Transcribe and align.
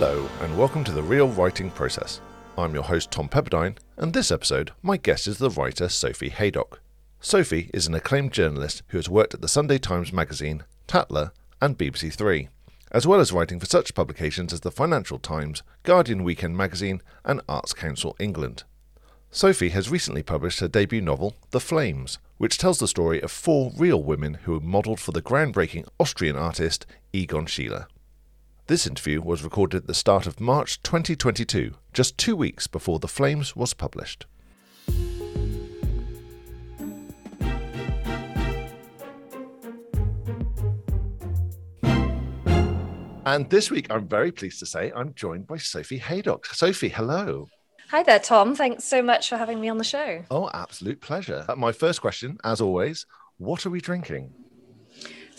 Hello, 0.00 0.28
and 0.42 0.56
welcome 0.56 0.84
to 0.84 0.92
the 0.92 1.02
Real 1.02 1.26
Writing 1.26 1.72
Process. 1.72 2.20
I'm 2.56 2.72
your 2.72 2.84
host, 2.84 3.10
Tom 3.10 3.28
Pepperdine, 3.28 3.78
and 3.96 4.12
this 4.12 4.30
episode, 4.30 4.70
my 4.80 4.96
guest 4.96 5.26
is 5.26 5.38
the 5.38 5.50
writer 5.50 5.88
Sophie 5.88 6.28
Haydock. 6.28 6.80
Sophie 7.20 7.68
is 7.74 7.88
an 7.88 7.96
acclaimed 7.96 8.32
journalist 8.32 8.84
who 8.86 8.98
has 8.98 9.08
worked 9.08 9.34
at 9.34 9.40
the 9.40 9.48
Sunday 9.48 9.76
Times 9.76 10.12
Magazine, 10.12 10.62
Tatler, 10.86 11.32
and 11.60 11.76
BBC 11.76 12.12
Three, 12.12 12.48
as 12.92 13.08
well 13.08 13.18
as 13.18 13.32
writing 13.32 13.58
for 13.58 13.66
such 13.66 13.96
publications 13.96 14.52
as 14.52 14.60
the 14.60 14.70
Financial 14.70 15.18
Times, 15.18 15.64
Guardian 15.82 16.22
Weekend 16.22 16.56
Magazine, 16.56 17.02
and 17.24 17.40
Arts 17.48 17.74
Council 17.74 18.14
England. 18.20 18.62
Sophie 19.32 19.70
has 19.70 19.90
recently 19.90 20.22
published 20.22 20.60
her 20.60 20.68
debut 20.68 21.00
novel, 21.00 21.34
The 21.50 21.58
Flames, 21.58 22.20
which 22.36 22.56
tells 22.56 22.78
the 22.78 22.86
story 22.86 23.20
of 23.20 23.32
four 23.32 23.72
real 23.76 24.00
women 24.00 24.34
who 24.44 24.52
were 24.52 24.60
modelled 24.60 25.00
for 25.00 25.10
the 25.10 25.20
groundbreaking 25.20 25.88
Austrian 25.98 26.36
artist 26.36 26.86
Egon 27.12 27.46
Schiele. 27.46 27.86
This 28.68 28.86
interview 28.86 29.22
was 29.22 29.42
recorded 29.42 29.78
at 29.78 29.86
the 29.86 29.94
start 29.94 30.26
of 30.26 30.40
March 30.40 30.82
2022, 30.82 31.72
just 31.94 32.18
two 32.18 32.36
weeks 32.36 32.66
before 32.66 32.98
The 32.98 33.08
Flames 33.08 33.56
was 33.56 33.72
published. 33.72 34.26
And 43.24 43.48
this 43.48 43.70
week, 43.70 43.86
I'm 43.88 44.06
very 44.06 44.30
pleased 44.30 44.58
to 44.58 44.66
say 44.66 44.92
I'm 44.94 45.14
joined 45.14 45.46
by 45.46 45.56
Sophie 45.56 45.96
Haydock. 45.96 46.44
Sophie, 46.44 46.90
hello. 46.90 47.48
Hi 47.90 48.02
there, 48.02 48.20
Tom. 48.20 48.54
Thanks 48.54 48.84
so 48.84 49.00
much 49.00 49.30
for 49.30 49.38
having 49.38 49.62
me 49.62 49.70
on 49.70 49.78
the 49.78 49.82
show. 49.84 50.24
Oh, 50.30 50.50
absolute 50.52 51.00
pleasure. 51.00 51.46
Uh, 51.48 51.56
My 51.56 51.72
first 51.72 52.02
question, 52.02 52.36
as 52.44 52.60
always, 52.60 53.06
what 53.38 53.64
are 53.64 53.70
we 53.70 53.80
drinking? 53.80 54.34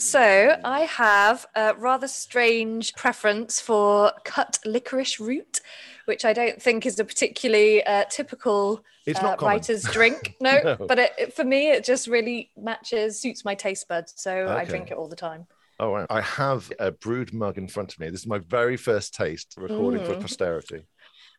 So, 0.09 0.55
I 0.64 0.81
have 0.81 1.45
a 1.55 1.73
rather 1.75 2.08
strange 2.08 2.94
preference 2.95 3.59
for 3.59 4.14
cut 4.23 4.58
licorice 4.66 5.19
root, 5.19 5.59
which 6.06 6.23
I 6.23 6.31
don't 6.31 6.61
think 6.61 6.86
is 6.86 6.97
a 7.00 7.03
particularly 7.03 7.83
uh, 7.83 8.06
typical 8.09 8.81
uh, 9.14 9.36
writer's 9.41 9.83
drink. 9.83 10.38
No, 10.41 10.61
No. 10.64 10.88
but 10.88 11.00
it, 11.00 11.11
it- 11.17 11.33
for 11.33 11.44
me, 11.44 11.69
it 11.72 11.83
just 11.83 12.08
really 12.08 12.50
matches, 12.56 13.19
suits 13.22 13.44
my 13.44 13.56
taste 13.56 13.89
buds. 13.89 14.14
So, 14.16 14.47
I 14.47 14.64
drink 14.64 14.89
it 14.89 14.94
all 14.97 15.09
the 15.09 15.17
time. 15.17 15.47
Oh, 15.81 15.91
wow. 15.91 16.08
I 16.09 16.22
have 16.22 16.72
a 16.80 16.91
brewed 16.91 17.34
mug 17.34 17.58
in 17.58 17.67
front 17.67 17.91
of 17.91 18.00
me. 18.00 18.09
This 18.09 18.22
is 18.22 18.28
my 18.28 18.39
very 18.39 18.78
first 18.78 19.13
taste 19.13 19.56
recording 19.58 20.06
for 20.06 20.13
Mm. 20.16 20.22
posterity. 20.22 20.86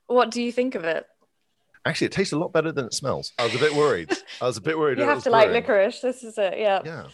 What 0.06 0.30
do 0.30 0.42
you 0.42 0.52
think 0.52 0.74
of 0.74 0.84
it? 0.84 1.06
Actually, 1.86 2.08
it 2.08 2.12
tastes 2.12 2.34
a 2.34 2.39
lot 2.39 2.52
better 2.52 2.72
than 2.72 2.84
it 2.84 2.92
smells. 2.92 3.33
I 3.39 3.45
was 3.45 3.55
a 3.55 3.58
bit 3.58 3.74
worried. 3.74 4.12
I 4.42 4.45
was 4.45 4.58
a 4.58 4.61
bit 4.61 4.78
worried. 4.78 4.98
You 5.00 5.05
have 5.05 5.22
to 5.24 5.30
like 5.30 5.48
licorice. 5.50 6.00
This 6.02 6.22
is 6.22 6.36
it. 6.36 6.58
Yeah. 6.58 6.83
Yeah. 6.84 7.06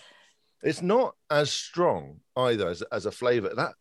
It's 0.66 0.82
not 0.82 1.14
as 1.30 1.50
strong 1.50 2.20
either 2.36 2.68
as, 2.68 2.82
as 2.90 3.06
a 3.06 3.12
flavor. 3.12 3.50
That 3.54 3.72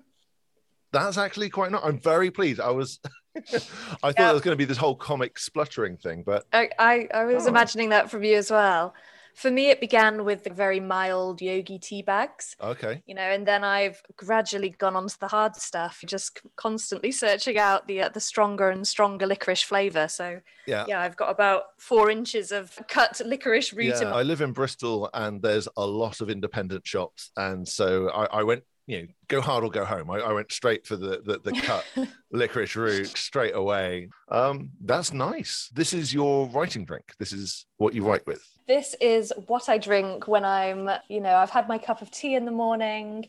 that's 0.94 1.18
actually 1.18 1.50
quite 1.50 1.72
not. 1.72 1.84
I'm 1.84 2.00
very 2.00 2.30
pleased. 2.32 2.60
I 2.62 2.70
was 2.70 3.00
I 3.36 3.42
thought 3.50 4.14
Yeah. 4.18 4.26
there 4.26 4.34
was 4.34 4.42
going 4.44 4.54
to 4.54 4.58
be 4.58 4.66
this 4.66 4.78
whole 4.78 4.96
comic 4.96 5.40
spluttering 5.40 5.98
thing, 5.98 6.24
but 6.26 6.46
I, 6.54 6.70
I, 6.80 7.08
I 7.14 7.26
was 7.26 7.46
Oh. 7.46 7.50
imagining 7.50 7.90
that 7.90 8.10
from 8.12 8.24
you 8.24 8.36
as 8.38 8.52
well. 8.52 8.94
For 9.36 9.52
me, 9.52 9.70
it 9.70 9.80
began 9.82 10.24
with 10.26 10.44
the 10.44 10.50
very 10.50 10.80
mild 10.80 11.42
yogi 11.42 11.78
tea 11.78 12.02
bags. 12.02 12.56
okay. 12.62 13.02
you 13.06 13.14
know 13.14 13.22
and 13.22 13.46
then 13.46 13.64
i've 13.64 14.02
gradually 14.16 14.70
gone 14.70 14.96
on 14.96 15.08
to 15.08 15.20
the 15.20 15.28
hard 15.28 15.56
stuff 15.56 16.02
just 16.06 16.40
constantly 16.56 17.12
searching 17.12 17.58
out 17.58 17.88
the 17.88 18.02
uh, 18.04 18.10
the 18.10 18.20
stronger 18.20 18.70
and 18.70 18.88
stronger 18.88 19.26
licorice 19.28 19.62
flavor 19.62 20.08
so 20.08 20.40
Yeah. 20.66 20.86
yeah 20.88 21.02
i've 21.02 21.16
got 21.18 21.30
about 21.30 21.64
four 21.78 22.10
inches 22.10 22.52
of 22.52 22.78
cut 22.88 23.22
licorice 23.26 23.74
root 23.74 23.96
in 23.96 24.02
Yeah, 24.02 24.10
my 24.12 24.20
I 24.20 24.24
live 24.24 24.42
in 24.42 24.54
Bristol 24.54 25.10
and 25.14 25.42
there's 25.42 25.68
a 25.78 25.86
lot 25.86 26.22
of 26.22 26.30
independent 26.30 26.88
shops. 26.88 27.32
And 27.38 27.68
so 27.68 28.10
I, 28.10 28.40
I 28.40 28.44
went, 28.44 28.64
you 28.88 29.02
know, 29.02 29.08
go 29.28 29.42
hard 29.42 29.64
or 29.64 29.70
go 29.70 29.84
home. 29.86 30.10
I, 30.10 30.18
I 30.20 30.32
went 30.34 30.52
straight 30.52 30.86
for 30.88 30.96
the, 30.96 31.22
the, 31.26 31.40
the 31.44 31.52
cut 31.62 31.86
licorice 32.32 32.76
root 32.76 33.08
straight 33.18 33.56
away. 33.56 34.10
Um, 34.32 34.72
that's 34.84 35.12
nice. 35.14 35.70
This 35.74 35.94
is 35.94 36.14
your 36.14 36.48
writing 36.50 36.86
drink. 36.86 37.14
This 37.20 37.34
is 37.34 37.66
what 37.78 37.94
you 37.94 38.06
write 38.08 38.26
with. 38.26 38.44
This 38.68 38.96
is 39.00 39.32
what 39.48 39.70
i 39.70 39.78
drink 39.78 40.28
when 40.28 40.44
i'm 40.44 40.90
you 41.08 41.20
know 41.20 41.36
i've 41.36 41.50
had 41.50 41.68
my 41.68 41.78
cup 41.78 42.02
of 42.02 42.12
tea 42.12 42.36
in 42.36 42.46
the 42.46 42.52
morning 42.52 43.26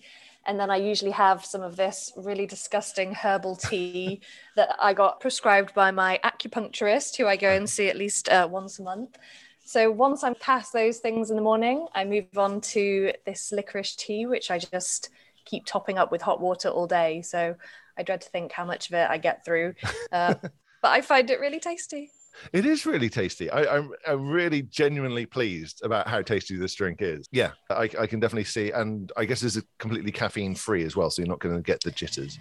and 0.47 0.59
then 0.59 0.71
i 0.71 0.77
usually 0.77 1.11
have 1.11 1.45
some 1.45 1.63
of 1.63 1.77
this 1.77 2.13
really 2.17 2.47
disgusting 2.47 3.13
herbal 3.15 3.57
tea 3.57 4.21
that 4.57 4.75
i 4.81 4.93
got 4.93 5.21
prescribed 5.21 5.75
by 5.75 5.91
my 5.91 6.19
acupuncturist 6.25 7.17
who 7.17 7.27
i 7.27 7.37
go 7.37 7.51
and 7.51 7.69
see 7.69 7.89
at 7.89 7.97
least 7.97 8.29
uh, 8.29 8.49
once 8.51 8.79
a 8.79 8.83
month. 8.83 9.17
So 9.65 9.91
once 9.91 10.23
i'm 10.23 10.37
past 10.37 10.73
those 10.73 10.99
things 10.99 11.31
in 11.31 11.37
the 11.37 11.43
morning 11.43 11.87
i 11.95 12.05
move 12.05 12.37
on 12.37 12.61
to 12.73 13.13
this 13.25 13.53
licorice 13.53 13.97
tea 13.97 14.27
which 14.27 14.51
i 14.51 14.59
just 14.59 15.11
keep 15.45 15.65
topping 15.67 15.99
up 15.99 16.11
with 16.11 16.23
hot 16.23 16.41
water 16.41 16.69
all 16.69 16.87
day. 16.87 17.23
So 17.23 17.57
i 17.99 18.03
dread 18.03 18.21
to 18.21 18.29
think 18.31 18.53
how 18.53 18.65
much 18.65 18.89
of 18.89 18.95
it 18.95 19.11
i 19.11 19.19
get 19.19 19.45
through 19.45 19.75
uh, 20.13 20.35
but 20.83 20.91
i 20.91 21.01
find 21.01 21.31
it 21.31 21.41
really 21.41 21.61
tasty 21.61 22.11
It 22.53 22.67
is 22.67 22.87
really 22.87 23.09
tasty. 23.09 23.51
I, 23.51 23.77
I'm, 23.77 23.91
I'm 24.07 24.29
really 24.29 24.63
genuinely 24.63 25.27
pleased 25.27 25.83
about 25.85 26.07
how 26.09 26.23
tasty 26.23 26.57
this 26.57 26.75
drink 26.75 26.99
is. 27.03 27.27
Yeah, 27.33 27.53
I, 27.71 27.89
I 27.99 28.07
can 28.07 28.21
definitely 28.21 28.45
see. 28.45 28.71
And 28.71 29.11
I 29.17 29.25
guess 29.25 29.41
this 29.41 29.57
is 29.57 29.65
completely 29.79 30.13
caffeine 30.13 30.55
free 30.55 30.85
as 30.85 30.97
well. 30.97 31.11
So 31.11 31.23
you're 31.23 31.29
not 31.29 31.41
going 31.41 31.57
to 31.57 31.63
get 31.63 31.81
the 31.83 31.91
jitters. 31.91 32.39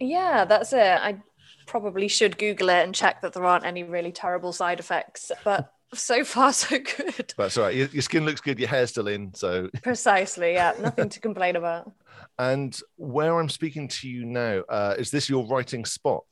Yeah, 0.00 0.44
that's 0.44 0.72
it. 0.72 0.78
I 1.00 1.22
probably 1.66 2.08
should 2.08 2.38
Google 2.38 2.68
it 2.68 2.84
and 2.84 2.94
check 2.94 3.22
that 3.22 3.32
there 3.32 3.44
aren't 3.44 3.64
any 3.64 3.82
really 3.82 4.12
terrible 4.12 4.52
side 4.52 4.78
effects, 4.80 5.32
but 5.44 5.72
so 5.94 6.24
far, 6.24 6.52
so 6.52 6.78
good. 6.78 7.32
All 7.38 7.48
right. 7.56 7.74
Your, 7.74 7.86
your 7.88 8.02
skin 8.02 8.24
looks 8.26 8.40
good. 8.40 8.58
Your 8.58 8.68
hair's 8.68 8.90
still 8.90 9.08
in. 9.08 9.32
So, 9.34 9.70
Precisely. 9.82 10.54
Yeah, 10.54 10.74
nothing 10.80 11.08
to 11.08 11.20
complain 11.20 11.56
about. 11.56 11.92
and 12.38 12.78
where 12.96 13.38
I'm 13.38 13.48
speaking 13.48 13.88
to 13.88 14.08
you 14.08 14.24
now, 14.26 14.62
uh, 14.68 14.94
is 14.98 15.10
this 15.10 15.28
your 15.30 15.46
writing 15.46 15.84
spot? 15.84 16.24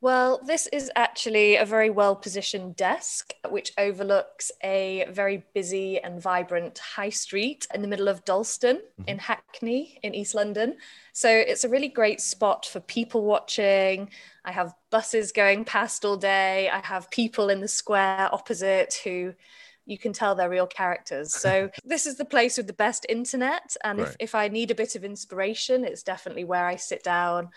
Well, 0.00 0.40
this 0.44 0.68
is 0.68 0.92
actually 0.94 1.56
a 1.56 1.64
very 1.64 1.90
well 1.90 2.14
positioned 2.14 2.76
desk 2.76 3.32
which 3.48 3.72
overlooks 3.76 4.52
a 4.62 5.06
very 5.10 5.44
busy 5.54 5.98
and 5.98 6.22
vibrant 6.22 6.78
high 6.78 7.10
street 7.10 7.66
in 7.74 7.82
the 7.82 7.88
middle 7.88 8.06
of 8.06 8.24
Dalston 8.24 8.76
mm-hmm. 8.76 9.08
in 9.08 9.18
Hackney 9.18 9.98
in 10.04 10.14
East 10.14 10.36
London. 10.36 10.76
So 11.12 11.28
it's 11.28 11.64
a 11.64 11.68
really 11.68 11.88
great 11.88 12.20
spot 12.20 12.64
for 12.64 12.78
people 12.78 13.24
watching. 13.24 14.10
I 14.44 14.52
have 14.52 14.72
buses 14.90 15.32
going 15.32 15.64
past 15.64 16.04
all 16.04 16.16
day. 16.16 16.68
I 16.68 16.78
have 16.78 17.10
people 17.10 17.48
in 17.48 17.60
the 17.60 17.68
square 17.68 18.28
opposite 18.32 19.00
who 19.02 19.34
you 19.84 19.98
can 19.98 20.12
tell 20.12 20.34
they're 20.36 20.50
real 20.50 20.66
characters. 20.66 21.34
So 21.34 21.70
this 21.84 22.06
is 22.06 22.16
the 22.16 22.24
place 22.24 22.56
with 22.56 22.68
the 22.68 22.72
best 22.72 23.04
internet. 23.08 23.76
And 23.82 23.98
Right. 23.98 24.08
if, 24.08 24.16
if 24.20 24.34
I 24.36 24.46
need 24.46 24.70
a 24.70 24.76
bit 24.76 24.94
of 24.94 25.02
inspiration, 25.02 25.84
it's 25.84 26.04
definitely 26.04 26.44
where 26.44 26.66
I 26.66 26.76
sit 26.76 27.02
down 27.02 27.48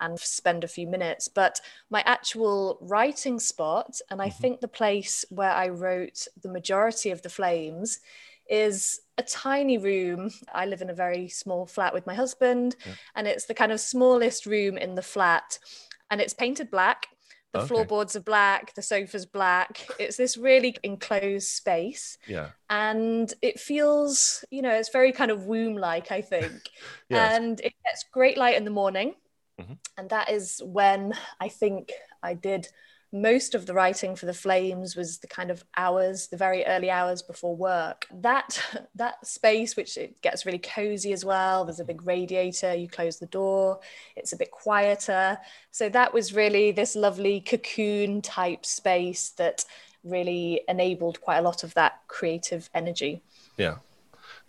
and 0.00 0.18
spend 0.18 0.64
a 0.64 0.68
few 0.68 0.86
minutes. 0.86 1.28
But 1.28 1.60
my 1.90 2.02
actual 2.06 2.78
writing 2.80 3.38
spot, 3.38 4.00
and 4.10 4.20
I 4.20 4.28
mm-hmm. 4.28 4.40
think 4.40 4.60
the 4.60 4.68
place 4.68 5.24
where 5.30 5.50
I 5.50 5.68
wrote 5.68 6.26
the 6.42 6.48
majority 6.48 7.10
of 7.10 7.22
the 7.22 7.30
flames, 7.30 8.00
is 8.48 9.00
a 9.18 9.22
tiny 9.22 9.78
room. 9.78 10.30
I 10.52 10.66
live 10.66 10.80
in 10.80 10.90
a 10.90 10.94
very 10.94 11.28
small 11.28 11.66
flat 11.66 11.92
with 11.92 12.06
my 12.06 12.14
husband, 12.14 12.76
Yeah. 12.84 12.94
and 13.14 13.26
it's 13.26 13.46
the 13.46 13.54
kind 13.54 13.72
of 13.72 13.80
smallest 13.80 14.46
room 14.46 14.78
in 14.78 14.94
the 14.94 15.02
flat, 15.02 15.58
and 16.10 16.20
it's 16.20 16.34
painted 16.34 16.70
black. 16.70 17.08
The 17.52 17.60
Okay. 17.60 17.68
floorboards 17.68 18.14
are 18.14 18.20
black, 18.20 18.74
the 18.74 18.82
sofa's 18.82 19.24
black. 19.24 19.86
It's 19.98 20.18
this 20.18 20.36
really 20.36 20.76
enclosed 20.82 21.48
space, 21.48 22.18
Yeah. 22.26 22.50
and 22.68 23.32
it 23.40 23.58
feels, 23.58 24.44
you 24.50 24.60
know, 24.62 24.74
it's 24.74 24.90
very 24.90 25.12
kind 25.12 25.30
of 25.30 25.46
womb 25.46 25.76
like, 25.76 26.12
I 26.12 26.20
think. 26.20 26.62
Yes. 27.08 27.38
And 27.38 27.58
it 27.60 27.74
gets 27.84 28.04
great 28.12 28.36
light 28.36 28.56
in 28.56 28.64
the 28.64 28.70
morning. 28.70 29.14
Mhm. 29.60 29.78
And 29.96 30.10
that 30.10 30.30
is 30.30 30.62
when 30.64 31.14
I 31.40 31.48
think 31.48 31.92
I 32.22 32.34
did 32.34 32.68
most 33.10 33.54
of 33.54 33.64
the 33.64 33.72
writing 33.72 34.14
for 34.14 34.26
the 34.26 34.34
flames 34.34 34.94
was 34.94 35.18
the 35.18 35.26
kind 35.26 35.50
of 35.50 35.64
hours 35.78 36.28
the 36.28 36.36
very 36.36 36.62
early 36.66 36.90
hours 36.90 37.22
before 37.22 37.56
work 37.56 38.06
that 38.12 38.60
that 38.94 39.26
space 39.26 39.76
which 39.76 39.96
it 39.96 40.20
gets 40.20 40.44
really 40.44 40.58
cozy 40.58 41.12
as 41.14 41.24
well 41.24 41.64
there's 41.64 41.80
a 41.80 41.84
big 41.84 42.06
radiator 42.06 42.74
you 42.74 42.86
close 42.86 43.18
the 43.18 43.26
door 43.26 43.80
it's 44.14 44.34
a 44.34 44.36
bit 44.36 44.50
quieter 44.50 45.38
so 45.70 45.88
that 45.88 46.12
was 46.12 46.34
really 46.34 46.70
this 46.70 46.94
lovely 46.94 47.40
cocoon 47.40 48.20
type 48.20 48.66
space 48.66 49.30
that 49.30 49.64
really 50.04 50.60
enabled 50.68 51.18
quite 51.22 51.38
a 51.38 51.42
lot 51.42 51.64
of 51.64 51.72
that 51.74 52.00
creative 52.08 52.68
energy 52.74 53.22
Yeah. 53.56 53.76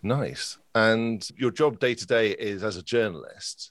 Nice. 0.02 0.58
And 0.74 1.28
your 1.36 1.50
job 1.50 1.78
day 1.78 1.94
to 1.94 2.06
day 2.06 2.30
is 2.30 2.62
as 2.62 2.76
a 2.76 2.82
journalist. 2.82 3.70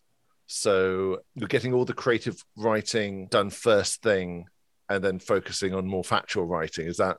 So 0.52 1.20
you're 1.36 1.48
getting 1.48 1.74
all 1.74 1.86
the 1.86 1.94
creative 1.94 2.44
writing 2.56 3.28
done 3.28 3.52
first 3.52 4.02
thing 4.02 4.48
and 4.90 5.04
then 5.04 5.20
focusing 5.20 5.76
on 5.76 5.86
more 5.86 6.04
factual 6.04 6.46
writing. 6.46 6.88
Is 6.88 6.98
that 6.98 7.18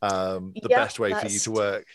um, 0.00 0.56
the 0.62 0.68
Yeah, 0.68 0.78
best 0.78 1.00
way 1.00 1.12
for 1.14 1.26
you 1.26 1.40
to 1.40 1.50
work? 1.50 1.86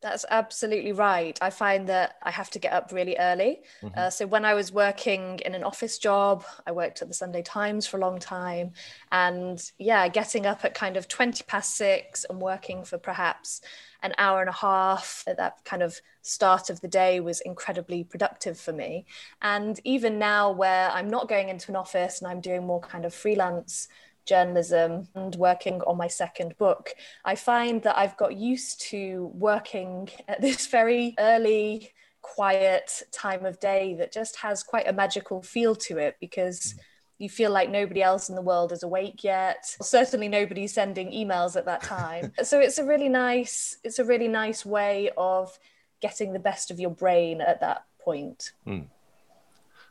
That's 0.00 0.24
absolutely 0.30 0.92
right. 0.92 1.36
I 1.42 1.50
find 1.50 1.88
that 1.88 2.16
I 2.22 2.30
have 2.30 2.50
to 2.50 2.60
get 2.60 2.72
up 2.72 2.92
really 2.92 3.16
early. 3.18 3.60
Mm-hmm. 3.82 3.98
Uh, 3.98 4.10
so 4.10 4.28
when 4.28 4.44
I 4.44 4.54
was 4.54 4.70
working 4.70 5.40
in 5.44 5.56
an 5.56 5.64
office 5.64 5.98
job, 5.98 6.44
I 6.66 6.72
worked 6.72 7.02
at 7.02 7.08
the 7.08 7.14
Sunday 7.14 7.42
Times 7.42 7.86
for 7.86 7.96
a 7.96 8.00
long 8.00 8.20
time. 8.20 8.72
And 9.10 9.60
yeah, 9.76 10.06
getting 10.06 10.46
up 10.46 10.64
at 10.64 10.74
kind 10.74 10.96
of 10.96 11.08
20 11.08 11.42
past 11.48 11.74
six 11.76 12.24
and 12.30 12.40
working 12.40 12.84
for 12.84 12.96
perhaps 12.96 13.60
an 14.04 14.14
hour 14.18 14.40
and 14.40 14.48
a 14.48 14.52
half 14.52 15.24
at 15.26 15.38
that 15.38 15.64
kind 15.64 15.82
of 15.82 16.00
start 16.22 16.70
of 16.70 16.80
the 16.80 16.86
day 16.86 17.18
was 17.18 17.40
incredibly 17.40 18.04
productive 18.04 18.58
for 18.58 18.72
me. 18.72 19.04
And 19.42 19.80
even 19.82 20.20
now, 20.20 20.52
where 20.52 20.90
I'm 20.90 21.10
not 21.10 21.28
going 21.28 21.48
into 21.48 21.72
an 21.72 21.76
office 21.76 22.20
and 22.20 22.30
I'm 22.30 22.40
doing 22.40 22.64
more 22.64 22.80
kind 22.80 23.04
of 23.04 23.12
freelance 23.12 23.88
journalism 24.28 25.08
and 25.14 25.34
working 25.34 25.80
on 25.82 25.96
my 25.96 26.06
second 26.06 26.56
book, 26.58 26.90
I 27.24 27.34
find 27.34 27.82
that 27.82 27.98
I've 27.98 28.16
got 28.16 28.36
used 28.36 28.80
to 28.90 29.30
working 29.34 30.10
at 30.28 30.40
this 30.40 30.66
very 30.66 31.14
early, 31.18 31.92
quiet 32.22 33.02
time 33.10 33.46
of 33.46 33.58
day 33.58 33.94
that 33.94 34.12
just 34.12 34.36
has 34.36 34.62
quite 34.62 34.86
a 34.86 34.92
magical 34.92 35.42
feel 35.42 35.74
to 35.74 35.98
it 35.98 36.16
because 36.20 36.74
you 37.18 37.28
feel 37.28 37.50
like 37.50 37.68
nobody 37.68 38.02
else 38.02 38.28
in 38.28 38.36
the 38.36 38.42
world 38.42 38.70
is 38.70 38.82
awake 38.82 39.24
yet. 39.24 39.64
Certainly 39.82 40.28
nobody's 40.28 40.72
sending 40.72 41.10
emails 41.10 41.56
at 41.56 41.64
that 41.64 41.82
time. 41.82 42.32
So 42.44 42.60
it's 42.60 42.78
a 42.78 42.84
really 42.84 43.08
nice 43.08 43.78
it's 43.82 43.98
a 43.98 44.04
really 44.04 44.28
nice 44.28 44.64
way 44.64 45.10
of 45.16 45.58
getting 46.00 46.32
the 46.32 46.38
best 46.38 46.70
of 46.70 46.78
your 46.78 46.90
brain 46.90 47.40
at 47.40 47.60
that 47.60 47.84
point. 48.00 48.52
Mm. 48.66 48.86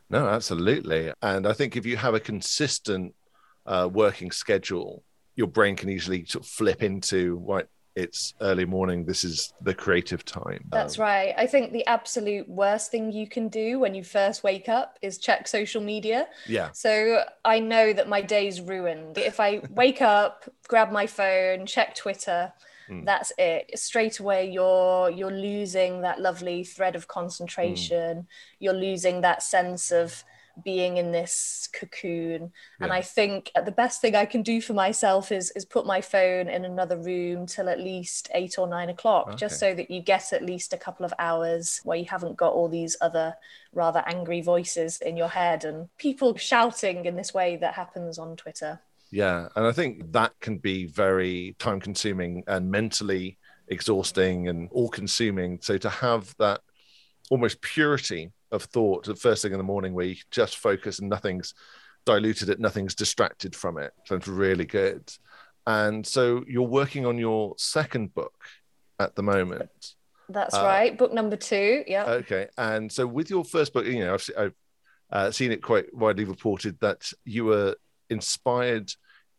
no 0.09 0.27
absolutely. 0.27 1.11
And 1.21 1.45
i 1.45 1.53
think 1.53 1.75
if 1.75 1.85
you 1.85 1.97
have 1.97 2.13
a 2.13 2.19
consistent 2.19 3.13
uh, 3.67 3.89
working 3.91 4.31
schedule, 4.31 5.03
your 5.35 5.47
brain 5.47 5.75
can 5.75 5.89
easily 5.89 6.25
sort 6.25 6.45
of 6.45 6.49
flip 6.49 6.81
into 6.81 7.41
right. 7.45 7.67
It's 7.95 8.35
early 8.41 8.65
morning. 8.65 9.05
This 9.05 9.23
is 9.23 9.53
the 9.59 9.73
creative 9.73 10.23
time. 10.23 10.65
That's 10.71 10.99
um, 10.99 11.05
right. 11.05 11.33
I 11.35 11.47
think 11.47 11.71
the 11.71 11.83
absolute 11.87 12.47
worst 12.47 12.91
thing 12.91 13.11
you 13.11 13.27
can 13.27 13.47
do 13.47 13.79
when 13.79 13.95
you 13.95 14.03
first 14.03 14.43
wake 14.43 14.69
up 14.69 14.99
is 15.01 15.17
check 15.17 15.47
social 15.47 15.81
media. 15.81 16.27
Yeah. 16.45 16.69
So 16.73 17.23
I 17.43 17.59
know 17.59 17.93
that 17.93 18.07
my 18.07 18.21
day's 18.21 18.61
ruined. 18.61 19.17
If 19.17 19.39
I 19.39 19.61
wake 19.71 20.03
up, 20.03 20.47
grab 20.67 20.91
my 20.91 21.07
phone, 21.07 21.65
check 21.65 21.95
Twitter, 21.95 22.53
Mm. 22.89 23.03
that's 23.03 23.33
it 23.37 23.77
straight 23.77 24.19
away 24.19 24.49
you're 24.49 25.09
you're 25.09 25.29
losing 25.29 26.01
that 26.01 26.21
lovely 26.21 26.63
thread 26.63 26.95
of 26.95 27.05
concentration 27.09 28.19
mm. 28.19 28.25
you're 28.59 28.73
losing 28.73 29.19
that 29.21 29.43
sense 29.43 29.91
of 29.91 30.23
being 30.63 30.97
in 30.97 31.11
this 31.11 31.69
cocoon 31.73 32.51
yeah. 32.79 32.83
and 32.83 32.91
i 32.91 33.01
think 33.01 33.51
the 33.65 33.71
best 33.71 34.01
thing 34.01 34.15
i 34.15 34.25
can 34.25 34.41
do 34.41 34.61
for 34.61 34.73
myself 34.73 35.31
is 35.31 35.51
is 35.51 35.65
put 35.65 35.85
my 35.85 36.01
phone 36.01 36.47
in 36.47 36.65
another 36.65 36.97
room 36.97 37.45
till 37.45 37.69
at 37.69 37.79
least 37.79 38.29
eight 38.33 38.57
or 38.57 38.67
nine 38.67 38.89
o'clock 38.89 39.27
okay. 39.27 39.35
just 39.35 39.59
so 39.59 39.73
that 39.73 39.91
you 39.91 40.01
get 40.01 40.33
at 40.33 40.43
least 40.43 40.73
a 40.73 40.77
couple 40.77 41.05
of 41.05 41.13
hours 41.19 41.81
where 41.83 41.97
you 41.97 42.05
haven't 42.05 42.35
got 42.35 42.53
all 42.53 42.67
these 42.67 42.95
other 43.01 43.35
rather 43.73 44.03
angry 44.07 44.41
voices 44.41 44.99
in 45.01 45.15
your 45.15 45.27
head 45.27 45.63
and 45.63 45.87
people 45.97 46.35
shouting 46.35 47.05
in 47.05 47.15
this 47.15 47.33
way 47.33 47.55
that 47.57 47.73
happens 47.73 48.17
on 48.17 48.35
twitter 48.35 48.79
yeah 49.11 49.47
and 49.55 49.65
i 49.65 49.71
think 49.71 50.11
that 50.11 50.37
can 50.39 50.57
be 50.57 50.85
very 50.85 51.55
time 51.59 51.79
consuming 51.79 52.43
and 52.47 52.69
mentally 52.69 53.37
exhausting 53.67 54.47
and 54.47 54.69
all 54.71 54.89
consuming 54.89 55.59
so 55.61 55.77
to 55.77 55.89
have 55.89 56.33
that 56.37 56.61
almost 57.29 57.61
purity 57.61 58.31
of 58.51 58.63
thought 58.63 59.05
the 59.05 59.15
first 59.15 59.41
thing 59.41 59.51
in 59.51 59.57
the 59.57 59.63
morning 59.63 59.93
where 59.93 60.05
you 60.05 60.15
just 60.31 60.57
focus 60.57 60.99
and 60.99 61.09
nothing's 61.09 61.53
diluted 62.05 62.49
it, 62.49 62.59
nothing's 62.59 62.95
distracted 62.95 63.55
from 63.55 63.77
it. 63.77 63.91
Sounds 64.05 64.27
really 64.27 64.65
good. 64.65 65.11
And 65.65 66.05
so 66.05 66.43
you're 66.47 66.63
working 66.63 67.05
on 67.05 67.17
your 67.17 67.53
second 67.57 68.13
book 68.13 68.33
at 68.99 69.15
the 69.15 69.23
moment. 69.23 69.95
That's 70.29 70.55
uh, 70.55 70.63
right. 70.63 70.97
Book 70.97 71.13
number 71.13 71.35
two. 71.35 71.83
Yeah. 71.87 72.05
Okay. 72.05 72.47
And 72.57 72.91
so 72.91 73.05
with 73.05 73.29
your 73.29 73.43
first 73.43 73.73
book, 73.73 73.85
you 73.85 73.99
know, 73.99 74.13
I've, 74.13 74.29
I've 74.37 74.53
uh, 75.11 75.31
seen 75.31 75.51
it 75.51 75.61
quite 75.61 75.93
widely 75.93 76.23
reported 76.23 76.79
that 76.79 77.11
you 77.25 77.45
were 77.45 77.75
inspired 78.09 78.91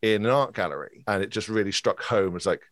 in 0.02 0.26
an 0.26 0.30
art 0.30 0.54
gallery 0.54 1.04
and 1.06 1.22
it 1.22 1.30
just 1.30 1.48
really 1.48 1.72
struck 1.72 2.02
home 2.02 2.36
as 2.36 2.46
like, 2.46 2.62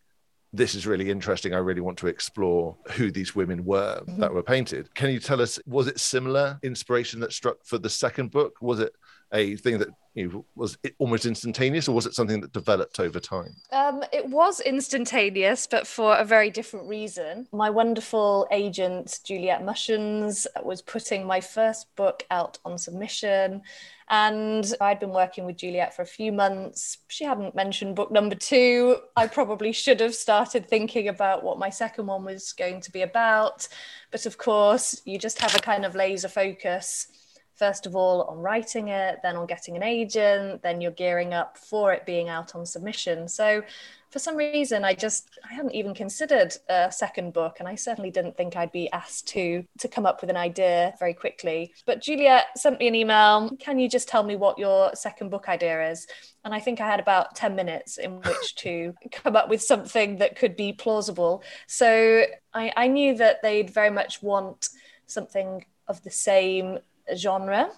this 0.56 0.74
is 0.74 0.86
really 0.86 1.10
interesting. 1.10 1.54
I 1.54 1.58
really 1.58 1.80
want 1.80 1.98
to 1.98 2.06
explore 2.06 2.76
who 2.92 3.10
these 3.10 3.34
women 3.34 3.64
were 3.64 4.00
mm-hmm. 4.00 4.20
that 4.20 4.32
were 4.32 4.42
painted. 4.42 4.94
Can 4.94 5.10
you 5.10 5.20
tell 5.20 5.40
us, 5.40 5.58
was 5.66 5.86
it 5.86 6.00
similar 6.00 6.58
inspiration 6.62 7.20
that 7.20 7.32
struck 7.32 7.58
for 7.64 7.78
the 7.78 7.90
second 7.90 8.30
book? 8.30 8.56
Was 8.60 8.80
it 8.80 8.94
a 9.32 9.56
thing 9.56 9.78
that 9.78 9.88
you 10.16 10.28
know, 10.28 10.44
was 10.54 10.78
almost 10.98 11.26
instantaneous, 11.26 11.88
or 11.88 11.94
was 11.94 12.06
it 12.06 12.14
something 12.14 12.40
that 12.40 12.52
developed 12.52 12.98
over 13.00 13.20
time? 13.20 13.54
Um, 13.70 14.02
it 14.12 14.26
was 14.26 14.60
instantaneous, 14.60 15.66
but 15.66 15.86
for 15.86 16.16
a 16.16 16.24
very 16.24 16.48
different 16.48 16.88
reason. 16.88 17.46
My 17.52 17.68
wonderful 17.68 18.48
agent 18.50 19.20
Juliet 19.24 19.62
Mushens, 19.62 20.46
was 20.62 20.80
putting 20.80 21.26
my 21.26 21.40
first 21.40 21.94
book 21.96 22.24
out 22.30 22.58
on 22.64 22.78
submission. 22.78 23.62
And 24.08 24.72
I'd 24.80 25.00
been 25.00 25.10
working 25.10 25.44
with 25.44 25.56
Juliet 25.56 25.94
for 25.94 26.02
a 26.02 26.06
few 26.06 26.30
months. 26.30 26.98
She 27.08 27.24
hadn't 27.24 27.56
mentioned 27.56 27.96
book 27.96 28.12
number 28.12 28.36
two. 28.36 28.98
I 29.16 29.26
probably 29.26 29.72
should 29.72 30.00
have 30.00 30.14
started 30.14 30.68
thinking 30.68 31.08
about 31.08 31.42
what 31.42 31.58
my 31.58 31.70
second 31.70 32.06
one 32.06 32.24
was 32.24 32.52
going 32.52 32.80
to 32.82 32.92
be 32.92 33.02
about. 33.02 33.66
But 34.12 34.24
of 34.24 34.38
course, 34.38 35.02
you 35.04 35.18
just 35.18 35.40
have 35.40 35.56
a 35.56 35.60
kind 35.60 35.84
of 35.84 35.96
laser 35.96 36.28
focus 36.28 37.08
first 37.56 37.86
of 37.86 37.96
all 37.96 38.22
on 38.24 38.38
writing 38.38 38.88
it, 38.88 39.18
then 39.22 39.36
on 39.36 39.46
getting 39.46 39.76
an 39.76 39.82
agent, 39.82 40.62
then 40.62 40.80
you're 40.80 40.90
gearing 40.92 41.32
up 41.32 41.56
for 41.56 41.92
it 41.92 42.06
being 42.06 42.28
out 42.28 42.54
on 42.54 42.66
submission. 42.66 43.26
So 43.28 43.62
for 44.10 44.18
some 44.18 44.36
reason 44.36 44.84
I 44.84 44.94
just 44.94 45.28
I 45.48 45.54
hadn't 45.54 45.74
even 45.74 45.94
considered 45.94 46.54
a 46.68 46.92
second 46.92 47.32
book 47.32 47.56
and 47.58 47.68
I 47.68 47.74
certainly 47.74 48.10
didn't 48.10 48.36
think 48.36 48.56
I'd 48.56 48.72
be 48.72 48.90
asked 48.92 49.26
to 49.28 49.64
to 49.78 49.88
come 49.88 50.06
up 50.06 50.20
with 50.20 50.30
an 50.30 50.36
idea 50.36 50.94
very 50.98 51.14
quickly. 51.14 51.72
But 51.86 52.02
Juliet 52.02 52.46
sent 52.56 52.78
me 52.78 52.88
an 52.88 52.94
email, 52.94 53.50
can 53.58 53.78
you 53.78 53.88
just 53.88 54.08
tell 54.08 54.22
me 54.22 54.36
what 54.36 54.58
your 54.58 54.94
second 54.94 55.30
book 55.30 55.48
idea 55.48 55.90
is? 55.90 56.06
And 56.44 56.54
I 56.54 56.60
think 56.60 56.80
I 56.80 56.86
had 56.86 57.00
about 57.00 57.34
10 57.34 57.56
minutes 57.56 57.98
in 57.98 58.12
which 58.22 58.54
to 58.56 58.94
come 59.12 59.34
up 59.34 59.48
with 59.48 59.62
something 59.62 60.18
that 60.18 60.36
could 60.36 60.56
be 60.56 60.72
plausible. 60.72 61.42
So 61.66 62.24
I, 62.54 62.72
I 62.76 62.86
knew 62.88 63.16
that 63.16 63.42
they'd 63.42 63.70
very 63.70 63.90
much 63.90 64.22
want 64.22 64.68
something 65.06 65.64
of 65.88 66.02
the 66.02 66.10
same 66.10 66.78
genre. 67.14 67.70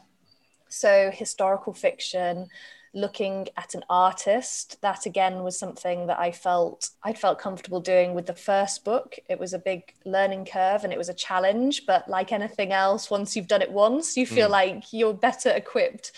So, 0.69 1.11
historical 1.13 1.73
fiction, 1.73 2.49
looking 2.95 3.49
at 3.57 3.75
an 3.75 3.85
artist 3.91 4.81
that 4.81 5.05
again 5.07 5.43
was 5.43 5.59
something 5.59 6.07
that 6.07 6.19
i 6.19 6.31
felt 6.31 6.91
i'd 7.05 7.19
felt 7.19 7.39
comfortable 7.39 7.81
doing 7.81 8.15
with 8.15 8.27
the 8.27 8.35
first 8.35 8.85
book 8.85 9.17
it 9.29 9.39
was 9.39 9.53
a 9.53 9.59
big 9.59 9.93
learning 10.05 10.45
curve 10.45 10.85
and 10.85 10.93
it 10.93 10.99
was 10.99 11.09
a 11.09 11.15
challenge 11.15 11.85
but 11.87 12.09
like 12.09 12.33
anything 12.33 12.73
else 12.73 13.11
once 13.11 13.37
you've 13.37 13.47
done 13.47 13.63
it 13.63 13.71
once 13.71 14.17
you 14.17 14.27
feel 14.27 14.49
mm. 14.49 14.53
like 14.53 14.93
you're 14.93 15.15
better 15.15 15.51
equipped 15.51 16.13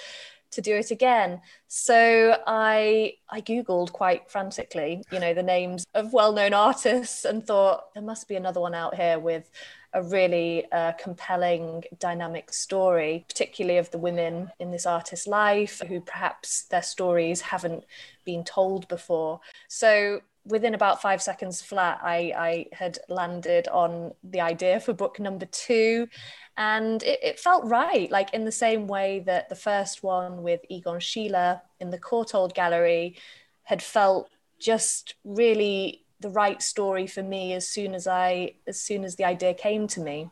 to 0.52 0.60
do 0.60 0.76
it 0.76 0.90
again 0.90 1.40
so 1.66 2.36
i 2.46 3.12
i 3.28 3.40
googled 3.40 3.92
quite 3.92 4.30
frantically 4.30 5.02
you 5.10 5.18
know 5.18 5.34
the 5.34 5.42
names 5.42 5.84
of 5.94 6.12
well-known 6.12 6.54
artists 6.54 7.24
and 7.24 7.44
thought 7.44 7.92
there 7.94 8.02
must 8.02 8.28
be 8.28 8.36
another 8.36 8.60
one 8.60 8.74
out 8.74 8.94
here 8.94 9.18
with 9.18 9.50
a 9.92 10.02
really 10.02 10.70
uh, 10.72 10.92
compelling, 10.92 11.84
dynamic 11.98 12.52
story, 12.52 13.24
particularly 13.28 13.78
of 13.78 13.90
the 13.90 13.98
women 13.98 14.50
in 14.60 14.70
this 14.70 14.86
artist's 14.86 15.26
life 15.26 15.82
who 15.88 16.00
perhaps 16.00 16.62
their 16.64 16.82
stories 16.82 17.40
haven't 17.40 17.84
been 18.24 18.44
told 18.44 18.86
before. 18.88 19.40
So 19.68 20.20
within 20.46 20.74
about 20.74 21.02
five 21.02 21.20
seconds 21.20 21.60
flat, 21.60 22.00
I, 22.02 22.32
I 22.36 22.66
had 22.72 22.98
landed 23.08 23.68
on 23.68 24.12
the 24.22 24.40
idea 24.40 24.80
for 24.80 24.92
book 24.92 25.18
number 25.18 25.46
two. 25.46 26.08
And 26.56 27.02
it, 27.02 27.20
it, 27.22 27.40
felt 27.40 27.64
right, 27.64 28.10
like 28.10 28.34
in 28.34 28.44
the 28.44 28.52
same 28.52 28.86
way 28.86 29.20
that 29.26 29.48
the 29.48 29.54
first 29.54 30.02
one 30.02 30.42
with 30.42 30.60
Egon 30.68 30.98
Schiele 30.98 31.60
in 31.80 31.90
the 31.90 31.98
Courtauld 31.98 32.54
Gallery 32.54 33.16
had 33.62 33.82
felt 33.82 34.28
just 34.58 35.14
really 35.24 36.04
the 36.20 36.30
right 36.30 36.60
story 36.62 37.06
for 37.06 37.22
me 37.22 37.54
as 37.54 37.66
soon 37.66 37.94
as 37.94 38.06
I 38.06 38.54
as 38.66 38.80
soon 38.80 39.04
as 39.04 39.16
the 39.16 39.24
idea 39.24 39.54
came 39.54 39.86
to 39.88 40.00
me. 40.00 40.28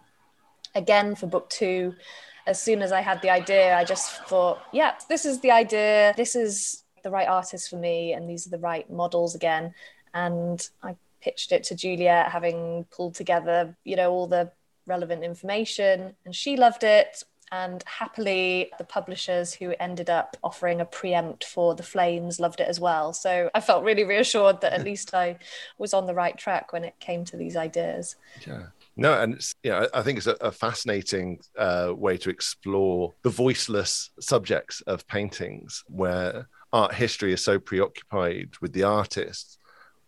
Again 0.74 1.14
for 1.14 1.26
book 1.26 1.48
two, 1.50 1.94
as 2.46 2.60
soon 2.60 2.82
as 2.82 2.92
I 2.92 3.00
had 3.00 3.20
the 3.22 3.30
idea, 3.30 3.76
I 3.76 3.84
just 3.84 4.24
thought, 4.26 4.58
yeah, 4.72 4.94
this 5.08 5.24
is 5.24 5.40
the 5.40 5.50
idea. 5.50 6.14
This 6.16 6.34
is 6.34 6.84
the 7.02 7.10
right 7.10 7.28
artist 7.28 7.68
for 7.70 7.76
me, 7.76 8.12
and 8.12 8.28
these 8.28 8.46
are 8.46 8.50
the 8.50 8.58
right 8.58 8.88
models 8.90 9.34
again. 9.34 9.74
And 10.14 10.68
I 10.82 10.96
pitched 11.20 11.52
it 11.52 11.64
to 11.64 11.74
Juliet, 11.74 12.30
having 12.30 12.86
pulled 12.90 13.14
together, 13.14 13.76
you 13.84 13.96
know, 13.96 14.10
all 14.10 14.26
the 14.26 14.50
relevant 14.86 15.22
information, 15.24 16.14
and 16.24 16.34
she 16.34 16.56
loved 16.56 16.84
it. 16.84 17.22
And 17.52 17.82
happily, 17.86 18.70
the 18.78 18.84
publishers 18.84 19.54
who 19.54 19.74
ended 19.80 20.10
up 20.10 20.36
offering 20.42 20.80
a 20.80 20.84
preempt 20.84 21.44
for 21.44 21.74
The 21.74 21.82
Flames 21.82 22.40
loved 22.40 22.60
it 22.60 22.68
as 22.68 22.80
well. 22.80 23.12
So 23.12 23.50
I 23.54 23.60
felt 23.60 23.84
really 23.84 24.04
reassured 24.04 24.60
that 24.60 24.72
at 24.72 24.84
least 24.90 25.14
I 25.14 25.38
was 25.78 25.94
on 25.94 26.06
the 26.06 26.14
right 26.14 26.36
track 26.36 26.72
when 26.72 26.84
it 26.84 26.98
came 27.00 27.24
to 27.26 27.36
these 27.36 27.56
ideas. 27.56 28.16
Yeah. 28.46 28.66
No, 28.96 29.20
and 29.20 29.34
it's, 29.34 29.54
you 29.62 29.70
know, 29.70 29.86
I 29.94 30.02
think 30.02 30.18
it's 30.18 30.26
a, 30.26 30.36
a 30.40 30.50
fascinating 30.50 31.38
uh, 31.56 31.92
way 31.96 32.16
to 32.16 32.30
explore 32.30 33.14
the 33.22 33.30
voiceless 33.30 34.10
subjects 34.18 34.80
of 34.82 35.06
paintings 35.06 35.84
where 35.86 36.48
art 36.72 36.94
history 36.94 37.32
is 37.32 37.42
so 37.42 37.58
preoccupied 37.60 38.50
with 38.60 38.72
the 38.72 38.82
artists 38.82 39.58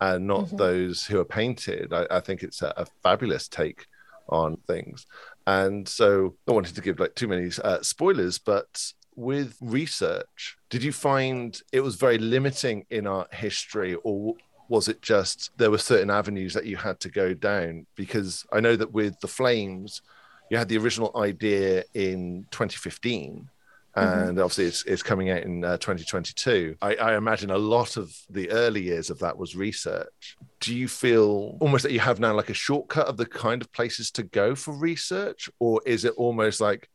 and 0.00 0.26
not 0.26 0.46
mm-hmm. 0.46 0.56
those 0.56 1.06
who 1.06 1.20
are 1.20 1.24
painted. 1.24 1.92
I, 1.92 2.06
I 2.10 2.20
think 2.20 2.42
it's 2.42 2.62
a, 2.62 2.72
a, 2.76 2.86
fabulous 3.02 3.48
take 3.48 3.86
on 4.28 4.56
things. 4.66 5.06
And 5.46 5.88
so 5.88 6.34
I 6.48 6.52
wanted 6.52 6.74
to 6.74 6.80
give 6.80 7.00
like 7.00 7.14
too 7.14 7.28
many 7.28 7.50
uh, 7.62 7.82
spoilers, 7.82 8.38
but 8.38 8.92
with 9.16 9.56
research, 9.60 10.56
did 10.68 10.82
you 10.82 10.92
find 10.92 11.60
it 11.72 11.80
was 11.80 11.96
very 11.96 12.18
limiting 12.18 12.86
in 12.90 13.06
art 13.06 13.34
history 13.34 13.96
or 14.04 14.34
was 14.68 14.86
it 14.86 15.02
just 15.02 15.50
there 15.56 15.70
were 15.70 15.78
certain 15.78 16.10
avenues 16.10 16.54
that 16.54 16.66
you 16.66 16.76
had 16.76 17.00
to 17.00 17.08
go 17.08 17.34
down? 17.34 17.86
Because 17.96 18.46
I 18.52 18.60
know 18.60 18.76
that 18.76 18.92
with 18.92 19.18
the 19.20 19.28
Flames, 19.28 20.02
you 20.48 20.56
had 20.56 20.68
the 20.68 20.78
original 20.78 21.12
idea 21.16 21.84
in 21.94 22.46
2015 22.50 23.10
Mm-hmm. 23.32 23.59
And 23.96 24.06
mm-hmm. 24.06 24.38
obviously 24.38 24.66
it's, 24.66 24.84
it's 24.84 25.02
coming 25.02 25.30
out 25.30 25.42
in 25.42 25.64
uh, 25.64 25.76
2022 25.78 26.76
I, 26.80 26.94
I, 26.94 27.16
imagine 27.16 27.50
a 27.50 27.58
lot 27.58 27.96
of 27.96 28.16
the 28.30 28.50
early 28.50 28.82
years 28.82 29.10
of 29.10 29.18
that 29.18 29.36
was 29.36 29.56
research. 29.56 30.36
Do 30.60 30.74
you 30.76 30.86
feel 30.86 31.56
almost 31.60 31.82
that 31.82 31.92
you 31.92 32.00
have 32.00 32.20
now 32.20 32.34
like 32.34 32.50
a 32.50 32.54
shortcut 32.54 33.08
of 33.08 33.16
the 33.16 33.26
kind 33.26 33.60
of 33.60 33.72
places 33.72 34.10
to 34.12 34.22
go 34.22 34.54
for 34.54 34.72
research? 34.74 35.50
Or 35.58 35.80
is 35.84 36.04
it 36.04 36.14
almost 36.16 36.60
like 36.60 36.88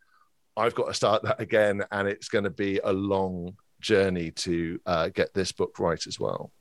i've 0.58 0.76
got 0.76 0.88
to 0.88 0.94
start 0.94 1.24
that 1.24 1.40
again 1.40 1.84
and 1.92 2.08
it's 2.08 2.30
going 2.30 2.44
to 2.44 2.50
be 2.50 2.80
a 2.84 2.92
long 2.92 3.56
journey 3.82 4.32
to 4.32 4.80
uh, 4.86 5.10
get 5.10 5.34
this 5.34 5.52
book 5.52 5.80
right 5.80 6.08
as 6.08 6.20
well 6.20 6.52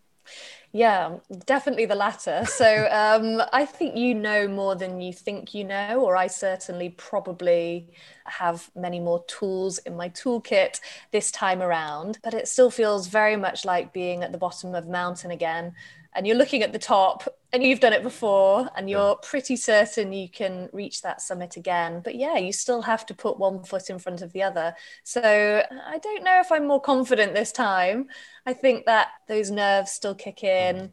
yeah, 0.74 1.18
definitely 1.46 1.86
the 1.86 1.94
latter. 1.94 2.44
So 2.46 2.88
um, 2.90 3.40
I 3.52 3.64
think 3.64 3.96
you 3.96 4.12
know 4.12 4.48
more 4.48 4.74
than 4.74 5.00
you 5.00 5.12
think 5.12 5.54
you 5.54 5.62
know, 5.62 6.00
or 6.00 6.16
I 6.16 6.26
certainly 6.26 6.88
probably 6.88 7.86
have 8.24 8.68
many 8.74 8.98
more 8.98 9.24
tools 9.26 9.78
in 9.78 9.96
my 9.96 10.08
toolkit 10.08 10.80
this 11.12 11.30
time 11.30 11.62
around. 11.62 12.18
But 12.24 12.34
it 12.34 12.48
still 12.48 12.72
feels 12.72 13.06
very 13.06 13.36
much 13.36 13.64
like 13.64 13.92
being 13.92 14.24
at 14.24 14.32
the 14.32 14.38
bottom 14.38 14.74
of 14.74 14.84
the 14.84 14.90
mountain 14.90 15.30
again 15.30 15.74
and 16.14 16.26
you're 16.26 16.36
looking 16.36 16.62
at 16.62 16.72
the 16.72 16.78
top 16.78 17.28
and 17.52 17.62
you've 17.62 17.80
done 17.80 17.92
it 17.92 18.02
before 18.02 18.68
and 18.76 18.88
you're 18.88 19.16
pretty 19.16 19.56
certain 19.56 20.12
you 20.12 20.28
can 20.28 20.68
reach 20.72 21.02
that 21.02 21.20
summit 21.20 21.56
again. 21.56 22.00
But 22.02 22.14
yeah 22.14 22.36
you 22.36 22.52
still 22.52 22.82
have 22.82 23.04
to 23.06 23.14
put 23.14 23.38
one 23.38 23.62
foot 23.64 23.90
in 23.90 23.98
front 23.98 24.22
of 24.22 24.32
the 24.32 24.42
other. 24.42 24.74
So 25.02 25.22
i 25.22 25.98
don't 25.98 26.24
know 26.24 26.40
if 26.40 26.50
i'm 26.52 26.66
more 26.66 26.80
confident 26.80 27.34
this 27.34 27.52
time. 27.52 28.08
I 28.46 28.52
think 28.52 28.86
that 28.86 29.08
those 29.28 29.50
nerves 29.50 29.90
still 29.90 30.14
kick 30.14 30.44
in. 30.44 30.92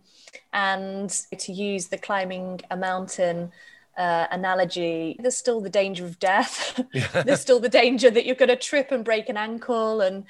And 0.54 1.10
to 1.38 1.52
use 1.52 1.88
the 1.88 1.98
climbing 1.98 2.62
a 2.70 2.78
mountain 2.78 3.52
uh, 3.98 4.28
analogy, 4.32 5.18
there's 5.20 5.38
still 5.38 5.62
the 5.62 5.70
danger 5.70 6.06
of 6.06 6.18
death. 6.20 6.80
There's 7.26 7.42
still 7.42 7.60
the 7.60 7.70
danger 7.70 8.10
that 8.10 8.26
you're 8.26 8.36
going 8.36 8.50
to 8.50 8.56
trip 8.56 8.92
and 8.92 9.04
break 9.04 9.28
an 9.28 9.36
ankle 9.36 10.00
and 10.00 10.24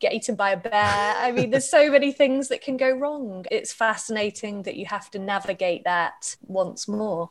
get 0.00 0.12
eaten 0.12 0.34
by 0.34 0.50
a 0.50 0.56
bear. 0.56 1.14
I 1.16 1.32
mean, 1.32 1.50
there's 1.50 1.68
so 1.68 1.90
many 1.90 2.12
things 2.12 2.48
that 2.48 2.60
can 2.60 2.76
go 2.76 2.90
wrong. 2.90 3.44
It's 3.50 3.72
fascinating 3.72 4.62
that 4.62 4.76
you 4.76 4.86
have 4.86 5.10
to 5.12 5.18
navigate 5.18 5.84
that 5.84 6.36
once 6.42 6.88
more. 6.88 7.30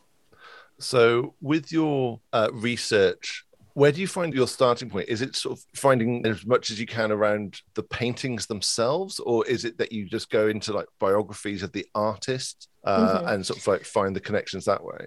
So, 0.79 1.33
with 1.41 1.71
your 1.71 2.19
uh, 2.33 2.49
research, 2.53 3.45
where 3.73 3.91
do 3.91 4.01
you 4.01 4.07
find 4.07 4.33
your 4.33 4.47
starting 4.47 4.89
point? 4.89 5.07
Is 5.07 5.21
it 5.21 5.35
sort 5.35 5.57
of 5.57 5.65
finding 5.75 6.25
as 6.25 6.45
much 6.45 6.71
as 6.71 6.79
you 6.79 6.85
can 6.85 7.11
around 7.11 7.61
the 7.75 7.83
paintings 7.83 8.47
themselves, 8.47 9.19
or 9.19 9.45
is 9.45 9.65
it 9.65 9.77
that 9.77 9.91
you 9.91 10.05
just 10.07 10.29
go 10.29 10.47
into 10.47 10.73
like 10.73 10.87
biographies 10.99 11.63
of 11.63 11.71
the 11.71 11.85
artist 11.93 12.69
uh, 12.83 13.19
mm-hmm. 13.19 13.27
and 13.27 13.45
sort 13.45 13.59
of 13.59 13.67
like 13.67 13.83
find 13.83 14.15
the 14.15 14.19
connections 14.19 14.65
that 14.65 14.83
way? 14.83 15.05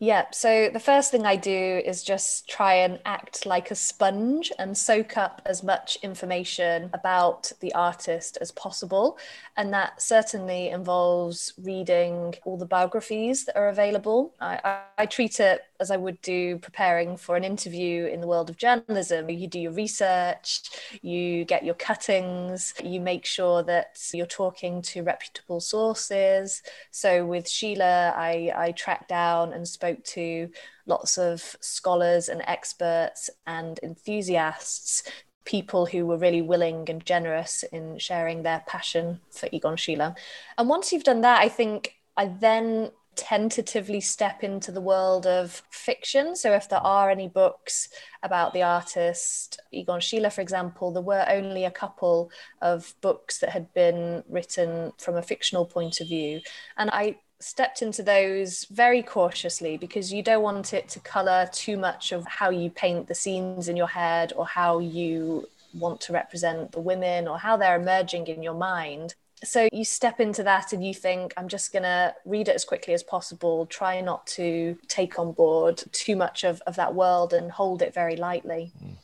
Yeah, 0.00 0.26
so 0.30 0.70
the 0.72 0.78
first 0.78 1.10
thing 1.10 1.26
I 1.26 1.34
do 1.34 1.82
is 1.84 2.04
just 2.04 2.48
try 2.48 2.74
and 2.74 3.00
act 3.04 3.46
like 3.46 3.72
a 3.72 3.74
sponge 3.74 4.52
and 4.56 4.78
soak 4.78 5.16
up 5.16 5.42
as 5.44 5.64
much 5.64 5.98
information 6.04 6.90
about 6.92 7.50
the 7.58 7.74
artist 7.74 8.38
as 8.40 8.52
possible. 8.52 9.18
And 9.56 9.72
that 9.72 10.00
certainly 10.00 10.68
involves 10.68 11.52
reading 11.60 12.36
all 12.44 12.56
the 12.56 12.64
biographies 12.64 13.44
that 13.46 13.56
are 13.56 13.68
available. 13.70 14.34
I, 14.40 14.60
I, 14.64 14.80
I 14.98 15.06
treat 15.06 15.40
it 15.40 15.62
as 15.80 15.90
I 15.90 15.96
would 15.96 16.20
do 16.22 16.58
preparing 16.58 17.16
for 17.16 17.36
an 17.36 17.44
interview 17.44 18.06
in 18.06 18.20
the 18.20 18.26
world 18.26 18.50
of 18.50 18.56
journalism. 18.56 19.28
You 19.30 19.48
do 19.48 19.60
your 19.60 19.72
research, 19.72 20.62
you 21.02 21.44
get 21.44 21.64
your 21.64 21.74
cuttings, 21.74 22.74
you 22.84 23.00
make 23.00 23.24
sure 23.24 23.62
that 23.64 23.98
you're 24.12 24.26
talking 24.26 24.82
to 24.82 25.02
reputable 25.02 25.60
sources. 25.60 26.62
So 26.90 27.24
with 27.26 27.46
Schiele, 27.46 28.14
I, 28.16 28.52
I 28.56 28.72
tracked 28.72 29.08
down 29.08 29.52
and 29.52 29.66
spoke 29.66 29.87
to 29.94 30.50
lots 30.86 31.18
of 31.18 31.56
scholars 31.60 32.28
and 32.28 32.42
experts 32.46 33.30
and 33.46 33.78
enthusiasts 33.82 35.02
people 35.44 35.86
who 35.86 36.04
were 36.04 36.18
really 36.18 36.42
willing 36.42 36.88
and 36.90 37.04
generous 37.06 37.62
in 37.72 37.98
sharing 37.98 38.42
their 38.42 38.62
passion 38.66 39.18
for 39.30 39.48
Egon 39.50 39.76
Schiele. 39.76 40.14
And 40.58 40.68
once 40.68 40.92
you've 40.92 41.04
done 41.04 41.22
that, 41.22 41.40
I 41.40 41.48
think 41.48 41.94
I 42.18 42.26
then 42.26 42.90
tentatively 43.18 44.00
step 44.00 44.44
into 44.44 44.70
the 44.70 44.80
world 44.80 45.26
of 45.26 45.62
fiction. 45.70 46.36
So, 46.36 46.52
if 46.52 46.68
there 46.68 46.80
are 46.80 47.10
any 47.10 47.28
books 47.28 47.88
about 48.22 48.52
the 48.52 48.62
artist 48.62 49.60
Egon 49.72 50.00
Schiele, 50.00 50.32
for 50.32 50.40
example, 50.40 50.92
there 50.92 51.02
were 51.02 51.24
only 51.28 51.64
a 51.64 51.70
couple 51.70 52.30
of 52.60 52.94
books 53.00 53.38
that 53.38 53.50
had 53.50 53.72
been 53.74 54.22
written 54.28 54.92
from 54.98 55.16
a 55.16 55.22
fictional 55.22 55.64
point 55.64 56.00
of 56.00 56.08
view. 56.08 56.40
And 56.76 56.90
I 56.90 57.16
stepped 57.40 57.82
into 57.82 58.02
those 58.02 58.64
very 58.64 59.02
cautiously 59.02 59.76
because 59.76 60.12
you 60.12 60.22
don't 60.22 60.42
want 60.42 60.74
it 60.74 60.88
to 60.88 61.00
color 61.00 61.48
too 61.52 61.76
much 61.76 62.12
of 62.12 62.26
how 62.26 62.50
you 62.50 62.68
paint 62.70 63.06
the 63.06 63.14
scenes 63.14 63.68
in 63.68 63.76
your 63.76 63.86
head 63.86 64.32
or 64.34 64.46
how 64.46 64.78
you 64.78 65.48
want 65.74 66.00
to 66.00 66.12
represent 66.12 66.72
the 66.72 66.80
women 66.80 67.28
or 67.28 67.38
how 67.38 67.56
they're 67.56 67.80
emerging 67.80 68.26
in 68.26 68.42
your 68.42 68.54
mind 68.54 69.14
so 69.44 69.68
you 69.72 69.84
step 69.84 70.18
into 70.18 70.42
that 70.42 70.72
and 70.72 70.84
you 70.84 70.92
think 70.92 71.32
i'm 71.36 71.46
just 71.46 71.72
going 71.72 71.82
to 71.82 72.12
read 72.24 72.48
it 72.48 72.54
as 72.54 72.64
quickly 72.64 72.94
as 72.94 73.02
possible 73.02 73.66
try 73.66 74.00
not 74.00 74.26
to 74.26 74.76
take 74.88 75.18
on 75.18 75.32
board 75.32 75.82
too 75.92 76.16
much 76.16 76.42
of, 76.42 76.60
of 76.66 76.74
that 76.76 76.94
world 76.94 77.32
and 77.32 77.52
hold 77.52 77.82
it 77.82 77.94
very 77.94 78.16
lightly 78.16 78.72
hmm. 78.80 78.94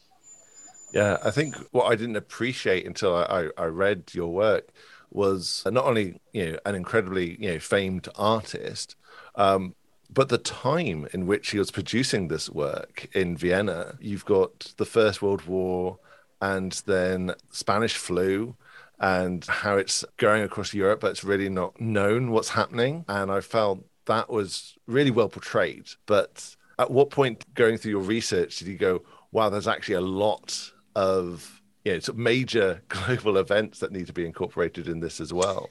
yeah 0.92 1.18
i 1.22 1.30
think 1.30 1.54
what 1.70 1.84
i 1.84 1.94
didn't 1.94 2.16
appreciate 2.16 2.86
until 2.86 3.14
i, 3.14 3.48
I 3.56 3.66
read 3.66 4.10
your 4.12 4.32
work 4.32 4.72
was 5.14 5.62
not 5.70 5.84
only 5.84 6.20
you 6.32 6.52
know 6.52 6.58
an 6.66 6.74
incredibly 6.74 7.40
you 7.40 7.52
know 7.52 7.58
famed 7.58 8.08
artist 8.16 8.96
um, 9.36 9.74
but 10.12 10.28
the 10.28 10.38
time 10.38 11.08
in 11.12 11.26
which 11.26 11.50
he 11.50 11.58
was 11.58 11.70
producing 11.70 12.28
this 12.28 12.50
work 12.50 13.08
in 13.14 13.36
vienna 13.36 13.96
you've 14.00 14.24
got 14.24 14.72
the 14.76 14.84
first 14.84 15.22
world 15.22 15.42
war 15.46 15.98
and 16.40 16.82
then 16.86 17.32
spanish 17.50 17.96
flu 17.96 18.54
and 19.00 19.44
how 19.46 19.76
it's 19.76 20.04
going 20.16 20.42
across 20.42 20.72
Europe, 20.72 21.00
but 21.00 21.10
it's 21.10 21.24
really 21.24 21.48
not 21.48 21.78
known 21.80 22.30
what's 22.30 22.48
happening. 22.48 23.04
And 23.08 23.30
I 23.30 23.40
felt 23.40 23.84
that 24.06 24.30
was 24.30 24.76
really 24.86 25.10
well 25.10 25.28
portrayed. 25.28 25.88
But 26.06 26.56
at 26.78 26.90
what 26.90 27.10
point 27.10 27.44
going 27.54 27.76
through 27.76 27.90
your 27.90 28.02
research 28.02 28.56
did 28.56 28.68
you 28.68 28.78
go, 28.78 29.02
wow, 29.32 29.48
there's 29.48 29.68
actually 29.68 29.96
a 29.96 30.00
lot 30.00 30.70
of 30.94 31.62
you 31.84 31.92
know, 31.92 31.98
sort 31.98 32.16
of 32.16 32.18
major 32.18 32.82
global 32.88 33.36
events 33.36 33.78
that 33.80 33.92
need 33.92 34.06
to 34.06 34.12
be 34.12 34.26
incorporated 34.26 34.88
in 34.88 35.00
this 35.00 35.20
as 35.20 35.32
well? 35.32 35.68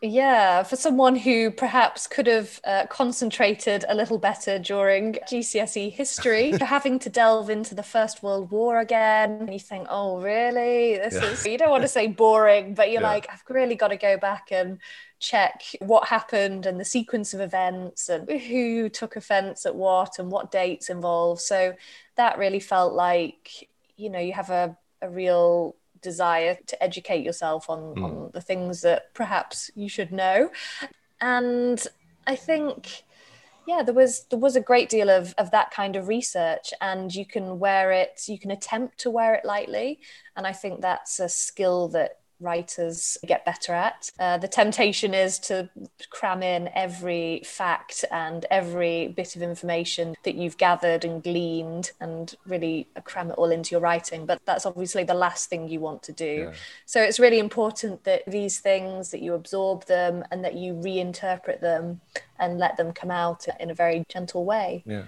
Yeah, 0.00 0.62
for 0.62 0.76
someone 0.76 1.16
who 1.16 1.50
perhaps 1.50 2.06
could 2.06 2.28
have 2.28 2.60
uh, 2.62 2.86
concentrated 2.86 3.84
a 3.88 3.96
little 3.96 4.18
better 4.18 4.56
during 4.60 5.14
GCSE 5.28 5.90
history, 5.92 6.52
having 6.60 7.00
to 7.00 7.10
delve 7.10 7.50
into 7.50 7.74
the 7.74 7.82
First 7.82 8.22
World 8.22 8.52
War 8.52 8.78
again, 8.78 9.32
and 9.40 9.52
you 9.52 9.58
think, 9.58 9.88
oh, 9.90 10.20
really? 10.20 10.98
This 10.98 11.14
yeah. 11.14 11.24
is, 11.24 11.44
you 11.44 11.58
don't 11.58 11.70
want 11.70 11.82
to 11.82 11.88
say 11.88 12.06
boring, 12.06 12.74
but 12.74 12.92
you're 12.92 13.02
yeah. 13.02 13.08
like, 13.08 13.26
I've 13.28 13.42
really 13.48 13.74
got 13.74 13.88
to 13.88 13.96
go 13.96 14.16
back 14.16 14.52
and 14.52 14.78
check 15.18 15.64
what 15.80 16.06
happened 16.06 16.64
and 16.64 16.78
the 16.78 16.84
sequence 16.84 17.34
of 17.34 17.40
events 17.40 18.08
and 18.08 18.30
who 18.30 18.88
took 18.88 19.16
offense 19.16 19.66
at 19.66 19.74
what 19.74 20.20
and 20.20 20.30
what 20.30 20.52
dates 20.52 20.90
involved. 20.90 21.40
So 21.40 21.74
that 22.14 22.38
really 22.38 22.60
felt 22.60 22.92
like, 22.92 23.68
you 23.96 24.10
know, 24.10 24.20
you 24.20 24.32
have 24.32 24.50
a, 24.50 24.78
a 25.02 25.08
real 25.08 25.76
desire 26.00 26.56
to 26.66 26.82
educate 26.82 27.24
yourself 27.24 27.68
on, 27.68 27.94
mm. 27.94 28.04
on 28.04 28.30
the 28.32 28.40
things 28.40 28.82
that 28.82 29.12
perhaps 29.14 29.70
you 29.74 29.88
should 29.88 30.12
know. 30.12 30.50
And 31.20 31.84
I 32.26 32.36
think 32.36 33.04
yeah 33.68 33.82
there 33.82 33.94
was 33.94 34.24
there 34.30 34.38
was 34.38 34.56
a 34.56 34.60
great 34.60 34.88
deal 34.88 35.10
of, 35.10 35.34
of 35.36 35.50
that 35.50 35.70
kind 35.70 35.94
of 35.94 36.08
research 36.08 36.72
and 36.80 37.14
you 37.14 37.26
can 37.26 37.58
wear 37.58 37.92
it 37.92 38.22
you 38.26 38.38
can 38.38 38.50
attempt 38.50 38.98
to 38.98 39.10
wear 39.10 39.34
it 39.34 39.44
lightly 39.44 40.00
and 40.36 40.46
i 40.46 40.52
think 40.52 40.80
that's 40.80 41.20
a 41.20 41.28
skill 41.28 41.86
that 41.88 42.17
writers 42.40 43.18
get 43.26 43.44
better 43.44 43.72
at. 43.72 44.10
Uh, 44.18 44.38
the 44.38 44.48
temptation 44.48 45.14
is 45.14 45.38
to 45.38 45.68
cram 46.10 46.42
in 46.42 46.68
every 46.74 47.42
fact 47.44 48.04
and 48.10 48.46
every 48.50 49.08
bit 49.08 49.36
of 49.36 49.42
information 49.42 50.14
that 50.24 50.34
you've 50.34 50.56
gathered 50.56 51.04
and 51.04 51.22
gleaned 51.22 51.92
and 52.00 52.34
really 52.46 52.88
cram 53.04 53.30
it 53.30 53.34
all 53.34 53.50
into 53.50 53.72
your 53.72 53.80
writing. 53.80 54.26
But 54.26 54.40
that's 54.44 54.66
obviously 54.66 55.04
the 55.04 55.14
last 55.14 55.48
thing 55.48 55.68
you 55.68 55.80
want 55.80 56.02
to 56.04 56.12
do. 56.12 56.48
Yeah. 56.48 56.52
So 56.86 57.02
it's 57.02 57.18
really 57.18 57.38
important 57.38 58.04
that 58.04 58.22
these 58.26 58.60
things, 58.60 59.10
that 59.10 59.22
you 59.22 59.34
absorb 59.34 59.86
them 59.86 60.24
and 60.30 60.44
that 60.44 60.54
you 60.54 60.74
reinterpret 60.74 61.60
them 61.60 62.00
and 62.38 62.58
let 62.58 62.76
them 62.76 62.92
come 62.92 63.10
out 63.10 63.46
in 63.58 63.70
a 63.70 63.74
very 63.74 64.04
gentle 64.08 64.44
way. 64.44 64.84
Yeah. 64.86 65.04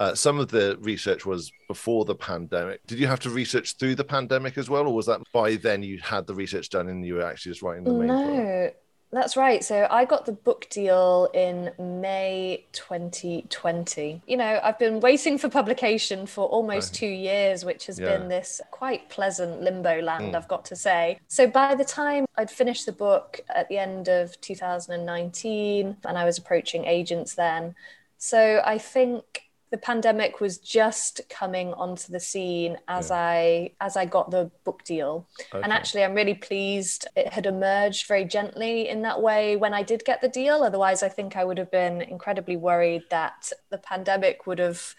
Uh, 0.00 0.14
some 0.14 0.38
of 0.38 0.48
the 0.48 0.76
research 0.80 1.24
was 1.24 1.52
before 1.68 2.04
the 2.04 2.14
pandemic. 2.14 2.84
Did 2.86 2.98
you 2.98 3.06
have 3.06 3.20
to 3.20 3.30
research 3.30 3.76
through 3.76 3.94
the 3.94 4.04
pandemic 4.04 4.58
as 4.58 4.68
well, 4.68 4.86
or 4.86 4.94
was 4.94 5.06
that 5.06 5.20
by 5.32 5.56
then 5.56 5.82
you 5.82 5.98
had 6.02 6.26
the 6.26 6.34
research 6.34 6.68
done 6.70 6.88
and 6.88 7.04
you 7.06 7.14
were 7.14 7.22
actually 7.22 7.52
just 7.52 7.62
writing 7.62 7.84
the 7.84 7.92
main? 7.92 8.06
No, 8.08 8.70
That's 9.12 9.36
right. 9.36 9.62
So 9.62 9.86
I 9.88 10.04
got 10.04 10.26
the 10.26 10.32
book 10.32 10.66
deal 10.68 11.28
in 11.32 11.70
May 11.78 12.66
2020. 12.72 14.22
You 14.26 14.36
know, 14.36 14.58
I've 14.60 14.78
been 14.80 14.98
waiting 14.98 15.38
for 15.38 15.48
publication 15.48 16.26
for 16.26 16.46
almost 16.46 16.96
two 16.96 17.06
years, 17.06 17.64
which 17.64 17.86
has 17.86 18.00
yeah. 18.00 18.16
been 18.16 18.28
this 18.28 18.60
quite 18.72 19.08
pleasant 19.10 19.62
limbo 19.62 20.00
land, 20.00 20.32
mm. 20.32 20.34
I've 20.34 20.48
got 20.48 20.64
to 20.66 20.76
say. 20.76 21.20
So 21.28 21.46
by 21.46 21.76
the 21.76 21.84
time 21.84 22.26
I'd 22.36 22.50
finished 22.50 22.86
the 22.86 22.92
book 22.92 23.40
at 23.54 23.68
the 23.68 23.78
end 23.78 24.08
of 24.08 24.40
2019, 24.40 25.96
and 26.04 26.18
I 26.18 26.24
was 26.24 26.38
approaching 26.38 26.84
agents 26.84 27.36
then. 27.36 27.76
So 28.18 28.62
I 28.64 28.78
think 28.78 29.43
the 29.74 29.78
pandemic 29.78 30.40
was 30.40 30.58
just 30.58 31.20
coming 31.28 31.74
onto 31.74 32.12
the 32.12 32.20
scene 32.20 32.78
as 32.86 33.10
yeah. 33.10 33.16
I 33.16 33.70
as 33.80 33.96
I 33.96 34.04
got 34.04 34.30
the 34.30 34.48
book 34.62 34.84
deal. 34.84 35.26
Okay. 35.52 35.64
And 35.64 35.72
actually 35.72 36.04
I'm 36.04 36.14
really 36.14 36.34
pleased 36.34 37.08
it 37.16 37.32
had 37.32 37.44
emerged 37.44 38.06
very 38.06 38.24
gently 38.24 38.88
in 38.88 39.02
that 39.02 39.20
way 39.20 39.56
when 39.56 39.74
I 39.74 39.82
did 39.82 40.04
get 40.04 40.20
the 40.20 40.28
deal. 40.28 40.62
Otherwise 40.62 41.02
I 41.02 41.08
think 41.08 41.36
I 41.36 41.44
would 41.44 41.58
have 41.58 41.72
been 41.72 42.02
incredibly 42.02 42.56
worried 42.56 43.02
that 43.10 43.50
the 43.70 43.78
pandemic 43.78 44.46
would 44.46 44.60
have 44.60 44.94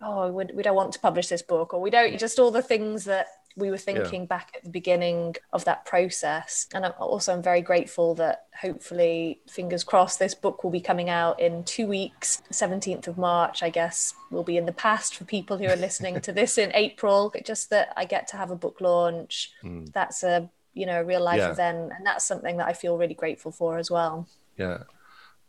oh 0.00 0.32
we, 0.32 0.44
we 0.52 0.64
don't 0.64 0.74
want 0.74 0.90
to 0.94 0.98
publish 0.98 1.28
this 1.28 1.42
book 1.42 1.72
or 1.72 1.80
we 1.80 1.90
don't 1.90 2.18
just 2.18 2.40
all 2.40 2.50
the 2.50 2.62
things 2.62 3.04
that 3.04 3.28
we 3.56 3.70
were 3.70 3.78
thinking 3.78 4.22
yeah. 4.22 4.26
back 4.26 4.52
at 4.54 4.64
the 4.64 4.70
beginning 4.70 5.34
of 5.52 5.64
that 5.64 5.86
process. 5.86 6.66
And 6.74 6.84
I'm 6.84 6.92
also 6.98 7.32
I'm 7.32 7.42
very 7.42 7.62
grateful 7.62 8.14
that 8.16 8.46
hopefully, 8.60 9.40
fingers 9.48 9.82
crossed, 9.82 10.18
this 10.18 10.34
book 10.34 10.62
will 10.62 10.70
be 10.70 10.80
coming 10.80 11.08
out 11.08 11.40
in 11.40 11.64
two 11.64 11.86
weeks. 11.86 12.42
17th 12.52 13.08
of 13.08 13.16
March, 13.16 13.62
I 13.62 13.70
guess, 13.70 14.14
will 14.30 14.44
be 14.44 14.58
in 14.58 14.66
the 14.66 14.72
past 14.72 15.16
for 15.16 15.24
people 15.24 15.56
who 15.56 15.66
are 15.66 15.76
listening 15.76 16.20
to 16.20 16.32
this 16.32 16.58
in 16.58 16.70
April. 16.74 17.32
Just 17.44 17.70
that 17.70 17.92
I 17.96 18.04
get 18.04 18.28
to 18.28 18.36
have 18.36 18.50
a 18.50 18.56
book 18.56 18.80
launch. 18.80 19.52
Mm. 19.64 19.90
That's 19.92 20.22
a 20.22 20.50
you 20.74 20.84
know 20.84 21.00
a 21.00 21.04
real 21.04 21.22
life 21.22 21.38
yeah. 21.38 21.50
event, 21.50 21.92
and 21.96 22.04
that's 22.04 22.24
something 22.24 22.58
that 22.58 22.68
I 22.68 22.74
feel 22.74 22.98
really 22.98 23.14
grateful 23.14 23.52
for 23.52 23.78
as 23.78 23.90
well. 23.90 24.28
Yeah. 24.58 24.84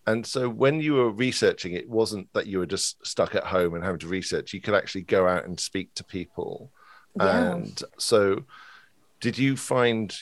And 0.05 0.25
so 0.25 0.47
when 0.47 0.79
you 0.79 0.93
were 0.93 1.11
researching, 1.11 1.73
it 1.73 1.89
wasn't 1.89 2.31
that 2.31 2.47
you 2.47 2.59
were 2.59 2.65
just 2.65 3.05
stuck 3.05 3.35
at 3.35 3.43
home 3.43 3.73
and 3.73 3.83
having 3.83 3.99
to 3.99 4.07
research. 4.07 4.53
You 4.53 4.61
could 4.61 4.73
actually 4.73 5.01
go 5.01 5.27
out 5.27 5.43
and 5.43 5.59
speak 5.59 5.93
to 5.95 6.03
people 6.05 6.71
yeah. 7.19 7.53
And 7.53 7.81
so, 7.97 8.43
did 9.19 9.37
you 9.37 9.57
find 9.57 10.15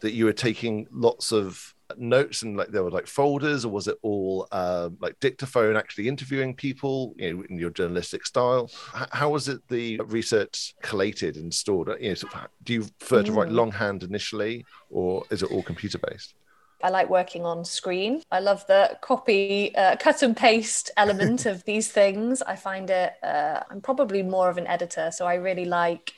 that 0.00 0.12
you 0.12 0.24
were 0.24 0.32
taking 0.32 0.86
lots 0.90 1.32
of 1.32 1.74
notes 1.96 2.42
and 2.42 2.56
like 2.56 2.68
there 2.68 2.82
were 2.82 2.90
like 2.90 3.06
folders, 3.06 3.64
or 3.64 3.70
was 3.70 3.88
it 3.88 3.96
all 4.02 4.48
uh, 4.52 4.90
like 5.00 5.18
dictaphone, 5.20 5.76
actually 5.76 6.08
interviewing 6.08 6.54
people 6.54 7.14
you 7.16 7.32
know, 7.32 7.44
in 7.48 7.58
your 7.58 7.70
journalistic 7.70 8.26
style? 8.26 8.70
how 8.92 9.30
was 9.30 9.48
it 9.48 9.60
the 9.68 10.00
research 10.06 10.74
collated 10.82 11.36
and 11.36 11.52
stored? 11.52 11.88
You 12.00 12.10
know, 12.10 12.14
sort 12.14 12.34
of, 12.34 12.48
do 12.64 12.74
you 12.74 12.86
prefer 12.98 13.22
to 13.22 13.32
write 13.32 13.48
mm. 13.48 13.54
longhand 13.54 14.02
initially, 14.02 14.64
or 14.90 15.24
is 15.30 15.42
it 15.42 15.50
all 15.50 15.62
computer 15.62 15.98
based? 15.98 16.34
I 16.82 16.90
like 16.90 17.08
working 17.08 17.44
on 17.44 17.64
screen. 17.64 18.22
I 18.30 18.40
love 18.40 18.66
the 18.66 18.98
copy, 19.00 19.74
uh, 19.76 19.96
cut 19.96 20.22
and 20.22 20.36
paste 20.36 20.90
element 20.96 21.46
of 21.46 21.64
these 21.64 21.90
things. 21.90 22.42
I 22.42 22.56
find 22.56 22.90
it, 22.90 23.14
uh, 23.22 23.60
I'm 23.70 23.80
probably 23.80 24.22
more 24.22 24.48
of 24.48 24.58
an 24.58 24.66
editor, 24.66 25.10
so 25.10 25.26
I 25.26 25.34
really 25.34 25.64
like 25.64 26.12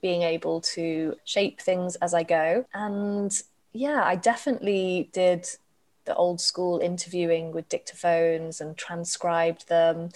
being 0.00 0.22
able 0.22 0.60
to 0.60 1.16
shape 1.24 1.60
things 1.60 1.96
as 1.96 2.12
I 2.12 2.24
go. 2.24 2.64
And 2.74 3.32
yeah, 3.72 4.02
I 4.04 4.16
definitely 4.16 5.10
did 5.12 5.48
the 6.04 6.14
old 6.14 6.40
school 6.40 6.80
interviewing 6.80 7.52
with 7.52 7.68
dictaphones 7.68 8.60
and 8.60 8.76
transcribed 8.76 9.68
them. 9.68 10.10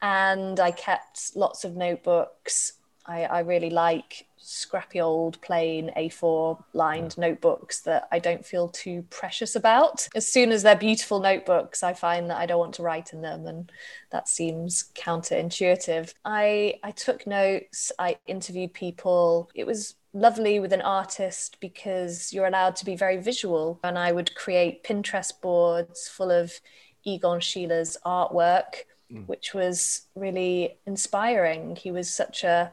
And 0.00 0.58
I 0.58 0.70
kept 0.70 1.36
lots 1.36 1.64
of 1.64 1.76
notebooks. 1.76 2.74
I, 3.06 3.24
I 3.24 3.40
really 3.40 3.70
like 3.70 4.27
scrappy 4.48 5.00
old 5.00 5.40
plain 5.42 5.92
A4 5.96 6.62
lined 6.72 7.18
notebooks 7.18 7.80
that 7.80 8.08
I 8.10 8.18
don't 8.18 8.44
feel 8.44 8.68
too 8.68 9.04
precious 9.10 9.54
about. 9.54 10.08
As 10.14 10.26
soon 10.26 10.52
as 10.52 10.62
they're 10.62 10.74
beautiful 10.74 11.20
notebooks, 11.20 11.82
I 11.82 11.92
find 11.92 12.30
that 12.30 12.38
I 12.38 12.46
don't 12.46 12.58
want 12.58 12.74
to 12.74 12.82
write 12.82 13.12
in 13.12 13.20
them 13.20 13.46
and 13.46 13.70
that 14.10 14.26
seems 14.26 14.90
counterintuitive. 14.94 16.14
I 16.24 16.78
I 16.82 16.92
took 16.92 17.26
notes, 17.26 17.92
I 17.98 18.16
interviewed 18.26 18.72
people. 18.72 19.50
It 19.54 19.66
was 19.66 19.96
lovely 20.14 20.58
with 20.60 20.72
an 20.72 20.80
artist 20.82 21.58
because 21.60 22.32
you're 22.32 22.46
allowed 22.46 22.76
to 22.76 22.86
be 22.86 22.96
very 22.96 23.18
visual 23.18 23.78
and 23.84 23.98
I 23.98 24.12
would 24.12 24.34
create 24.34 24.82
Pinterest 24.82 25.38
boards 25.42 26.08
full 26.08 26.30
of 26.30 26.58
Egon 27.04 27.40
Schiele's 27.40 27.98
artwork, 28.06 28.84
mm. 29.12 29.26
which 29.26 29.52
was 29.52 30.02
really 30.14 30.78
inspiring. 30.86 31.76
He 31.76 31.90
was 31.90 32.10
such 32.10 32.44
a 32.44 32.72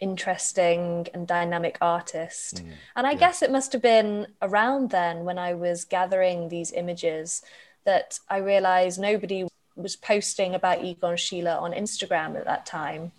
interesting 0.00 1.06
and 1.14 1.26
dynamic 1.26 1.78
artist. 1.80 2.64
Mm, 2.64 2.72
and 2.96 3.06
I 3.06 3.12
yeah. 3.12 3.18
guess 3.18 3.42
it 3.42 3.50
must 3.50 3.72
have 3.72 3.82
been 3.82 4.26
around 4.42 4.90
then 4.90 5.24
when 5.24 5.38
I 5.38 5.54
was 5.54 5.84
gathering 5.84 6.48
these 6.48 6.72
images 6.72 7.42
that 7.84 8.18
I 8.28 8.38
realized 8.38 9.00
nobody 9.00 9.46
was 9.76 9.96
posting 9.96 10.54
about 10.54 10.84
Egon 10.84 11.14
Schiele 11.14 11.60
on 11.60 11.72
Instagram 11.72 12.36
at 12.36 12.44
that 12.44 12.66
time. 12.66 13.12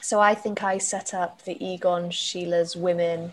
So 0.00 0.20
I 0.20 0.34
think 0.34 0.62
I 0.62 0.78
set 0.78 1.14
up 1.14 1.44
the 1.44 1.62
Egon 1.64 2.10
Schiele's 2.10 2.76
Women 2.76 3.32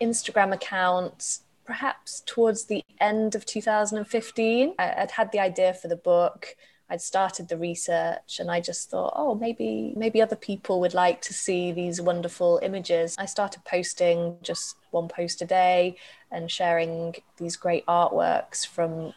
Instagram 0.00 0.52
account 0.52 1.38
perhaps 1.64 2.22
towards 2.26 2.64
the 2.64 2.84
end 3.00 3.34
of 3.34 3.46
2015. 3.46 4.74
I'd 4.78 5.10
had 5.12 5.32
the 5.32 5.40
idea 5.40 5.72
for 5.72 5.88
the 5.88 5.96
book. 5.96 6.56
I'd 6.92 7.00
started 7.00 7.48
the 7.48 7.56
research 7.56 8.38
and 8.38 8.50
I 8.50 8.60
just 8.60 8.90
thought, 8.90 9.14
oh, 9.16 9.34
maybe 9.34 9.94
maybe 9.96 10.20
other 10.20 10.36
people 10.36 10.78
would 10.80 10.92
like 10.92 11.22
to 11.22 11.32
see 11.32 11.72
these 11.72 12.02
wonderful 12.02 12.60
images. 12.62 13.16
I 13.18 13.24
started 13.24 13.64
posting 13.64 14.36
just 14.42 14.76
one 14.90 15.08
post 15.08 15.40
a 15.40 15.46
day 15.46 15.96
and 16.30 16.50
sharing 16.50 17.14
these 17.38 17.56
great 17.56 17.86
artworks 17.86 18.66
from 18.66 19.14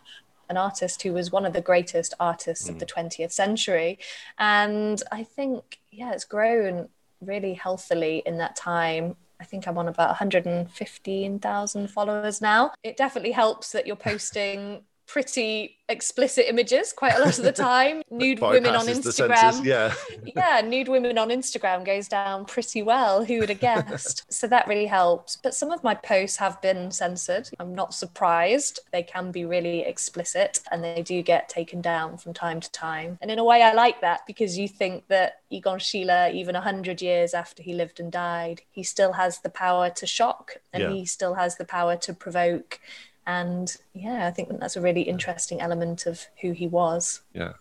an 0.49 0.55
artist 0.55 1.01
who 1.01 1.11
was 1.11 1.33
one 1.33 1.45
of 1.45 1.51
the 1.51 1.59
greatest 1.59 2.13
artists 2.17 2.67
mm. 2.67 2.69
of 2.69 2.79
the 2.79 2.85
20th 2.85 3.33
century. 3.33 3.99
And 4.39 5.03
I 5.11 5.25
think, 5.25 5.79
yeah, 5.91 6.13
it's 6.13 6.23
grown 6.23 6.88
really 7.19 7.55
healthily 7.55 8.23
in 8.25 8.38
that 8.38 8.55
time. 8.55 9.17
I 9.41 9.43
think 9.43 9.67
I'm 9.67 9.77
on 9.77 9.89
about 9.89 10.09
115,000 10.09 11.88
followers 11.89 12.39
now. 12.39 12.71
It 12.83 12.95
definitely 12.95 13.33
helps 13.33 13.73
that 13.73 13.85
you're 13.85 13.97
posting 13.97 14.83
pretty 15.08 15.78
explicit 15.88 16.46
images 16.48 16.91
quite 16.91 17.13
a 17.13 17.20
lot 17.20 17.38
of 17.38 17.44
the 17.44 17.52
time. 17.70 18.02
nude 18.10 18.39
women 18.39 18.76
on 18.76 18.88
Instagram. 18.88 19.63
yeah. 19.63 19.94
yeah, 20.36 20.62
nude 20.62 20.88
women 20.88 21.18
on 21.18 21.30
Instagram 21.30 21.86
goes 21.86 22.08
down 22.08 22.46
pretty 22.46 22.82
well. 22.82 23.24
Who 23.24 23.39
would 23.39 23.50
have 23.50 23.60
guessed? 23.60 24.26
so 24.34 24.48
that 24.48 24.68
really 24.68 24.88
helps. 24.88 25.36
But 25.36 25.54
some 25.54 25.72
of 25.72 25.84
my 25.84 25.94
posts 25.94 26.38
have 26.38 26.62
been 26.62 26.91
censored. 26.91 27.50
I'm 27.60 27.76
not 27.76 27.94
surprised. 27.94 28.80
They 28.91 29.04
can 29.04 29.32
be 29.32 29.46
really 29.46 29.82
explicit 29.82 30.62
and 30.72 30.84
they 30.84 31.02
do 31.02 31.22
get 31.22 31.50
taken 31.50 31.82
down 31.82 32.18
from 32.18 32.34
time 32.34 32.60
to 32.60 32.72
time. 32.72 33.18
And 33.22 33.30
in 33.30 33.39
a 33.39 33.44
way, 33.44 33.62
I 33.62 33.74
like 33.74 34.02
that 34.02 34.22
because 34.26 34.58
you 34.58 34.68
think 34.68 35.08
that 35.08 35.41
Egon 35.50 35.80
Schiele, 35.80 36.34
even 36.34 36.54
100 36.54 37.02
years 37.02 37.34
after 37.34 37.62
he 37.62 37.74
lived 37.74 38.00
and 38.00 38.12
died, 38.12 38.62
he 38.72 38.84
still 38.84 39.13
has 39.13 39.39
the 39.39 39.50
power 39.50 39.89
to 39.91 40.08
shock 40.08 40.58
and 40.74 40.84
yeah. 40.84 40.89
he 40.89 41.06
still 41.06 41.36
has 41.36 41.58
the 41.58 41.65
power 41.65 41.96
to 41.98 42.13
provoke 42.13 42.80
and 43.27 43.77
yeah 43.93 44.27
i 44.27 44.31
think 44.31 44.49
that's 44.59 44.75
a 44.75 44.81
really 44.81 45.01
interesting 45.01 45.61
element 45.61 46.05
of 46.05 46.25
who 46.41 46.51
he 46.51 46.67
was. 46.67 47.21
Yeah. 47.33 47.53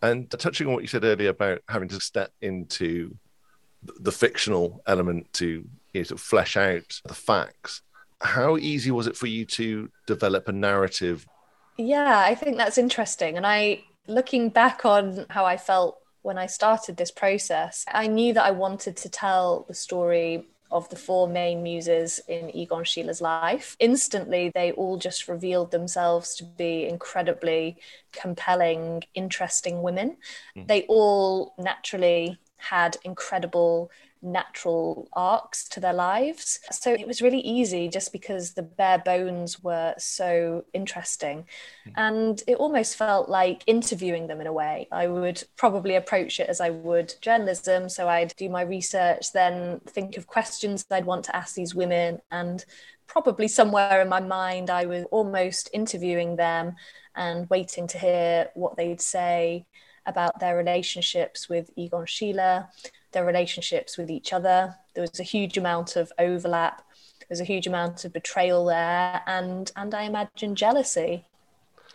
And 0.00 0.30
touching 0.30 0.68
on 0.68 0.74
what 0.74 0.82
you 0.82 0.88
said 0.88 1.02
earlier 1.02 1.30
about 1.30 1.60
having 1.68 1.88
to 1.88 2.00
step 2.00 2.30
into 2.40 3.16
the 3.82 4.12
fictional 4.12 4.80
element 4.86 5.32
to 5.34 5.46
you 5.92 6.00
know, 6.00 6.02
sort 6.04 6.20
of 6.20 6.24
flesh 6.24 6.56
out 6.56 7.00
the 7.04 7.14
facts 7.14 7.82
how 8.20 8.56
easy 8.56 8.90
was 8.90 9.06
it 9.06 9.16
for 9.16 9.26
you 9.26 9.44
to 9.44 9.88
develop 10.06 10.48
a 10.48 10.52
narrative? 10.52 11.26
Yeah 11.76 12.18
i 12.18 12.34
think 12.34 12.56
that's 12.56 12.78
interesting. 12.78 13.36
And 13.36 13.46
i 13.46 13.84
looking 14.06 14.48
back 14.48 14.84
on 14.84 15.26
how 15.30 15.44
i 15.44 15.56
felt 15.56 15.98
when 16.22 16.38
i 16.38 16.46
started 16.46 16.96
this 16.96 17.10
process 17.10 17.84
i 17.92 18.06
knew 18.06 18.32
that 18.32 18.44
i 18.44 18.50
wanted 18.50 18.96
to 18.96 19.08
tell 19.08 19.66
the 19.68 19.74
story 19.74 20.46
of 20.70 20.88
the 20.88 20.96
four 20.96 21.28
main 21.28 21.62
muses 21.62 22.20
in 22.28 22.54
Egon 22.54 22.84
Schiele's 22.84 23.20
life. 23.20 23.76
Instantly, 23.80 24.50
they 24.54 24.72
all 24.72 24.96
just 24.98 25.28
revealed 25.28 25.70
themselves 25.70 26.34
to 26.36 26.44
be 26.44 26.86
incredibly 26.86 27.76
compelling, 28.12 29.02
interesting 29.14 29.82
women. 29.82 30.16
Mm. 30.56 30.66
They 30.66 30.82
all 30.88 31.54
naturally 31.58 32.38
had 32.70 32.96
incredible 33.04 33.90
natural 34.20 35.08
arcs 35.12 35.68
to 35.68 35.80
their 35.80 35.92
lives. 35.92 36.58
So 36.70 36.92
it 36.92 37.06
was 37.06 37.22
really 37.22 37.40
easy 37.40 37.88
just 37.88 38.12
because 38.12 38.52
the 38.52 38.62
bare 38.62 38.98
bones 38.98 39.62
were 39.62 39.94
so 39.98 40.64
interesting. 40.72 41.46
Hmm. 41.84 41.90
And 41.96 42.42
it 42.46 42.56
almost 42.56 42.96
felt 42.96 43.28
like 43.28 43.62
interviewing 43.66 44.26
them 44.26 44.40
in 44.40 44.46
a 44.46 44.52
way. 44.52 44.88
I 44.90 45.06
would 45.06 45.42
probably 45.56 45.94
approach 45.94 46.40
it 46.40 46.48
as 46.48 46.60
I 46.60 46.70
would 46.70 47.14
journalism. 47.20 47.88
So 47.88 48.08
I'd 48.08 48.34
do 48.36 48.48
my 48.48 48.62
research, 48.62 49.32
then 49.32 49.80
think 49.86 50.16
of 50.16 50.26
questions 50.26 50.84
I'd 50.90 51.06
want 51.06 51.24
to 51.26 51.36
ask 51.36 51.54
these 51.54 51.74
women. 51.74 52.20
And 52.30 52.64
probably 53.06 53.48
somewhere 53.48 54.02
in 54.02 54.08
my 54.08 54.20
mind, 54.20 54.68
I 54.68 54.86
was 54.86 55.04
almost 55.10 55.70
interviewing 55.72 56.36
them 56.36 56.74
and 57.14 57.48
waiting 57.50 57.86
to 57.88 57.98
hear 57.98 58.48
what 58.54 58.76
they'd 58.76 59.00
say 59.00 59.66
about 60.08 60.40
their 60.40 60.56
relationships 60.56 61.48
with 61.48 61.70
Egon 61.76 62.06
Schiele 62.06 62.68
their 63.12 63.24
relationships 63.24 63.96
with 63.96 64.10
each 64.10 64.32
other. 64.32 64.76
There 64.94 65.02
was 65.02 65.20
a 65.20 65.24
huge 65.24 65.56
amount 65.56 65.96
of 65.96 66.12
overlap. 66.18 66.82
There's 67.28 67.40
a 67.40 67.44
huge 67.44 67.66
amount 67.66 68.04
of 68.04 68.12
betrayal 68.12 68.66
there, 68.66 69.22
and 69.26 69.70
and 69.76 69.94
I 69.94 70.02
imagine 70.02 70.54
jealousy. 70.54 71.24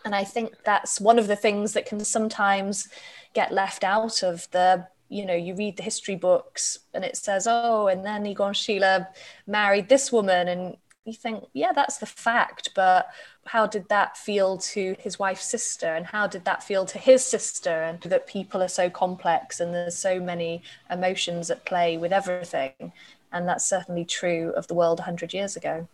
And 0.05 0.13
I 0.13 0.23
think 0.23 0.55
that's 0.65 0.99
one 0.99 1.17
of 1.17 1.27
the 1.27 1.35
things 1.35 1.73
that 1.73 1.85
can 1.85 2.03
sometimes 2.03 2.89
get 3.33 3.53
left 3.53 3.83
out 3.83 4.21
of 4.21 4.49
the 4.51 4.87
you 5.09 5.25
know 5.25 5.35
you 5.35 5.55
read 5.55 5.77
the 5.77 5.83
history 5.83 6.15
books 6.15 6.79
and 6.93 7.03
it 7.05 7.15
says 7.15 7.47
oh 7.49 7.87
and 7.87 8.05
then 8.05 8.25
Egon 8.25 8.53
Schiele 8.53 9.07
married 9.45 9.87
this 9.87 10.11
woman 10.11 10.47
and 10.47 10.77
you 11.05 11.13
think 11.13 11.43
yeah 11.53 11.71
that's 11.73 11.97
the 11.97 12.05
fact 12.05 12.69
but 12.73 13.07
how 13.45 13.67
did 13.67 13.87
that 13.89 14.17
feel 14.17 14.57
to 14.57 14.95
his 14.99 15.19
wife's 15.19 15.45
sister 15.45 15.87
and 15.87 16.05
how 16.05 16.27
did 16.27 16.45
that 16.45 16.63
feel 16.63 16.85
to 16.85 16.97
his 16.97 17.23
sister 17.23 17.83
and 17.83 17.99
that 18.01 18.27
people 18.27 18.61
are 18.61 18.69
so 18.69 18.89
complex 18.89 19.59
and 19.59 19.73
there's 19.73 19.97
so 19.97 20.19
many 20.19 20.63
emotions 20.89 21.51
at 21.51 21.65
play 21.65 21.97
with 21.97 22.13
everything. 22.13 22.93
And 23.31 23.47
that's 23.47 23.65
certainly 23.65 24.05
true 24.05 24.53
of 24.55 24.67
the 24.67 24.73
world 24.73 24.99
100 24.99 25.33
years 25.33 25.55
ago. 25.55 25.87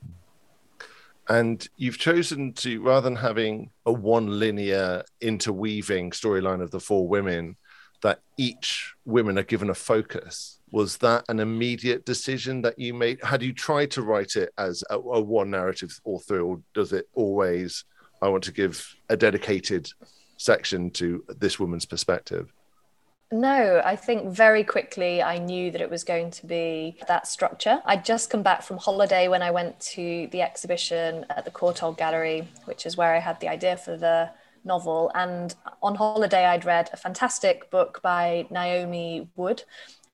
And 1.27 1.67
you've 1.77 1.97
chosen 1.97 2.53
to 2.53 2.81
rather 2.81 3.01
than 3.01 3.15
having 3.15 3.71
a 3.85 3.91
one 3.91 4.39
linear 4.39 5.03
interweaving 5.21 6.11
storyline 6.11 6.61
of 6.61 6.71
the 6.71 6.79
four 6.79 7.07
women 7.07 7.55
that 8.01 8.21
each 8.37 8.93
women 9.05 9.37
are 9.37 9.43
given 9.43 9.69
a 9.69 9.75
focus 9.75 10.58
was 10.71 10.97
that 10.97 11.25
an 11.29 11.39
immediate 11.39 12.05
decision 12.05 12.61
that 12.61 12.77
you 12.77 12.93
made 12.93 13.21
had 13.23 13.41
you 13.41 13.53
tried 13.53 13.91
to 13.91 14.01
write 14.01 14.35
it 14.35 14.51
as 14.57 14.83
a, 14.89 14.95
a 14.95 15.21
one 15.21 15.49
narrative 15.49 15.99
author 16.03 16.41
or 16.41 16.61
does 16.73 16.93
it 16.93 17.07
always 17.13 17.85
i 18.21 18.27
want 18.27 18.43
to 18.43 18.51
give 18.51 18.95
a 19.09 19.17
dedicated 19.17 19.91
section 20.37 20.89
to 20.91 21.23
this 21.39 21.59
woman's 21.59 21.85
perspective 21.85 22.53
no, 23.31 23.79
I 23.85 23.95
think 23.95 24.31
very 24.31 24.63
quickly 24.63 25.21
I 25.21 25.37
knew 25.37 25.69
that 25.69 25.81
it 25.81 25.89
was 25.89 26.03
going 26.03 26.31
to 26.31 26.47
be 26.47 26.97
that 27.07 27.27
structure. 27.27 27.79
I'd 27.85 28.03
just 28.03 28.31
come 28.31 28.41
back 28.41 28.63
from 28.63 28.77
holiday 28.77 29.27
when 29.27 29.43
I 29.43 29.51
went 29.51 29.79
to 29.81 30.27
the 30.31 30.41
exhibition 30.41 31.27
at 31.29 31.45
the 31.45 31.51
Courtauld 31.51 31.95
Gallery, 31.95 32.47
which 32.65 32.87
is 32.87 32.97
where 32.97 33.13
I 33.13 33.19
had 33.19 33.39
the 33.39 33.47
idea 33.47 33.77
for 33.77 33.97
the 33.97 34.31
novel. 34.65 35.11
And 35.13 35.53
on 35.83 35.93
holiday, 35.93 36.45
I'd 36.45 36.65
read 36.65 36.89
a 36.91 36.97
fantastic 36.97 37.69
book 37.69 38.01
by 38.01 38.47
Naomi 38.49 39.29
Wood 39.35 39.63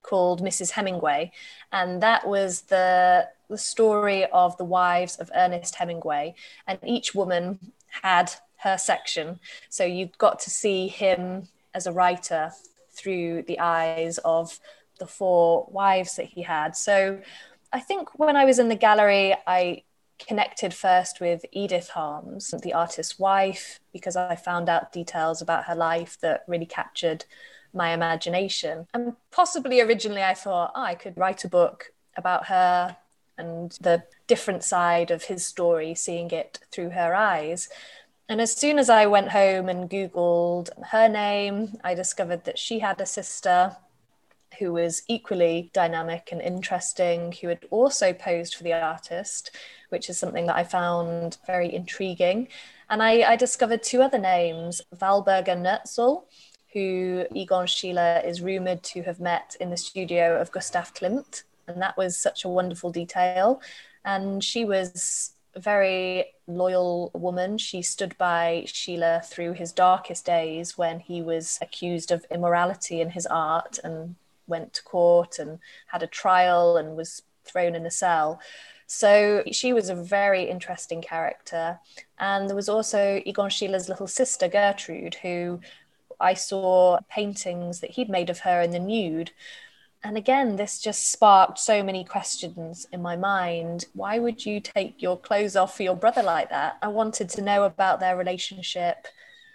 called 0.05 0.41
Mrs. 0.41 0.71
Hemingway. 0.71 1.31
And 1.71 2.01
that 2.03 2.27
was 2.27 2.61
the, 2.61 3.27
the 3.49 3.57
story 3.57 4.25
of 4.25 4.55
the 4.57 4.65
wives 4.65 5.15
of 5.17 5.31
Ernest 5.35 5.75
Hemingway. 5.75 6.35
And 6.67 6.79
each 6.85 7.15
woman 7.15 7.59
had 8.03 8.31
her 8.57 8.77
section. 8.77 9.39
So 9.69 9.83
you 9.83 10.09
got 10.17 10.39
to 10.41 10.49
see 10.49 10.87
him 10.87 11.47
as 11.73 11.87
a 11.87 11.91
writer 11.91 12.51
through 12.91 13.43
the 13.43 13.59
eyes 13.59 14.17
of 14.19 14.59
the 14.99 15.07
four 15.07 15.67
wives 15.69 16.15
that 16.15 16.27
he 16.27 16.41
had. 16.41 16.75
So 16.75 17.19
I 17.73 17.79
think 17.79 18.17
when 18.17 18.37
I 18.37 18.45
was 18.45 18.59
in 18.59 18.69
the 18.69 18.75
gallery, 18.75 19.35
I 19.45 19.83
connected 20.17 20.73
first 20.73 21.19
with 21.19 21.43
Edith 21.51 21.89
Harms, 21.89 22.53
the 22.63 22.73
artist's 22.73 23.19
wife, 23.19 23.79
because 23.91 24.15
I 24.15 24.35
found 24.35 24.69
out 24.69 24.93
details 24.93 25.41
about 25.41 25.65
her 25.65 25.75
life 25.75 26.17
that 26.21 26.45
really 26.47 26.65
captured 26.65 27.25
my 27.75 27.93
imagination. 27.93 28.87
And 28.93 29.15
possibly 29.31 29.81
originally 29.81 30.23
I 30.23 30.33
thought, 30.33 30.71
oh, 30.75 30.81
I 30.81 30.95
could 30.95 31.17
write 31.17 31.43
a 31.43 31.49
book 31.49 31.91
about 32.15 32.47
her 32.47 32.97
and 33.37 33.77
the 33.81 34.03
different 34.27 34.63
side 34.63 35.11
of 35.11 35.25
his 35.25 35.45
story, 35.45 35.93
seeing 35.93 36.31
it 36.31 36.59
through 36.71 36.91
her 36.91 37.13
eyes. 37.13 37.69
And 38.27 38.41
as 38.41 38.55
soon 38.55 38.79
as 38.79 38.89
I 38.89 39.05
went 39.05 39.29
home 39.29 39.69
and 39.69 39.89
Googled 39.89 40.69
her 40.91 41.07
name, 41.07 41.77
I 41.83 41.93
discovered 41.93 42.45
that 42.45 42.57
she 42.57 42.79
had 42.79 42.99
a 42.99 43.05
sister 43.05 43.75
who 44.57 44.73
was 44.73 45.03
equally 45.07 45.69
dynamic 45.73 46.29
and 46.31 46.41
interesting, 46.41 47.33
who 47.33 47.49
had 47.49 47.65
also 47.69 48.13
posed 48.13 48.55
for 48.55 48.63
the 48.63 48.73
artist, 48.73 49.51
which 49.89 50.09
is 50.09 50.17
something 50.17 50.47
that 50.47 50.55
I 50.55 50.63
found 50.63 51.37
very 51.45 51.73
intriguing. 51.73 52.47
And 52.89 53.03
I, 53.03 53.23
I 53.23 53.35
discovered 53.35 53.83
two 53.83 54.01
other 54.01 54.17
names 54.17 54.81
Walburga 54.95 55.55
Neuzil, 55.57 56.23
who 56.75 57.25
Egon 57.33 57.67
Schiele 57.67 58.23
is 58.25 58.41
rumored 58.41 58.83
to 58.83 59.01
have 59.03 59.21
met 59.21 59.55
in 59.61 59.69
the 59.69 59.77
studio 59.77 60.41
of 60.41 60.51
Gustav 60.51 60.93
Klimt. 60.93 61.43
And 61.67 61.81
that 61.81 61.95
was 61.95 62.17
such 62.17 62.43
a 62.43 62.49
wonderful 62.49 62.91
detail. 62.91 63.61
And 64.03 64.43
she 64.43 64.65
was 64.65 65.31
a 65.55 65.61
very 65.61 66.33
loyal 66.47 67.11
woman. 67.13 67.57
She 67.57 67.81
stood 67.81 68.17
by 68.17 68.65
Schiele 68.67 69.23
through 69.23 69.53
his 69.53 69.71
darkest 69.71 70.25
days 70.25 70.77
when 70.77 70.99
he 70.99 71.21
was 71.21 71.57
accused 71.61 72.11
of 72.11 72.25
immorality 72.29 72.99
in 72.99 73.11
his 73.11 73.25
art 73.25 73.79
and 73.81 74.15
went 74.45 74.73
to 74.73 74.83
court 74.83 75.39
and 75.39 75.59
had 75.87 76.03
a 76.03 76.07
trial 76.07 76.75
and 76.75 76.97
was 76.97 77.21
thrown 77.45 77.73
in 77.73 77.85
a 77.85 77.91
cell. 77.91 78.41
So 78.85 79.43
she 79.49 79.71
was 79.71 79.89
a 79.89 79.95
very 79.95 80.43
interesting 80.43 81.01
character. 81.01 81.79
And 82.19 82.49
there 82.49 82.55
was 82.55 82.69
also 82.69 83.21
Egon 83.25 83.49
Schiele's 83.49 83.87
little 83.87 84.07
sister, 84.07 84.49
Gertrude, 84.49 85.15
who 85.15 85.61
I 86.19 86.33
saw 86.33 86.99
paintings 87.09 87.79
that 87.79 87.91
he'd 87.91 88.09
made 88.09 88.29
of 88.29 88.39
her 88.39 88.61
in 88.61 88.71
the 88.71 88.79
nude. 88.79 89.31
And 90.03 90.17
again, 90.17 90.55
this 90.55 90.79
just 90.79 91.11
sparked 91.11 91.57
so 91.57 91.81
many 91.81 92.03
questions 92.03 92.85
in 92.91 93.01
my 93.01 93.15
mind. 93.15 93.85
Why 93.93 94.19
would 94.19 94.45
you 94.45 94.59
take 94.59 95.01
your 95.01 95.17
clothes 95.17 95.55
off 95.55 95.75
for 95.75 95.83
your 95.83 95.95
brother 95.95 96.21
like 96.21 96.49
that? 96.49 96.77
I 96.81 96.89
wanted 96.89 97.29
to 97.29 97.41
know 97.41 97.63
about 97.63 97.99
their 97.99 98.15
relationship, 98.15 99.07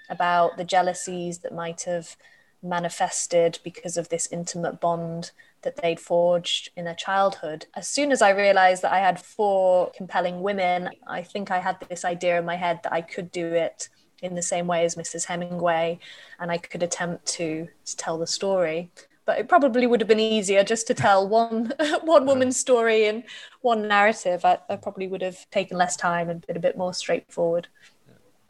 about 0.08 0.56
the 0.56 0.64
jealousies 0.64 1.38
that 1.38 1.54
might 1.54 1.82
have 1.82 2.16
manifested 2.62 3.58
because 3.64 3.96
of 3.96 4.08
this 4.08 4.28
intimate 4.30 4.80
bond 4.80 5.30
that 5.62 5.76
they'd 5.76 6.00
forged 6.00 6.70
in 6.76 6.84
their 6.84 6.94
childhood. 6.94 7.66
As 7.74 7.86
soon 7.88 8.10
as 8.12 8.22
I 8.22 8.30
realized 8.30 8.82
that 8.82 8.92
I 8.92 8.98
had 8.98 9.20
four 9.20 9.90
compelling 9.96 10.42
women, 10.42 10.90
I 11.06 11.22
think 11.22 11.50
I 11.50 11.60
had 11.60 11.76
this 11.88 12.04
idea 12.04 12.38
in 12.38 12.44
my 12.44 12.56
head 12.56 12.80
that 12.82 12.92
I 12.92 13.02
could 13.02 13.30
do 13.30 13.46
it 13.46 13.88
in 14.22 14.34
the 14.34 14.42
same 14.42 14.66
way 14.66 14.84
as 14.84 14.96
Mrs. 14.96 15.24
Hemingway 15.26 15.98
and 16.38 16.50
I 16.50 16.58
could 16.58 16.82
attempt 16.82 17.26
to, 17.34 17.68
to 17.84 17.96
tell 17.96 18.18
the 18.18 18.26
story. 18.26 18.90
But 19.26 19.38
it 19.38 19.48
probably 19.48 19.86
would 19.86 20.00
have 20.00 20.08
been 20.08 20.18
easier 20.18 20.64
just 20.64 20.86
to 20.88 20.94
tell 20.94 21.28
one 21.28 21.72
one 22.02 22.26
woman's 22.26 22.56
story 22.56 23.06
in 23.06 23.22
one 23.60 23.86
narrative. 23.86 24.44
I, 24.44 24.58
I 24.68 24.76
probably 24.76 25.06
would 25.06 25.22
have 25.22 25.48
taken 25.50 25.76
less 25.76 25.96
time 25.96 26.28
and 26.28 26.44
been 26.46 26.56
a 26.56 26.60
bit 26.60 26.76
more 26.76 26.94
straightforward. 26.94 27.68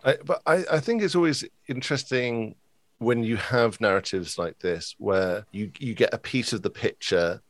I, 0.05 0.17
but 0.25 0.41
I, 0.47 0.65
I 0.71 0.81
think 0.81 1.03
it's 1.03 1.15
always 1.15 1.45
interesting 1.69 2.55
when 2.99 3.23
you 3.23 3.37
have 3.37 3.81
narratives 3.81 4.39
like 4.39 4.59
this 4.61 4.95
where 4.99 5.45
you 5.53 5.71
you 5.79 5.95
get 5.95 6.15
a 6.15 6.19
piece 6.19 6.53
of 6.53 6.63
the 6.63 6.71
picture 6.71 7.43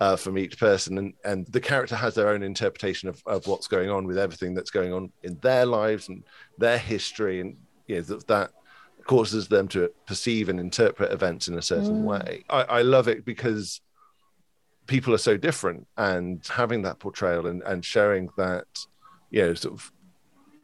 uh, 0.00 0.16
from 0.16 0.38
each 0.38 0.58
person 0.58 0.98
and, 0.98 1.14
and 1.24 1.46
the 1.48 1.60
character 1.60 1.96
has 1.96 2.14
their 2.14 2.28
own 2.28 2.42
interpretation 2.42 3.08
of, 3.08 3.22
of 3.26 3.46
what's 3.46 3.66
going 3.66 3.90
on 3.90 4.06
with 4.06 4.16
everything 4.16 4.54
that's 4.54 4.70
going 4.70 4.92
on 4.92 5.10
in 5.24 5.36
their 5.42 5.66
lives 5.66 6.08
and 6.08 6.22
their 6.56 6.78
history 6.78 7.40
and 7.40 7.56
you 7.88 7.96
know 7.96 8.02
that, 8.02 8.26
that 8.28 8.50
causes 9.04 9.48
them 9.48 9.66
to 9.68 9.90
perceive 10.06 10.48
and 10.48 10.60
interpret 10.60 11.12
events 11.12 11.48
in 11.48 11.56
a 11.58 11.62
certain 11.62 12.02
mm. 12.02 12.04
way 12.04 12.44
I, 12.48 12.62
I 12.62 12.82
love 12.82 13.08
it 13.08 13.24
because 13.24 13.80
people 14.86 15.14
are 15.14 15.18
so 15.18 15.36
different 15.36 15.86
and 15.96 16.46
having 16.46 16.82
that 16.82 16.98
portrayal 16.98 17.46
and, 17.46 17.62
and 17.62 17.84
showing 17.84 18.28
that 18.36 18.66
you 19.30 19.42
know 19.42 19.54
sort 19.54 19.74
of 19.74 19.92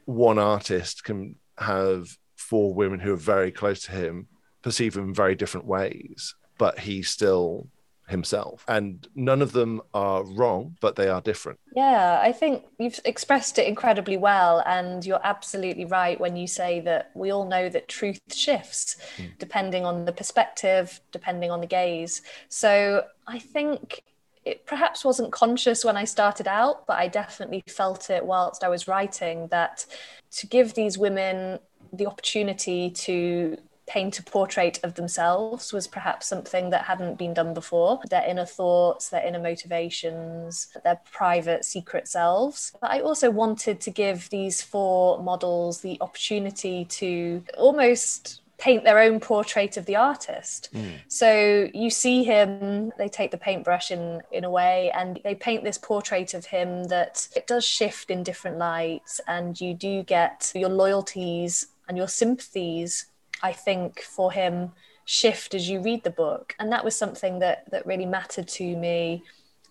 one 0.04 0.38
artist 0.38 1.04
can 1.04 1.36
have 1.58 2.08
four 2.36 2.74
women 2.74 3.00
who 3.00 3.12
are 3.12 3.16
very 3.16 3.50
close 3.50 3.82
to 3.84 3.92
him 3.92 4.28
perceive 4.62 4.96
him 4.96 5.04
in 5.04 5.14
very 5.14 5.34
different 5.34 5.66
ways, 5.66 6.34
but 6.58 6.78
he 6.78 7.02
still 7.02 7.68
himself. 8.08 8.64
And 8.68 9.06
none 9.14 9.42
of 9.42 9.52
them 9.52 9.82
are 9.92 10.24
wrong, 10.24 10.76
but 10.80 10.96
they 10.96 11.08
are 11.08 11.20
different. 11.20 11.58
Yeah, 11.74 12.20
I 12.22 12.32
think 12.32 12.64
you've 12.78 13.00
expressed 13.04 13.58
it 13.58 13.66
incredibly 13.66 14.16
well. 14.16 14.62
And 14.66 15.04
you're 15.04 15.24
absolutely 15.24 15.84
right 15.84 16.18
when 16.20 16.36
you 16.36 16.46
say 16.46 16.80
that 16.80 17.10
we 17.14 17.30
all 17.30 17.46
know 17.46 17.68
that 17.68 17.88
truth 17.88 18.20
shifts 18.32 18.96
mm. 19.16 19.30
depending 19.38 19.84
on 19.84 20.04
the 20.04 20.12
perspective, 20.12 21.00
depending 21.12 21.50
on 21.50 21.60
the 21.60 21.66
gaze. 21.66 22.22
So 22.48 23.04
I 23.26 23.38
think 23.38 24.02
it 24.44 24.66
perhaps 24.66 25.04
wasn't 25.04 25.32
conscious 25.32 25.84
when 25.84 25.96
I 25.96 26.04
started 26.04 26.46
out, 26.46 26.86
but 26.86 26.98
I 26.98 27.08
definitely 27.08 27.62
felt 27.66 28.10
it 28.10 28.24
whilst 28.24 28.62
I 28.62 28.68
was 28.68 28.86
writing 28.86 29.48
that 29.48 29.86
to 30.32 30.46
give 30.46 30.74
these 30.74 30.98
women 30.98 31.60
the 31.92 32.06
opportunity 32.06 32.90
to 32.90 33.56
paint 33.86 34.18
a 34.18 34.22
portrait 34.22 34.80
of 34.82 34.94
themselves 34.94 35.72
was 35.72 35.86
perhaps 35.86 36.26
something 36.26 36.70
that 36.70 36.84
hadn't 36.84 37.18
been 37.18 37.34
done 37.34 37.54
before. 37.54 38.00
Their 38.10 38.24
inner 38.26 38.46
thoughts, 38.46 39.08
their 39.08 39.24
inner 39.24 39.40
motivations, 39.40 40.68
their 40.84 41.00
private 41.12 41.64
secret 41.64 42.08
selves. 42.08 42.72
But 42.80 42.90
I 42.90 43.00
also 43.00 43.30
wanted 43.30 43.80
to 43.82 43.90
give 43.90 44.30
these 44.30 44.62
four 44.62 45.22
models 45.22 45.80
the 45.80 45.98
opportunity 46.00 46.84
to 46.86 47.42
almost 47.58 48.40
paint 48.56 48.84
their 48.84 49.00
own 49.00 49.20
portrait 49.20 49.76
of 49.76 49.84
the 49.84 49.96
artist. 49.96 50.70
Mm. 50.72 50.92
So 51.08 51.68
you 51.74 51.90
see 51.90 52.24
him, 52.24 52.92
they 52.96 53.08
take 53.08 53.30
the 53.30 53.36
paintbrush 53.36 53.90
in 53.90 54.22
in 54.32 54.44
a 54.44 54.50
way 54.50 54.90
and 54.94 55.20
they 55.24 55.34
paint 55.34 55.64
this 55.64 55.76
portrait 55.76 56.34
of 56.34 56.46
him 56.46 56.84
that 56.84 57.28
it 57.36 57.46
does 57.46 57.64
shift 57.64 58.10
in 58.10 58.22
different 58.22 58.58
lights 58.58 59.20
and 59.26 59.60
you 59.60 59.74
do 59.74 60.02
get 60.04 60.52
your 60.54 60.68
loyalties 60.68 61.66
and 61.88 61.98
your 61.98 62.08
sympathies 62.08 63.06
I 63.44 63.52
think, 63.52 64.00
for 64.00 64.32
him 64.32 64.72
shift 65.04 65.54
as 65.54 65.68
you 65.68 65.80
read 65.80 66.02
the 66.02 66.10
book. 66.24 66.56
And 66.58 66.72
that 66.72 66.84
was 66.84 66.96
something 66.96 67.40
that, 67.40 67.70
that 67.70 67.84
really 67.84 68.06
mattered 68.06 68.48
to 68.48 68.64
me. 68.76 69.22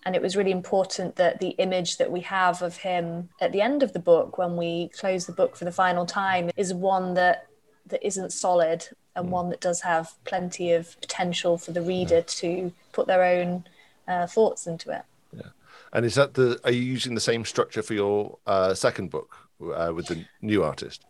And 0.06 0.14
it 0.14 0.22
was 0.22 0.36
really 0.36 0.52
important 0.52 1.16
that 1.16 1.40
the 1.40 1.54
image 1.66 1.96
that 1.96 2.12
we 2.12 2.20
have 2.20 2.62
of 2.62 2.76
him 2.76 3.30
at 3.40 3.50
the 3.50 3.60
end 3.60 3.82
of 3.82 3.92
the 3.92 3.98
book, 3.98 4.38
when 4.38 4.56
we 4.56 4.90
close 5.00 5.26
the 5.26 5.32
book 5.32 5.56
for 5.56 5.64
the 5.64 5.72
final 5.72 6.06
time, 6.06 6.50
is 6.56 6.72
one 6.72 7.14
that 7.14 7.48
that 7.86 8.06
isn't 8.06 8.32
solid 8.32 8.88
and 9.16 9.26
mm. 9.26 9.30
one 9.30 9.50
that 9.50 9.60
does 9.60 9.80
have 9.82 10.14
plenty 10.24 10.72
of 10.72 10.98
potential 11.00 11.58
for 11.58 11.72
the 11.72 11.82
reader 11.82 12.22
to 12.22 12.72
put 12.92 13.06
their 13.06 13.24
own 13.24 13.64
uh, 14.08 14.26
thoughts 14.26 14.66
into 14.66 14.90
it. 14.90 15.02
Yeah. 15.32 15.50
And 15.92 16.06
is 16.06 16.14
that 16.14 16.34
the? 16.34 16.60
Are 16.64 16.70
you 16.70 16.82
using 16.82 17.14
the 17.14 17.20
same 17.20 17.44
structure 17.44 17.82
for 17.82 17.94
your 17.94 18.38
uh, 18.46 18.72
second 18.74 19.10
book 19.10 19.30
uh, 19.60 19.92
with 19.96 20.06
the 20.06 20.24
new 20.40 20.62
artist? 20.62 21.04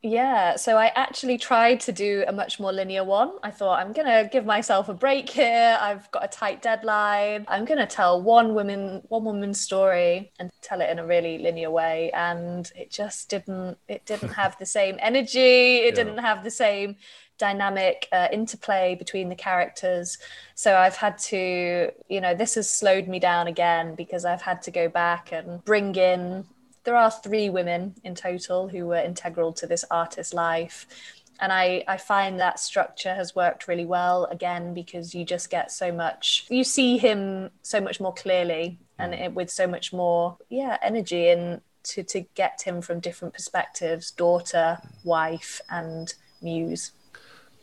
Yeah, 0.00 0.54
so 0.54 0.76
I 0.76 0.92
actually 0.94 1.38
tried 1.38 1.80
to 1.80 1.92
do 1.92 2.24
a 2.28 2.32
much 2.32 2.60
more 2.60 2.72
linear 2.72 3.02
one. 3.02 3.32
I 3.42 3.50
thought 3.50 3.80
I'm 3.80 3.92
gonna 3.92 4.28
give 4.30 4.46
myself 4.46 4.88
a 4.88 4.94
break 4.94 5.28
here. 5.28 5.76
I've 5.80 6.08
got 6.12 6.24
a 6.24 6.28
tight 6.28 6.62
deadline. 6.62 7.44
I'm 7.48 7.64
gonna 7.64 7.86
tell 7.86 8.22
one 8.22 8.54
woman 8.54 9.02
one 9.08 9.24
woman's 9.24 9.60
story 9.60 10.30
and 10.38 10.50
tell 10.62 10.80
it 10.80 10.90
in 10.90 11.00
a 11.00 11.06
really 11.06 11.38
linear 11.38 11.72
way. 11.72 12.12
And 12.12 12.70
it 12.76 12.92
just 12.92 13.28
didn't 13.28 13.76
it 13.88 14.06
didn't 14.06 14.34
have 14.34 14.56
the 14.58 14.66
same 14.66 14.98
energy. 15.00 15.78
It 15.78 15.96
yeah. 15.96 16.04
didn't 16.04 16.18
have 16.18 16.44
the 16.44 16.50
same 16.52 16.94
dynamic 17.36 18.06
uh, 18.12 18.28
interplay 18.32 18.94
between 18.94 19.28
the 19.28 19.34
characters. 19.34 20.18
So 20.54 20.76
I've 20.76 20.96
had 20.96 21.18
to, 21.18 21.90
you 22.08 22.20
know, 22.20 22.34
this 22.34 22.54
has 22.54 22.70
slowed 22.70 23.08
me 23.08 23.18
down 23.18 23.48
again 23.48 23.96
because 23.96 24.24
I've 24.24 24.42
had 24.42 24.62
to 24.62 24.70
go 24.70 24.88
back 24.88 25.32
and 25.32 25.64
bring 25.64 25.94
in 25.96 26.44
there 26.84 26.96
are 26.96 27.10
three 27.10 27.50
women 27.50 27.94
in 28.04 28.14
total 28.14 28.68
who 28.68 28.86
were 28.86 28.96
integral 28.96 29.52
to 29.54 29.66
this 29.66 29.84
artist's 29.90 30.34
life. 30.34 30.86
And 31.40 31.52
I, 31.52 31.84
I 31.86 31.96
find 31.98 32.40
that 32.40 32.58
structure 32.58 33.14
has 33.14 33.36
worked 33.36 33.68
really 33.68 33.86
well 33.86 34.24
again 34.26 34.74
because 34.74 35.14
you 35.14 35.24
just 35.24 35.50
get 35.50 35.70
so 35.70 35.92
much, 35.92 36.46
you 36.48 36.64
see 36.64 36.98
him 36.98 37.50
so 37.62 37.80
much 37.80 38.00
more 38.00 38.12
clearly 38.12 38.78
and 38.98 39.12
mm. 39.12 39.20
it, 39.20 39.34
with 39.34 39.50
so 39.50 39.66
much 39.66 39.92
more, 39.92 40.36
yeah, 40.48 40.78
energy 40.82 41.28
and 41.28 41.60
to, 41.84 42.02
to 42.02 42.20
get 42.34 42.62
him 42.62 42.82
from 42.82 43.00
different 43.00 43.34
perspectives 43.34 44.10
daughter, 44.10 44.78
wife, 45.04 45.60
and 45.70 46.14
muse. 46.42 46.92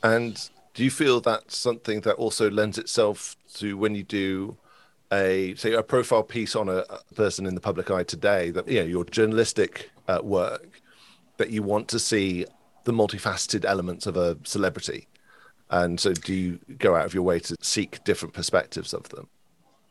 And 0.04 0.50
do 0.74 0.84
you 0.84 0.92
feel 0.92 1.20
that's 1.22 1.58
something 1.58 2.02
that 2.02 2.16
also 2.16 2.50
lends 2.50 2.78
itself 2.78 3.36
to 3.56 3.78
when 3.78 3.96
you 3.96 4.04
do 4.04 4.58
a 5.12 5.54
say 5.56 5.74
a 5.74 5.84
profile 5.84 6.24
piece 6.24 6.56
on 6.56 6.70
a, 6.70 6.84
person 7.16 7.46
in 7.46 7.56
the 7.56 7.62
public 7.62 7.92
eye 7.92 8.04
today 8.04 8.52
that 8.52 8.68
you 8.68 8.80
know 8.80 8.86
your 8.86 9.06
journalistic 9.06 9.92
uh, 10.08 10.20
work 10.24 10.82
that 11.38 11.50
you 11.50 11.64
want 11.64 11.88
to 11.90 12.00
see 12.00 12.46
the 12.86 12.94
multifaceted 12.94 13.66
elements 13.66 14.06
of 14.08 14.16
a 14.16 14.38
celebrity. 14.44 15.08
And 15.70 16.00
so 16.00 16.14
do 16.14 16.34
you 16.34 16.60
go 16.78 16.96
out 16.96 17.06
of 17.06 17.14
your 17.14 17.24
way 17.24 17.40
to 17.40 17.56
seek 17.62 18.04
different 18.04 18.34
perspectives 18.34 18.94
of 18.94 19.10
them? 19.10 19.28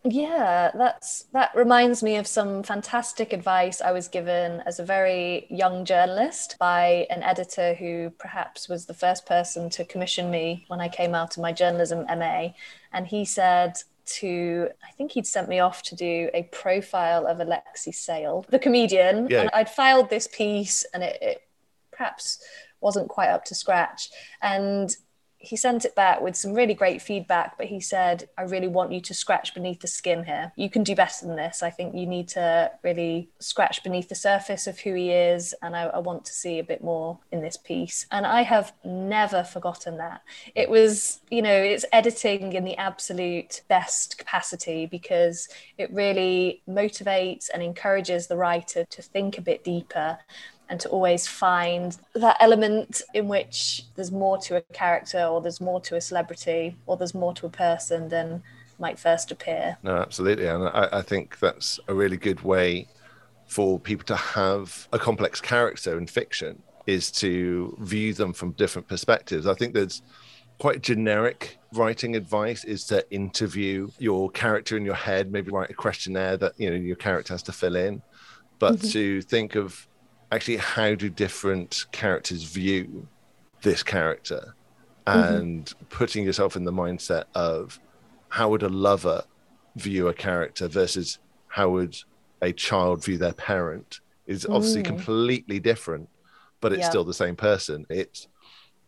Yeah 0.07 0.71
that's 0.75 1.25
that 1.33 1.51
reminds 1.55 2.03
me 2.03 2.17
of 2.17 2.27
some 2.27 2.63
fantastic 2.63 3.33
advice 3.33 3.81
i 3.81 3.91
was 3.91 4.07
given 4.07 4.63
as 4.67 4.79
a 4.79 4.85
very 4.85 5.47
young 5.49 5.87
journalist 5.87 6.57
by 6.59 7.07
an 7.09 7.23
editor 7.23 7.73
who 7.73 8.11
perhaps 8.19 8.69
was 8.69 8.85
the 8.85 8.93
first 8.93 9.25
person 9.25 9.71
to 9.71 9.85
commission 9.87 10.31
me 10.31 10.67
when 10.69 10.79
i 10.79 10.89
came 10.89 11.15
out 11.15 11.35
of 11.39 11.43
my 11.43 11.53
journalism 11.53 12.05
ma 12.19 12.49
and 12.93 13.07
he 13.07 13.25
said 13.25 13.79
to 14.07 14.69
I 14.83 14.93
think 14.93 15.13
he'd 15.13 15.27
sent 15.27 15.49
me 15.49 15.61
off 15.61 15.83
to 15.85 15.97
do 15.97 16.31
a 16.35 16.45
profile 16.45 17.27
of 17.27 17.41
Alexei 17.41 17.91
Sayle, 17.91 18.45
the 18.49 18.59
comedian. 18.59 19.29
Yeah. 19.29 19.43
And 19.43 19.51
I'd 19.53 19.71
filed 19.71 20.11
this 20.11 20.27
piece 20.27 20.85
and 20.93 21.03
it, 21.03 21.19
it 21.21 21.43
perhaps 21.91 22.43
wasn't 22.81 23.09
quite 23.09 23.29
up 23.29 23.45
to 23.47 23.55
scratch. 23.55 24.11
And 24.43 24.95
he 25.45 25.57
sent 25.57 25.85
it 25.85 25.95
back 25.95 26.21
with 26.21 26.37
some 26.37 26.55
really 26.55 26.75
great 26.75 27.03
feedback, 27.03 27.57
but 27.59 27.67
he 27.67 27.81
said, 27.81 28.29
I 28.39 28.43
really 28.43 28.69
want 28.69 28.93
you 28.93 29.01
to 29.03 29.15
scratch 29.15 29.55
beneath 29.55 29.81
the 29.81 29.87
skin 29.87 30.25
here. 30.25 30.53
You 30.57 30.71
can 30.71 30.83
do 30.83 30.95
better 30.95 31.27
than 31.27 31.37
this. 31.37 31.63
I 31.63 31.71
think 31.71 31.95
you 31.95 32.07
need 32.07 32.29
to 32.29 32.71
really 32.83 33.29
scratch 33.39 33.83
beneath 33.83 34.09
the 34.09 34.15
surface 34.15 34.67
of 34.67 34.79
who 34.81 34.95
he 34.95 35.11
is. 35.11 35.55
And 35.63 35.77
I, 35.77 35.85
I 35.85 35.99
want 35.99 36.25
to 36.27 36.33
see 36.33 36.59
a 36.59 36.65
bit 36.65 36.83
more 36.83 37.19
in 37.31 37.43
this 37.43 37.57
piece. 37.57 38.07
And 38.11 38.27
I 38.27 38.43
have 38.43 38.73
never 38.85 39.45
forgotten 39.45 39.99
that. 39.99 40.23
It 40.55 40.71
was, 40.71 41.21
you 41.31 41.43
know, 41.43 41.55
it's 41.55 41.85
editing 41.93 42.53
in 42.53 42.65
the 42.65 42.77
absolute 42.77 43.63
best 43.69 44.19
capacity 44.19 44.87
because 44.87 45.49
it 45.79 45.93
really 45.93 46.63
motivates 46.69 47.51
and 47.53 47.63
encourages 47.63 48.27
the 48.27 48.37
writer 48.37 48.85
to 48.85 49.03
think 49.03 49.39
a 49.39 49.43
bit 49.43 49.65
deeper 49.65 50.19
and 50.69 50.81
to 50.81 50.89
always 50.89 51.27
find 51.27 51.97
that 52.15 52.37
element 52.41 53.03
in 53.13 53.29
which 53.29 53.85
there's 53.97 54.11
more 54.11 54.39
to 54.39 54.57
a 54.57 54.61
character 54.73 55.23
or 55.23 55.41
there's 55.41 55.61
more 55.61 55.81
to 55.83 55.97
a 55.97 56.01
celebrity 56.01 56.77
or 56.87 56.97
there's 56.97 57.15
more 57.15 57.35
to 57.35 57.47
a 57.47 57.51
person 57.51 58.09
than 58.09 58.43
might 58.79 58.99
first 58.99 59.31
appear. 59.31 59.77
No, 59.83 59.97
absolutely. 59.97 60.47
And 60.47 60.65
I, 60.65 60.89
I 60.93 61.03
think 61.03 61.39
that's 61.39 61.79
a 61.89 61.95
really 61.95 62.17
good 62.17 62.41
way 62.43 62.89
for 63.47 63.79
people 63.79 64.05
to 64.07 64.17
have 64.17 64.89
a 64.93 64.99
complex 64.99 65.41
character 65.41 65.99
in 65.99 66.07
fiction 66.07 66.63
is 66.87 67.11
to 67.11 67.77
view 67.81 68.13
them 68.15 68.33
from 68.33 68.53
different 68.53 68.89
perspectives. 68.89 69.47
I 69.47 69.55
think 69.55 69.75
there's 69.75 70.03
quite 70.59 70.83
generic 70.83 71.59
writing 71.73 72.17
advice 72.17 72.65
is 72.65 72.85
to 72.87 73.11
interview 73.11 73.91
your 73.99 74.31
character 74.31 74.77
in 74.77 74.85
your 74.85 74.95
head, 74.95 75.33
maybe 75.33 75.51
write 75.51 75.71
a 75.71 75.75
questionnaire 75.75 76.37
that 76.37 76.59
you 76.59 76.71
know 76.71 76.77
your 76.77 76.97
character 76.97 77.35
has 77.35 77.43
to 77.45 77.53
fill 77.53 77.77
in, 77.77 78.03
but 78.59 78.75
mm-hmm. 78.75 78.89
to 78.89 79.23
think 79.23 79.57
of 79.57 79.87
actually 80.35 80.57
how 80.57 80.95
do 80.95 81.09
different 81.09 81.87
characters 81.93 82.43
view 82.43 83.07
this 83.63 83.83
character 83.83 84.55
mm-hmm. 85.07 85.35
and 85.35 85.67
mm-hmm. 85.67 85.85
putting 85.87 86.25
yourself 86.25 86.57
in 86.57 86.65
the 86.65 86.73
mindset 86.73 87.25
of 87.35 87.79
how 88.29 88.49
would 88.49 88.63
a 88.63 88.69
lover 88.69 89.23
view 89.77 90.09
a 90.09 90.15
character 90.15 90.67
versus 90.67 91.19
how 91.49 91.71
would 91.71 91.97
a 92.43 92.53
child 92.53 93.05
view 93.05 93.17
their 93.17 93.33
parent 93.33 94.01
is 94.27 94.45
obviously 94.47 94.83
mm. 94.83 94.87
completely 94.87 95.61
different 95.61 96.09
but 96.61 96.73
it's 96.73 96.87
still 96.87 97.05
the 97.05 97.15
same 97.15 97.37
person 97.37 97.87
it's 97.91 98.27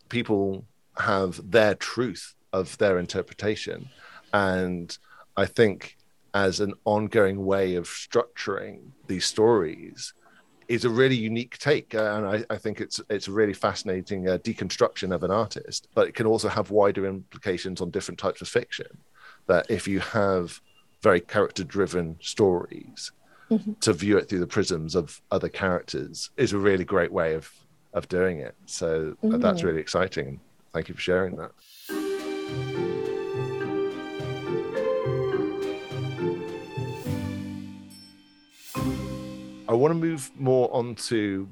people 0.09 0.65
have 0.97 1.39
their 1.49 1.75
truth 1.75 2.33
of 2.51 2.77
their 2.77 2.97
interpretation 2.97 3.87
and 4.33 4.97
i 5.37 5.45
think 5.45 5.97
as 6.33 6.59
an 6.59 6.73
ongoing 6.85 7.45
way 7.45 7.75
of 7.75 7.85
structuring 7.87 8.79
these 9.07 9.25
stories 9.25 10.13
is 10.67 10.85
a 10.85 10.89
really 10.89 11.15
unique 11.15 11.57
take, 11.57 11.95
uh, 11.95 12.13
and 12.15 12.25
I, 12.25 12.53
I, 12.53 12.57
think 12.57 12.81
it's 12.81 12.99
it's 13.09 13.27
a 13.27 13.31
really 13.31 13.53
fascinating 13.53 14.27
uh, 14.27 14.37
deconstruction 14.37 15.13
of 15.13 15.23
an 15.23 15.31
artist. 15.31 15.87
But 15.93 16.07
it 16.07 16.15
can 16.15 16.25
also 16.25 16.49
have 16.49 16.71
wider 16.71 17.05
implications 17.05 17.81
on 17.81 17.89
different 17.89 18.19
types 18.19 18.41
of 18.41 18.47
fiction. 18.47 18.97
That 19.47 19.65
if 19.69 19.87
you 19.87 19.99
have 19.99 20.59
very 21.01 21.21
character-driven 21.21 22.17
stories, 22.21 23.11
mm-hmm. 23.49 23.73
to 23.79 23.93
view 23.93 24.17
it 24.17 24.27
through 24.27 24.39
the 24.39 24.47
prisms 24.47 24.95
of 24.95 25.21
other 25.31 25.49
characters 25.49 26.31
is 26.37 26.53
a 26.53 26.57
really 26.57 26.85
great 26.85 27.11
way 27.11 27.33
of 27.33 27.51
of 27.93 28.07
doing 28.09 28.39
it. 28.39 28.55
So 28.65 29.15
mm-hmm. 29.23 29.39
that's 29.39 29.63
really 29.63 29.81
exciting. 29.81 30.39
Thank 30.73 30.89
you 30.89 30.95
for 30.95 31.01
sharing 31.01 31.37
that. 31.37 32.96
I 39.69 39.73
want 39.73 39.91
to 39.91 39.95
move 39.95 40.31
more 40.37 40.73
on 40.73 40.95
to 40.95 41.49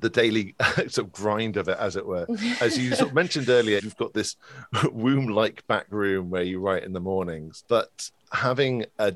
the 0.00 0.08
daily 0.08 0.54
sort 0.76 0.98
of 0.98 1.12
grind 1.12 1.56
of 1.56 1.68
it, 1.68 1.76
as 1.78 1.96
it 1.96 2.06
were. 2.06 2.26
As 2.60 2.78
you 2.78 2.94
sort 2.94 3.10
of 3.10 3.14
mentioned 3.22 3.48
earlier, 3.48 3.80
you've 3.82 3.96
got 3.96 4.14
this 4.14 4.36
womb-like 4.92 5.66
back 5.66 5.86
room 5.90 6.30
where 6.30 6.42
you 6.42 6.60
write 6.60 6.84
in 6.84 6.92
the 6.92 7.00
mornings, 7.00 7.64
but 7.68 8.10
having 8.32 8.86
a 8.98 9.14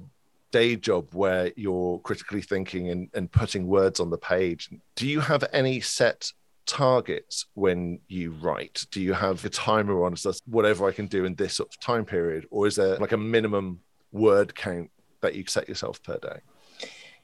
day 0.50 0.76
job 0.76 1.08
where 1.14 1.52
you're 1.56 1.98
critically 2.00 2.42
thinking 2.42 2.90
and, 2.90 3.08
and 3.14 3.32
putting 3.32 3.66
words 3.66 4.00
on 4.00 4.10
the 4.10 4.18
page, 4.18 4.70
do 4.96 5.06
you 5.06 5.20
have 5.20 5.44
any 5.52 5.80
set 5.80 6.32
targets 6.66 7.46
when 7.54 7.98
you 8.08 8.32
write? 8.32 8.86
Do 8.90 9.00
you 9.00 9.14
have 9.14 9.44
a 9.44 9.48
timer 9.48 10.04
on 10.04 10.16
so 10.16 10.32
whatever 10.46 10.86
I 10.86 10.92
can 10.92 11.06
do 11.06 11.24
in 11.24 11.34
this 11.34 11.54
sort 11.54 11.70
of 11.70 11.80
time 11.80 12.04
period, 12.04 12.46
or 12.50 12.66
is 12.66 12.76
there 12.76 12.98
like 12.98 13.12
a 13.12 13.16
minimum 13.16 13.80
word 14.12 14.54
count 14.54 14.90
that 15.22 15.34
you 15.34 15.44
set 15.46 15.68
yourself 15.68 16.02
per 16.02 16.18
day? 16.18 16.40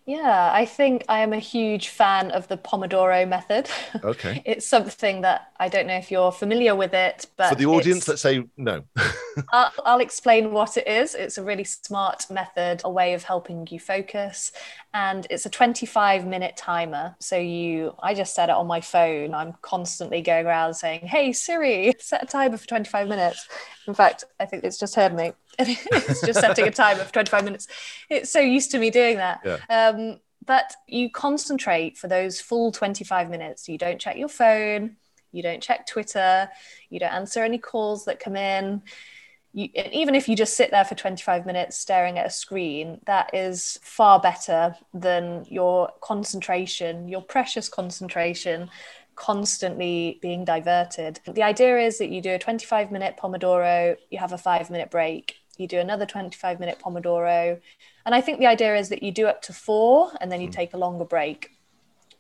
Yeah, 0.09 0.51
I 0.55 0.65
think 0.65 1.05
I 1.07 1.19
am 1.19 1.35
a 1.35 1.39
huge 1.39 1.89
fan 1.89 2.31
of 2.31 2.49
the 2.49 2.57
Pomodoro 2.57 3.29
method. 3.29 3.69
Okay. 4.03 4.41
it's 4.47 4.67
something 4.67 5.21
that 5.21 5.53
I 5.61 5.69
don't 5.69 5.87
know 5.87 5.99
if 5.99 6.11
you're 6.11 6.33
familiar 6.33 6.75
with 6.75 6.95
it, 6.95 7.27
but 7.37 7.51
for 7.51 7.57
the 7.57 7.67
audience 7.67 8.07
that 8.07 8.19
say 8.19 8.45
no, 8.57 8.85
I'll, 9.53 9.71
I'll, 9.85 10.01
explain 10.01 10.51
what 10.51 10.79
it 10.79 10.89
is. 10.89 11.15
It's 11.15 11.37
a 11.37 11.45
really 11.45 11.65
smart 11.65 12.25
method, 12.31 12.81
a 12.85 12.91
way 12.91 13.13
of 13.13 13.25
helping 13.25 13.69
you 13.71 13.79
focus, 13.79 14.51
and 14.95 15.27
it's 15.29 15.45
a 15.45 15.51
25 15.51 16.27
minute 16.27 16.57
timer. 16.57 17.15
So 17.21 17.37
you, 17.37 17.95
I 18.03 18.15
just 18.15 18.35
set 18.35 18.49
it 18.49 18.55
on 18.55 18.67
my 18.67 18.81
phone. 18.81 19.35
I'm 19.35 19.55
constantly 19.61 20.23
going 20.23 20.47
around 20.47 20.75
saying, 20.75 21.07
"Hey 21.07 21.33
Siri, 21.33 21.95
set 21.99 22.23
a 22.23 22.27
timer 22.27 22.57
for 22.57 22.67
25 22.67 23.09
minutes." 23.09 23.47
In 23.87 23.95
fact, 23.95 24.25
I 24.41 24.47
think 24.47 24.65
it's 24.65 24.79
just 24.79 24.95
heard 24.95 25.15
me. 25.15 25.33
it's 25.59 26.21
just 26.21 26.41
setting 26.41 26.67
a 26.67 26.71
timer 26.71 27.05
for 27.05 27.13
25 27.13 27.45
minutes. 27.45 27.69
It's 28.09 28.31
so 28.31 28.41
used 28.41 28.71
to 28.71 28.79
me 28.79 28.91
doing 28.91 29.17
that. 29.17 29.41
Yeah. 29.45 29.59
Um, 29.69 30.21
but 30.47 30.75
you 30.87 31.11
concentrate 31.11 31.99
for 31.99 32.09
those 32.09 32.41
full 32.41 32.73
25 32.73 33.29
minutes. 33.29 33.69
You 33.69 33.77
don't 33.77 34.01
check 34.01 34.17
your 34.17 34.29
phone, 34.29 34.97
you 35.33 35.43
don't 35.43 35.63
check 35.63 35.87
Twitter, 35.87 36.49
you 36.89 36.99
don't 36.99 37.13
answer 37.13 37.43
any 37.43 37.59
calls 37.59 38.07
that 38.07 38.19
come 38.19 38.37
in. 38.37 38.83
You, 39.59 39.69
even 39.93 40.15
if 40.15 40.29
you 40.29 40.37
just 40.37 40.57
sit 40.57 40.71
there 40.71 40.85
for 40.85 40.95
25 40.95 41.45
minutes 41.45 41.77
staring 41.77 42.17
at 42.17 42.27
a 42.27 42.31
screen, 42.31 43.01
that 43.07 43.35
is 43.35 43.77
far 43.83 44.21
better 44.21 44.77
than 44.95 45.47
your 45.49 45.91
concentration, 46.01 47.09
your 47.09 47.23
precious 47.23 47.69
concentration 47.69 48.71
constantly 49.17 50.21
being 50.23 50.45
diverted. 50.45 51.19
The 51.27 51.43
idea 51.43 51.77
is 51.81 51.99
that 51.99 52.11
you 52.11 52.21
do 52.21 52.35
a 52.35 52.39
25 52.39 52.93
minute 52.93 53.17
Pomodoro, 53.21 53.97
you 54.11 54.19
have 54.21 54.33
a 54.33 54.39
five 54.39 54.71
minute 54.71 54.93
break, 54.93 55.35
you 55.57 55.67
do 55.67 55.81
another 55.81 56.07
25 56.07 56.61
minute 56.61 56.79
Pomodoro. 56.79 57.61
And 58.07 58.15
I 58.15 58.21
think 58.21 58.39
the 58.39 58.47
idea 58.47 58.77
is 58.77 58.91
that 58.91 59.03
you 59.03 59.11
do 59.11 59.27
up 59.27 59.43
to 59.43 59.53
four 59.53 60.13
and 60.21 60.31
then 60.31 60.41
you 60.41 60.51
mm. 60.51 60.53
take 60.53 60.73
a 60.73 60.79
longer 60.79 61.05
break. 61.05 61.58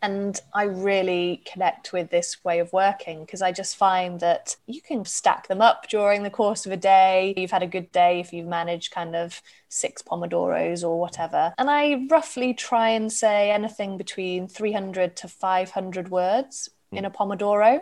And 0.01 0.41
I 0.55 0.65
really 0.65 1.43
connect 1.51 1.93
with 1.93 2.11
this 2.11 2.45
way 2.45 2.61
of 2.61 2.73
working 2.73 3.25
because 3.25 3.43
I 3.43 3.51
just 3.51 3.77
find 3.77 4.21
that 4.21 4.55
you 4.67 4.81
can 4.81 5.05
stack 5.05 5.49
them 5.49 5.61
up 5.61 5.89
during 5.89 6.23
the 6.23 6.31
course 6.31 6.67
of 6.67 6.73
a 6.73 6.77
day. 6.77 7.35
You've 7.37 7.51
had 7.51 7.65
a 7.65 7.67
good 7.67 7.91
day 7.91 8.21
if 8.21 8.33
you've 8.33 8.47
managed 8.47 8.93
kind 8.93 9.17
of 9.17 9.43
six 9.69 10.01
Pomodoros 10.01 10.85
or 10.85 11.01
whatever. 11.01 11.53
And 11.59 11.69
I 11.69 12.07
roughly 12.09 12.55
try 12.55 12.91
and 12.91 13.13
say 13.13 13.51
anything 13.51 13.97
between 13.97 14.47
300 14.47 15.17
to 15.17 15.29
500 15.29 16.11
words 16.11 16.69
mm. 16.93 16.99
in 16.99 17.05
a 17.05 17.11
Pomodoro. 17.11 17.81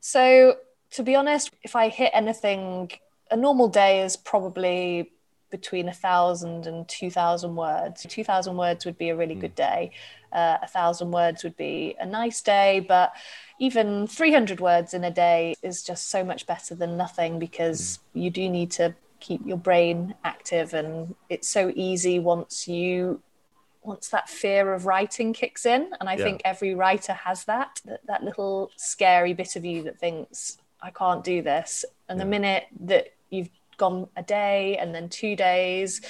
So, 0.00 0.56
to 0.92 1.02
be 1.02 1.14
honest, 1.14 1.50
if 1.62 1.76
I 1.76 1.88
hit 1.88 2.10
anything, 2.14 2.90
a 3.30 3.36
normal 3.36 3.68
day 3.68 4.02
is 4.02 4.16
probably 4.16 5.12
between 5.52 5.88
a 5.88 5.92
thousand 5.92 6.66
and 6.66 6.88
two 6.88 7.10
thousand 7.10 7.54
words. 7.54 8.04
Two 8.08 8.24
thousand 8.24 8.56
words 8.56 8.84
would 8.84 8.98
be 8.98 9.10
a 9.10 9.16
really 9.16 9.36
mm. 9.36 9.42
good 9.42 9.54
day. 9.54 9.92
Uh, 10.32 10.56
a 10.62 10.66
thousand 10.66 11.12
words 11.12 11.44
would 11.44 11.56
be 11.56 11.94
a 12.00 12.06
nice 12.06 12.40
day, 12.40 12.80
but 12.80 13.12
even 13.58 14.08
300 14.08 14.60
words 14.60 14.92
in 14.94 15.04
a 15.04 15.10
day 15.10 15.54
is 15.62 15.84
just 15.84 16.10
so 16.10 16.24
much 16.24 16.46
better 16.46 16.74
than 16.74 16.96
nothing 16.96 17.38
because 17.38 18.00
mm. 18.16 18.22
you 18.22 18.30
do 18.30 18.48
need 18.48 18.72
to 18.72 18.94
keep 19.20 19.46
your 19.46 19.56
brain 19.56 20.14
active 20.24 20.74
and 20.74 21.14
it's 21.28 21.48
so 21.48 21.72
easy 21.76 22.18
once 22.18 22.66
you 22.66 23.22
once 23.84 24.08
that 24.08 24.28
fear 24.28 24.74
of 24.74 24.84
writing 24.84 25.32
kicks 25.32 25.64
in 25.64 25.90
and 26.00 26.08
i 26.08 26.16
yeah. 26.16 26.24
think 26.24 26.42
every 26.44 26.74
writer 26.74 27.12
has 27.12 27.44
that, 27.44 27.80
that 27.84 28.00
that 28.06 28.24
little 28.24 28.68
scary 28.74 29.32
bit 29.32 29.54
of 29.54 29.64
you 29.64 29.84
that 29.84 29.96
thinks 30.00 30.58
i 30.82 30.90
can't 30.90 31.22
do 31.22 31.40
this 31.40 31.84
and 32.08 32.18
yeah. 32.18 32.24
the 32.24 32.30
minute 32.30 32.64
that 32.80 33.14
you've 33.30 33.48
gone 33.82 34.06
a 34.16 34.22
day 34.22 34.76
and 34.78 34.94
then 34.94 35.08
two 35.08 35.34
days 35.34 36.00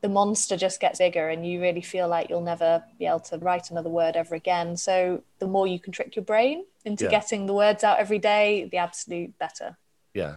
the 0.00 0.08
monster 0.08 0.56
just 0.56 0.80
gets 0.80 1.00
bigger 1.00 1.28
and 1.28 1.44
you 1.44 1.60
really 1.60 1.80
feel 1.80 2.06
like 2.06 2.30
you'll 2.30 2.40
never 2.40 2.84
be 3.00 3.06
able 3.06 3.18
to 3.18 3.36
write 3.38 3.72
another 3.72 3.90
word 3.90 4.14
ever 4.14 4.36
again 4.36 4.76
so 4.76 5.20
the 5.40 5.46
more 5.48 5.66
you 5.66 5.80
can 5.80 5.92
trick 5.92 6.14
your 6.14 6.24
brain 6.24 6.64
into 6.84 7.04
yeah. 7.04 7.10
getting 7.10 7.46
the 7.46 7.52
words 7.52 7.82
out 7.82 7.98
every 7.98 8.20
day 8.20 8.68
the 8.70 8.76
absolute 8.76 9.36
better 9.40 9.76
yeah 10.14 10.36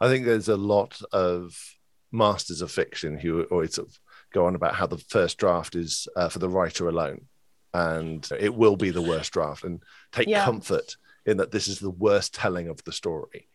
i 0.00 0.08
think 0.08 0.24
there's 0.24 0.48
a 0.48 0.56
lot 0.56 0.98
of 1.12 1.54
masters 2.10 2.62
of 2.62 2.70
fiction 2.70 3.18
who 3.18 3.42
always 3.44 3.74
sort 3.74 3.86
of 3.86 3.98
go 4.32 4.46
on 4.46 4.54
about 4.54 4.74
how 4.74 4.86
the 4.86 4.96
first 4.96 5.36
draft 5.36 5.74
is 5.76 6.08
uh, 6.16 6.30
for 6.30 6.38
the 6.38 6.48
writer 6.48 6.88
alone 6.88 7.20
and 7.74 8.30
it 8.40 8.54
will 8.54 8.76
be 8.76 8.90
the 8.90 9.02
worst 9.02 9.30
draft 9.30 9.62
and 9.62 9.82
take 10.10 10.26
yeah. 10.26 10.42
comfort 10.42 10.96
in 11.26 11.36
that 11.36 11.50
this 11.50 11.68
is 11.68 11.78
the 11.78 11.90
worst 11.90 12.34
telling 12.34 12.68
of 12.68 12.82
the 12.84 12.92
story. 12.92 13.48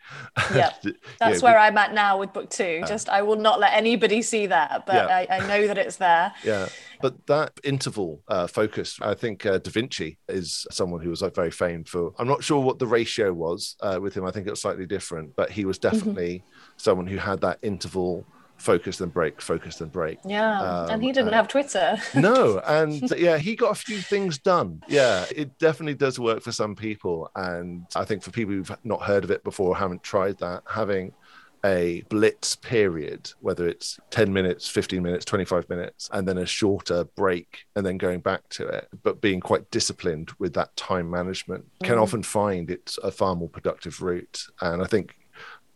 Yeah, 0.54 0.72
that's 1.20 1.42
know, 1.42 1.46
where 1.46 1.60
I'm 1.60 1.78
at 1.78 1.94
now 1.94 2.18
with 2.18 2.34
book 2.34 2.50
two. 2.50 2.82
Uh, 2.84 2.88
Just 2.88 3.10
I 3.10 3.22
will 3.22 3.36
not 3.36 3.60
let 3.60 3.74
anybody 3.74 4.22
see 4.22 4.46
that, 4.48 4.86
but 4.86 4.96
yeah. 4.96 5.08
I, 5.08 5.28
I, 5.30 5.48
know 5.48 5.68
that 5.68 5.78
it's 5.78 5.98
there. 5.98 6.34
Yeah, 6.44 6.70
but 7.02 7.28
that 7.28 7.60
interval 7.64 8.22
uh, 8.28 8.48
focus, 8.48 8.98
I 9.02 9.16
think 9.16 9.46
uh, 9.46 9.58
Da 9.58 9.70
Vinci 9.70 10.18
is 10.30 10.66
someone 10.72 11.02
who 11.02 11.10
was 11.10 11.22
like 11.22 11.36
very 11.36 11.52
famed 11.52 11.90
for. 11.90 12.14
I'm 12.18 12.28
not 12.28 12.44
sure 12.44 12.62
what 12.62 12.80
the 12.80 12.88
ratio 12.88 13.34
was 13.34 13.76
uh, 13.82 14.00
with 14.02 14.16
him. 14.16 14.24
I 14.24 14.32
think 14.32 14.48
it 14.48 14.52
was 14.52 14.62
slightly 14.62 14.86
different, 14.86 15.36
but 15.36 15.52
he 15.52 15.66
was 15.66 15.78
mm-hmm. 15.78 15.96
definitely 15.96 16.40
mm-hmm. 16.40 16.74
someone 16.78 17.08
who 17.08 17.18
had 17.18 17.42
that 17.42 17.60
interval 17.62 18.26
focus 18.58 19.02
and 19.02 19.14
break, 19.14 19.42
focus 19.42 19.82
and 19.82 19.92
break. 19.92 20.20
Yeah, 20.26 20.62
um, 20.62 20.90
and 20.90 21.04
he 21.04 21.12
didn't 21.12 21.28
and, 21.28 21.36
have 21.36 21.48
Twitter. 21.48 21.98
no, 22.16 22.60
and 22.68 23.12
yeah, 23.18 23.38
he 23.38 23.56
got 23.56 23.72
a 23.72 23.76
few 23.76 23.98
things 23.98 24.38
done. 24.38 24.84
Yeah, 24.88 25.26
it 25.36 25.58
definitely 25.60 25.96
does 25.96 26.20
work 26.20 26.42
for 26.42 26.52
some 26.52 26.76
people, 26.76 27.32
and 27.36 27.86
I 27.96 28.06
think 28.06 28.24
for 28.24 28.32
people 28.32 28.54
who've 28.54 28.72
not 28.84 29.02
heard 29.02 29.24
of 29.24 29.32
it 29.32 29.44
before, 29.44 29.76
haven't 29.78 30.04
tried 30.04 30.38
that, 30.40 30.64
having 30.70 31.14
a 31.66 32.04
blitz 32.10 32.56
period, 32.56 33.32
whether 33.42 33.68
it's 33.68 34.00
10 34.12 34.32
minutes, 34.32 34.70
15 34.70 35.02
minutes, 35.02 35.26
25 35.26 35.70
minutes, 35.70 36.10
and 36.14 36.28
then 36.28 36.38
a 36.38 36.46
shorter 36.46 37.04
break 37.16 37.66
and 37.76 37.86
then 37.86 37.98
going 37.98 38.20
back 38.20 38.48
to 38.50 38.68
it, 38.68 38.88
but 39.04 39.22
being 39.22 39.40
quite 39.40 39.70
disciplined 39.72 40.32
with 40.40 40.54
that 40.54 40.76
time 40.76 41.10
management 41.10 41.66
can 41.84 41.96
mm. 41.96 42.02
often 42.02 42.24
find 42.24 42.70
it's 42.70 42.98
a 43.00 43.12
far 43.12 43.36
more 43.36 43.50
productive 43.50 44.02
route. 44.02 44.46
And 44.62 44.82
I 44.82 44.86
think 44.86 45.16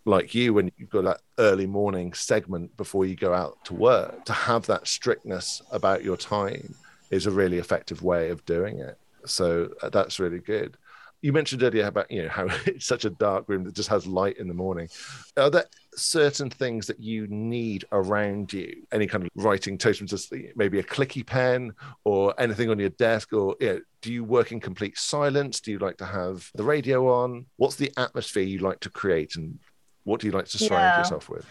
like 0.05 0.33
you 0.33 0.53
when 0.53 0.71
you've 0.77 0.89
got 0.89 1.03
that 1.03 1.21
early 1.37 1.67
morning 1.67 2.13
segment 2.13 2.75
before 2.77 3.05
you 3.05 3.15
go 3.15 3.33
out 3.33 3.63
to 3.65 3.73
work 3.73 4.25
to 4.25 4.33
have 4.33 4.65
that 4.65 4.87
strictness 4.87 5.61
about 5.71 6.03
your 6.03 6.17
time 6.17 6.73
is 7.11 7.27
a 7.27 7.31
really 7.31 7.59
effective 7.59 8.01
way 8.01 8.29
of 8.29 8.43
doing 8.45 8.79
it. 8.79 8.97
So 9.25 9.69
uh, 9.83 9.89
that's 9.89 10.19
really 10.19 10.39
good. 10.39 10.77
You 11.21 11.33
mentioned 11.33 11.61
earlier 11.61 11.85
about 11.85 12.09
you 12.09 12.23
know 12.23 12.29
how 12.29 12.47
it's 12.65 12.87
such 12.87 13.05
a 13.05 13.11
dark 13.11 13.47
room 13.47 13.63
that 13.65 13.75
just 13.75 13.89
has 13.89 14.07
light 14.07 14.37
in 14.37 14.47
the 14.47 14.55
morning. 14.55 14.89
Are 15.37 15.51
there 15.51 15.65
certain 15.93 16.49
things 16.49 16.87
that 16.87 16.99
you 16.99 17.27
need 17.27 17.85
around 17.91 18.51
you? 18.51 18.87
Any 18.91 19.05
kind 19.05 19.25
of 19.25 19.29
writing 19.35 19.77
totem 19.77 20.07
just 20.07 20.33
maybe 20.55 20.79
a 20.79 20.83
clicky 20.83 21.23
pen 21.23 21.73
or 22.05 22.33
anything 22.39 22.71
on 22.71 22.79
your 22.79 22.89
desk 22.89 23.33
or 23.33 23.55
you 23.59 23.67
know, 23.67 23.81
do 24.01 24.11
you 24.11 24.23
work 24.23 24.51
in 24.51 24.59
complete 24.59 24.97
silence? 24.97 25.59
Do 25.59 25.69
you 25.69 25.77
like 25.77 25.97
to 25.97 26.05
have 26.05 26.49
the 26.55 26.63
radio 26.63 27.07
on? 27.13 27.45
What's 27.57 27.75
the 27.75 27.91
atmosphere 27.97 28.43
you 28.43 28.59
like 28.59 28.79
to 28.79 28.89
create 28.89 29.35
and 29.35 29.59
what 30.03 30.19
do 30.19 30.27
you 30.27 30.33
like 30.33 30.45
to 30.45 30.57
surround 30.57 30.81
yeah. 30.81 30.97
yourself 30.99 31.29
with? 31.29 31.45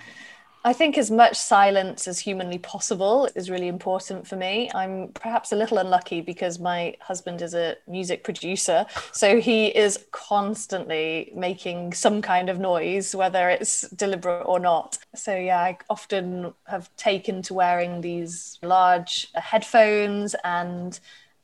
I 0.62 0.74
think 0.74 0.98
as 0.98 1.10
much 1.10 1.36
silence 1.36 2.06
as 2.06 2.18
humanly 2.18 2.58
possible 2.58 3.26
is 3.34 3.48
really 3.48 3.68
important 3.68 4.26
for 4.26 4.36
me. 4.36 4.70
I'm 4.74 5.08
perhaps 5.08 5.52
a 5.52 5.56
little 5.56 5.78
unlucky 5.78 6.20
because 6.20 6.58
my 6.58 6.96
husband 7.00 7.40
is 7.40 7.54
a 7.54 7.76
music 7.88 8.24
producer. 8.24 8.84
So 9.12 9.40
he 9.40 9.68
is 9.68 10.04
constantly 10.10 11.32
making 11.34 11.94
some 11.94 12.20
kind 12.20 12.50
of 12.50 12.58
noise, 12.58 13.14
whether 13.14 13.48
it's 13.48 13.88
deliberate 13.88 14.44
or 14.44 14.60
not. 14.60 14.98
So, 15.14 15.34
yeah, 15.34 15.60
I 15.60 15.78
often 15.88 16.52
have 16.66 16.94
taken 16.96 17.40
to 17.42 17.54
wearing 17.54 18.02
these 18.02 18.58
large 18.62 19.28
headphones 19.34 20.36
and 20.44 21.00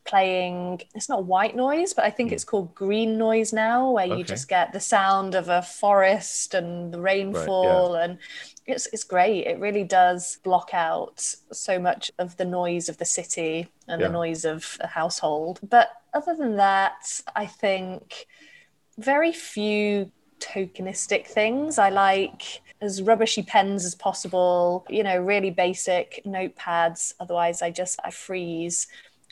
playing 0.06 0.80
it's 0.94 1.08
not 1.08 1.24
white 1.24 1.56
noise 1.56 1.92
but 1.92 2.04
i 2.04 2.10
think 2.10 2.30
hmm. 2.30 2.34
it's 2.34 2.44
called 2.44 2.74
green 2.74 3.18
noise 3.18 3.52
now 3.52 3.90
where 3.90 4.06
okay. 4.06 4.16
you 4.16 4.24
just 4.24 4.48
get 4.48 4.72
the 4.72 4.80
sound 4.80 5.34
of 5.34 5.48
a 5.48 5.62
forest 5.62 6.54
and 6.54 6.92
the 6.92 7.00
rainfall 7.00 7.94
right, 7.94 7.98
yeah. 7.98 8.04
and 8.04 8.18
it's 8.66 8.86
it's 8.92 9.04
great 9.04 9.46
it 9.46 9.58
really 9.58 9.84
does 9.84 10.38
block 10.44 10.70
out 10.72 11.20
so 11.52 11.78
much 11.78 12.10
of 12.18 12.36
the 12.36 12.44
noise 12.44 12.88
of 12.88 12.96
the 12.98 13.04
city 13.04 13.68
and 13.88 14.00
yeah. 14.00 14.06
the 14.06 14.12
noise 14.12 14.44
of 14.44 14.76
a 14.80 14.86
household 14.86 15.58
but 15.62 15.90
other 16.14 16.34
than 16.36 16.56
that 16.56 17.20
i 17.34 17.44
think 17.44 18.26
very 18.98 19.32
few 19.32 20.10
tokenistic 20.40 21.26
things 21.26 21.78
i 21.78 21.88
like 21.88 22.62
as 22.80 23.00
rubbishy 23.02 23.42
pens 23.42 23.84
as 23.84 23.94
possible 23.94 24.84
you 24.88 25.02
know 25.02 25.18
really 25.18 25.50
basic 25.50 26.20
notepads 26.26 27.14
otherwise 27.20 27.62
i 27.62 27.70
just 27.70 27.98
i 28.04 28.10
freeze 28.10 28.86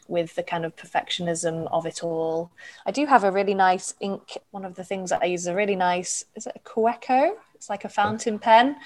with 0.08 0.34
the 0.34 0.42
kind 0.42 0.64
of 0.64 0.76
perfectionism 0.76 1.68
of 1.72 1.86
it 1.86 2.02
all. 2.02 2.50
I 2.86 2.90
do 2.90 3.06
have 3.06 3.24
a 3.24 3.30
really 3.30 3.54
nice 3.54 3.94
ink. 4.00 4.38
One 4.50 4.64
of 4.64 4.74
the 4.74 4.84
things 4.84 5.10
that 5.10 5.22
I 5.22 5.26
use 5.26 5.42
is 5.42 5.46
a 5.48 5.54
really 5.54 5.76
nice, 5.76 6.24
is 6.34 6.46
it 6.46 6.56
a 6.56 6.60
Kaweco? 6.60 7.34
It's 7.54 7.70
like 7.70 7.84
a 7.84 7.88
fountain 7.88 8.38
pen. 8.38 8.76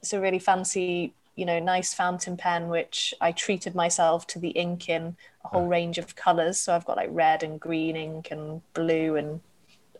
It's 0.00 0.12
a 0.12 0.20
really 0.20 0.38
fancy, 0.38 1.14
you 1.36 1.46
know, 1.46 1.58
nice 1.58 1.94
fountain 1.94 2.36
pen, 2.36 2.68
which 2.68 3.14
I 3.20 3.32
treated 3.32 3.74
myself 3.74 4.26
to 4.28 4.38
the 4.38 4.50
ink 4.50 4.88
in 4.88 5.16
a 5.44 5.48
whole 5.48 5.66
range 5.66 5.98
of 5.98 6.16
colors. 6.16 6.60
So 6.60 6.74
I've 6.74 6.84
got 6.84 6.96
like 6.96 7.10
red 7.12 7.42
and 7.42 7.58
green 7.60 7.96
ink 7.96 8.30
and 8.30 8.60
blue 8.74 9.16
and 9.16 9.40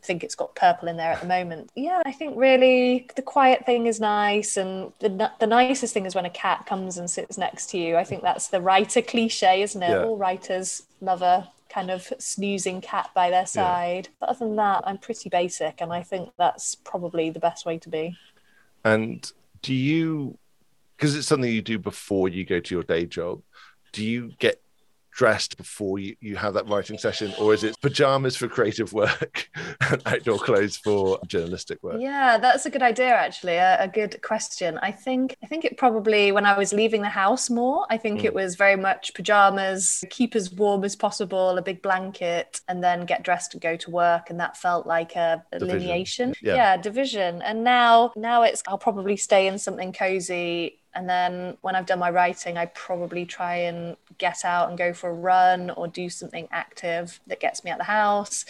think 0.02 0.24
it's 0.24 0.34
got 0.34 0.54
purple 0.54 0.88
in 0.88 0.96
there 0.96 1.12
at 1.12 1.20
the 1.20 1.26
moment. 1.26 1.70
Yeah, 1.74 2.02
I 2.04 2.12
think 2.12 2.36
really 2.36 3.08
the 3.14 3.22
quiet 3.22 3.64
thing 3.64 3.86
is 3.86 4.00
nice, 4.00 4.56
and 4.56 4.92
the 5.00 5.30
the 5.40 5.46
nicest 5.46 5.94
thing 5.94 6.06
is 6.06 6.14
when 6.14 6.24
a 6.24 6.30
cat 6.30 6.66
comes 6.66 6.98
and 6.98 7.10
sits 7.10 7.38
next 7.38 7.70
to 7.70 7.78
you. 7.78 7.96
I 7.96 8.04
think 8.04 8.22
that's 8.22 8.48
the 8.48 8.60
writer 8.60 9.02
cliche, 9.02 9.62
isn't 9.62 9.82
it? 9.82 9.90
Yeah. 9.90 10.04
All 10.04 10.16
writers 10.16 10.82
love 11.00 11.22
a 11.22 11.50
kind 11.68 11.90
of 11.90 12.12
snoozing 12.18 12.80
cat 12.80 13.10
by 13.14 13.30
their 13.30 13.46
side. 13.46 14.08
Yeah. 14.08 14.14
But 14.20 14.28
other 14.30 14.46
than 14.46 14.56
that, 14.56 14.84
I'm 14.86 14.98
pretty 14.98 15.28
basic, 15.28 15.80
and 15.80 15.92
I 15.92 16.02
think 16.02 16.30
that's 16.38 16.74
probably 16.74 17.30
the 17.30 17.40
best 17.40 17.64
way 17.64 17.78
to 17.78 17.88
be. 17.88 18.16
And 18.84 19.30
do 19.62 19.74
you, 19.74 20.38
because 20.96 21.16
it's 21.16 21.26
something 21.26 21.50
you 21.50 21.62
do 21.62 21.78
before 21.78 22.28
you 22.28 22.44
go 22.44 22.60
to 22.60 22.74
your 22.74 22.82
day 22.82 23.06
job, 23.06 23.42
do 23.92 24.04
you 24.04 24.32
get 24.38 24.61
dressed 25.12 25.56
before 25.56 25.98
you, 25.98 26.16
you 26.20 26.36
have 26.36 26.54
that 26.54 26.68
writing 26.68 26.98
session 26.98 27.32
or 27.38 27.52
is 27.52 27.64
it 27.64 27.78
pajamas 27.80 28.36
for 28.36 28.48
creative 28.48 28.92
work 28.92 29.48
and 29.90 30.02
outdoor 30.06 30.38
clothes 30.38 30.76
for 30.76 31.20
journalistic 31.26 31.82
work? 31.82 32.00
Yeah 32.00 32.38
that's 32.38 32.66
a 32.66 32.70
good 32.70 32.82
idea 32.82 33.08
actually 33.08 33.56
a, 33.56 33.82
a, 33.82 33.88
good 33.88 34.20
question. 34.22 34.78
I 34.82 34.90
think 34.90 35.36
i 35.42 35.46
think 35.46 35.64
it 35.64 35.76
probably 35.76 36.32
when 36.32 36.46
i 36.46 36.56
was 36.56 36.72
leaving 36.72 37.02
the 37.02 37.08
house 37.08 37.50
more 37.50 37.86
i 37.90 37.96
think 37.96 38.20
mm. 38.20 38.24
it 38.24 38.34
was 38.34 38.56
very 38.56 38.76
much 38.76 39.12
pajamas 39.14 40.02
keep 40.10 40.34
as 40.34 40.50
warm 40.52 40.84
as 40.84 40.96
possible 40.96 41.58
a 41.58 41.62
big 41.62 41.82
blanket 41.82 42.60
and 42.68 42.82
then 42.82 43.04
get 43.04 43.22
dressed 43.22 43.54
and 43.54 43.60
go 43.60 43.76
to 43.76 43.90
work 43.90 44.30
and 44.30 44.40
that 44.40 44.56
felt 44.56 44.86
like 44.86 45.14
a, 45.16 45.44
a 45.52 45.58
delineation. 45.58 46.34
Yeah. 46.42 46.54
yeah 46.54 46.76
division. 46.76 47.42
And 47.42 47.64
now 47.64 48.12
now 48.16 48.42
it's 48.42 48.62
i'll 48.66 48.78
probably 48.78 49.16
stay 49.16 49.46
in 49.46 49.58
something 49.58 49.92
cozy 49.92 50.81
and 50.94 51.08
then 51.08 51.56
when 51.62 51.74
I've 51.74 51.86
done 51.86 51.98
my 51.98 52.10
writing, 52.10 52.56
I 52.58 52.66
probably 52.66 53.24
try 53.24 53.56
and 53.56 53.96
get 54.18 54.44
out 54.44 54.68
and 54.68 54.76
go 54.76 54.92
for 54.92 55.10
a 55.10 55.14
run 55.14 55.70
or 55.70 55.88
do 55.88 56.10
something 56.10 56.48
active 56.50 57.20
that 57.26 57.40
gets 57.40 57.64
me 57.64 57.70
out 57.70 57.78
the 57.78 57.84
house. 57.84 58.44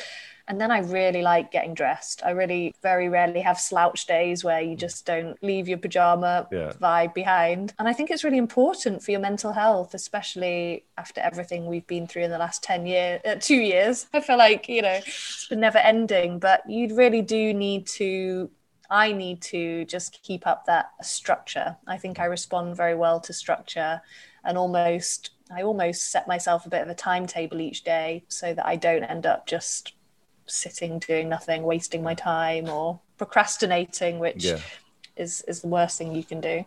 And 0.49 0.61
then 0.61 0.73
I 0.73 0.81
really 0.81 1.23
like 1.23 1.53
getting 1.53 1.73
dressed. 1.73 2.21
I 2.25 2.31
really 2.31 2.75
very 2.83 3.09
rarely 3.09 3.41
have 3.41 3.61
slouch 3.61 4.07
days 4.07 4.43
where 4.43 4.61
you 4.61 4.75
just 4.75 5.07
don't 5.07 5.41
leave 5.43 5.69
your 5.69 5.79
pajama 5.79 6.49
yeah. 6.51 6.73
vibe 6.81 7.15
behind. 7.15 7.75
And 7.79 7.89
I 7.89 7.93
think 7.93 8.11
it's 8.11 8.25
really 8.25 8.39
important 8.39 9.05
for 9.05 9.13
your 9.13 9.21
mental 9.21 9.53
health, 9.53 9.95
especially 9.95 10.85
after 10.99 11.21
everything 11.21 11.67
we've 11.67 11.87
been 11.87 12.09
through 12.09 12.25
in 12.25 12.31
the 12.33 12.39
last 12.39 12.63
10 12.65 12.87
years, 12.87 13.21
uh, 13.25 13.37
two 13.39 13.57
years. 13.57 14.07
I 14.13 14.21
feel 14.21 14.37
like, 14.37 14.69
you 14.69 14.83
know, 14.83 14.99
it's 15.07 15.47
been 15.49 15.61
never 15.61 15.79
ending, 15.79 16.41
but 16.41 16.69
you 16.69 16.95
really 16.97 17.23
do 17.23 17.55
need 17.55 17.87
to 17.87 18.51
I 18.93 19.13
need 19.13 19.41
to 19.43 19.87
just 19.87 20.23
keep 20.23 20.47
up 20.47 20.67
that 20.67 20.91
structure. 21.01 21.77
I 21.87 21.97
think 21.97 22.21
I 22.21 22.27
respond 22.27 22.77
very 22.77 22.95
well 22.95 23.21
to 23.21 23.33
structure 23.33 24.03
and 24.45 24.59
almost 24.59 25.31
I 25.51 25.63
almost 25.63 26.11
set 26.11 26.29
myself 26.29 26.67
a 26.67 26.69
bit 26.69 26.83
of 26.83 26.89
a 26.89 26.95
timetable 26.95 27.61
each 27.61 27.85
day 27.85 28.25
so 28.29 28.53
that 28.53 28.67
I 28.67 28.77
don't 28.77 29.03
end 29.05 29.25
up 29.25 29.47
just 29.47 29.95
sitting 30.47 30.99
doing 30.99 31.31
nothing, 31.31 31.63
wasting 31.63 32.03
my 32.03 32.15
time 32.15 32.69
or 32.69 33.01
procrastinating, 33.17 34.19
which 34.19 34.45
yeah. 34.45 34.59
is 35.17 35.43
is 35.49 35.63
the 35.63 35.69
worst 35.69 35.97
thing 35.97 36.15
you 36.15 36.23
can 36.23 36.43
do. 36.43 36.63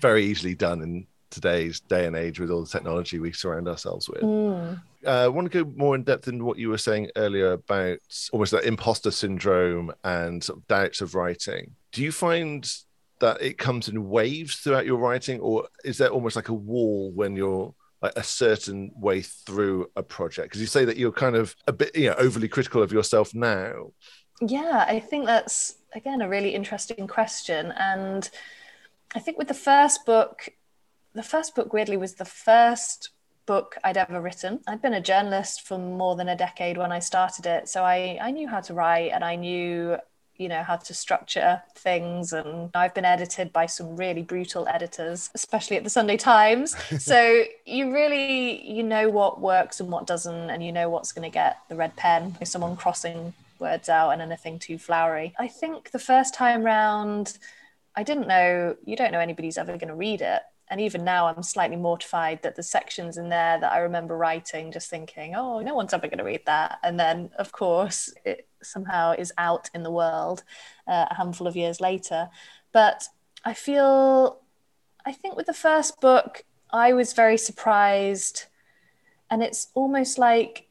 Very 0.00 0.24
easily 0.24 0.56
done 0.56 0.82
in 0.82 1.06
today's 1.32 1.80
day 1.80 2.06
and 2.06 2.14
age 2.14 2.38
with 2.38 2.50
all 2.50 2.62
the 2.62 2.70
technology 2.70 3.18
we 3.18 3.32
surround 3.32 3.68
ourselves 3.68 4.08
with. 4.08 4.22
Mm. 4.22 4.80
Uh, 5.04 5.10
I 5.10 5.28
want 5.28 5.50
to 5.50 5.64
go 5.64 5.70
more 5.76 5.94
in 5.94 6.04
depth 6.04 6.28
in 6.28 6.44
what 6.44 6.58
you 6.58 6.68
were 6.68 6.78
saying 6.78 7.10
earlier 7.16 7.52
about 7.52 7.98
almost 8.32 8.52
that 8.52 8.64
imposter 8.64 9.10
syndrome 9.10 9.92
and 10.04 10.42
sort 10.42 10.58
of 10.58 10.68
doubts 10.68 11.00
of 11.00 11.14
writing. 11.14 11.74
Do 11.90 12.02
you 12.02 12.12
find 12.12 12.70
that 13.18 13.40
it 13.40 13.56
comes 13.56 13.88
in 13.88 14.08
waves 14.08 14.56
throughout 14.56 14.86
your 14.86 14.98
writing, 14.98 15.40
or 15.40 15.68
is 15.84 15.98
there 15.98 16.08
almost 16.08 16.36
like 16.36 16.48
a 16.48 16.54
wall 16.54 17.10
when 17.12 17.36
you're 17.36 17.74
like 18.02 18.12
a 18.16 18.22
certain 18.22 18.90
way 18.96 19.22
through 19.22 19.90
a 19.96 20.02
project? 20.02 20.48
Because 20.48 20.60
you 20.60 20.66
say 20.66 20.84
that 20.84 20.96
you're 20.96 21.12
kind 21.12 21.36
of 21.36 21.54
a 21.66 21.72
bit, 21.72 21.94
you 21.96 22.10
know, 22.10 22.16
overly 22.18 22.48
critical 22.48 22.82
of 22.82 22.92
yourself 22.92 23.34
now. 23.34 23.92
Yeah, 24.40 24.84
I 24.88 24.98
think 24.98 25.26
that's 25.26 25.76
again 25.94 26.20
a 26.20 26.28
really 26.28 26.54
interesting 26.54 27.06
question, 27.06 27.72
and 27.78 28.28
I 29.14 29.20
think 29.20 29.38
with 29.38 29.48
the 29.48 29.54
first 29.54 30.04
book, 30.04 30.48
the 31.14 31.22
first 31.22 31.54
book 31.54 31.72
weirdly 31.72 31.96
was 31.96 32.14
the 32.14 32.24
first 32.24 33.10
book 33.46 33.76
I'd 33.82 33.96
ever 33.96 34.20
written. 34.20 34.60
I'd 34.66 34.82
been 34.82 34.94
a 34.94 35.00
journalist 35.00 35.66
for 35.66 35.78
more 35.78 36.16
than 36.16 36.28
a 36.28 36.36
decade 36.36 36.76
when 36.76 36.92
I 36.92 37.00
started 37.00 37.46
it, 37.46 37.68
so 37.68 37.82
I 37.84 38.18
I 38.20 38.30
knew 38.30 38.48
how 38.48 38.60
to 38.60 38.74
write 38.74 39.12
and 39.12 39.24
I 39.24 39.36
knew 39.36 39.98
you 40.36 40.48
know 40.48 40.62
how 40.62 40.76
to 40.76 40.94
structure 40.94 41.62
things 41.76 42.32
and 42.32 42.70
i've 42.74 42.94
been 42.94 43.04
edited 43.04 43.52
by 43.52 43.66
some 43.66 43.96
really 43.96 44.22
brutal 44.22 44.66
editors 44.66 45.30
especially 45.34 45.76
at 45.76 45.84
the 45.84 45.90
sunday 45.90 46.16
times. 46.16 46.74
So 46.98 47.44
you 47.66 47.92
really 47.92 48.66
you 48.66 48.82
know 48.82 49.10
what 49.10 49.40
works 49.40 49.80
and 49.80 49.90
what 49.90 50.06
doesn't 50.06 50.50
and 50.50 50.64
you 50.64 50.72
know 50.72 50.88
what's 50.88 51.12
going 51.12 51.30
to 51.30 51.34
get 51.34 51.58
the 51.68 51.76
red 51.76 51.94
pen 51.96 52.36
if 52.40 52.48
someone 52.48 52.76
crossing 52.76 53.34
words 53.58 53.88
out 53.88 54.10
and 54.10 54.22
anything 54.22 54.58
too 54.58 54.78
flowery. 54.78 55.34
I 55.38 55.48
think 55.48 55.90
the 55.90 55.98
first 55.98 56.34
time 56.34 56.62
round 56.64 57.38
i 57.94 58.02
didn't 58.02 58.26
know 58.26 58.76
you 58.84 58.96
don't 58.96 59.12
know 59.12 59.20
anybody's 59.20 59.58
ever 59.58 59.72
going 59.72 59.88
to 59.88 59.94
read 59.94 60.22
it 60.22 60.42
and 60.72 60.80
even 60.80 61.04
now 61.04 61.26
i'm 61.26 61.42
slightly 61.42 61.76
mortified 61.76 62.42
that 62.42 62.56
the 62.56 62.62
sections 62.62 63.18
in 63.18 63.28
there 63.28 63.60
that 63.60 63.70
i 63.70 63.78
remember 63.78 64.16
writing 64.16 64.72
just 64.72 64.88
thinking 64.88 65.34
oh 65.36 65.60
no 65.60 65.74
one's 65.74 65.92
ever 65.92 66.08
going 66.08 66.18
to 66.18 66.24
read 66.24 66.40
that. 66.46 66.78
And 66.82 66.98
then 66.98 67.30
of 67.38 67.52
course 67.52 68.12
it 68.24 68.48
somehow 68.62 69.12
is 69.12 69.32
out 69.36 69.68
in 69.74 69.82
the 69.82 69.90
world 69.90 70.42
uh, 70.88 71.06
a 71.10 71.14
handful 71.14 71.46
of 71.46 71.56
years 71.56 71.80
later. 71.80 72.30
But 72.72 73.04
i 73.44 73.52
feel 73.52 74.40
i 75.04 75.12
think 75.12 75.36
with 75.36 75.46
the 75.46 75.52
first 75.52 76.00
book 76.00 76.44
i 76.72 76.92
was 76.92 77.12
very 77.12 77.36
surprised 77.36 78.46
and 79.30 79.42
it's 79.42 79.68
almost 79.74 80.18
like 80.18 80.68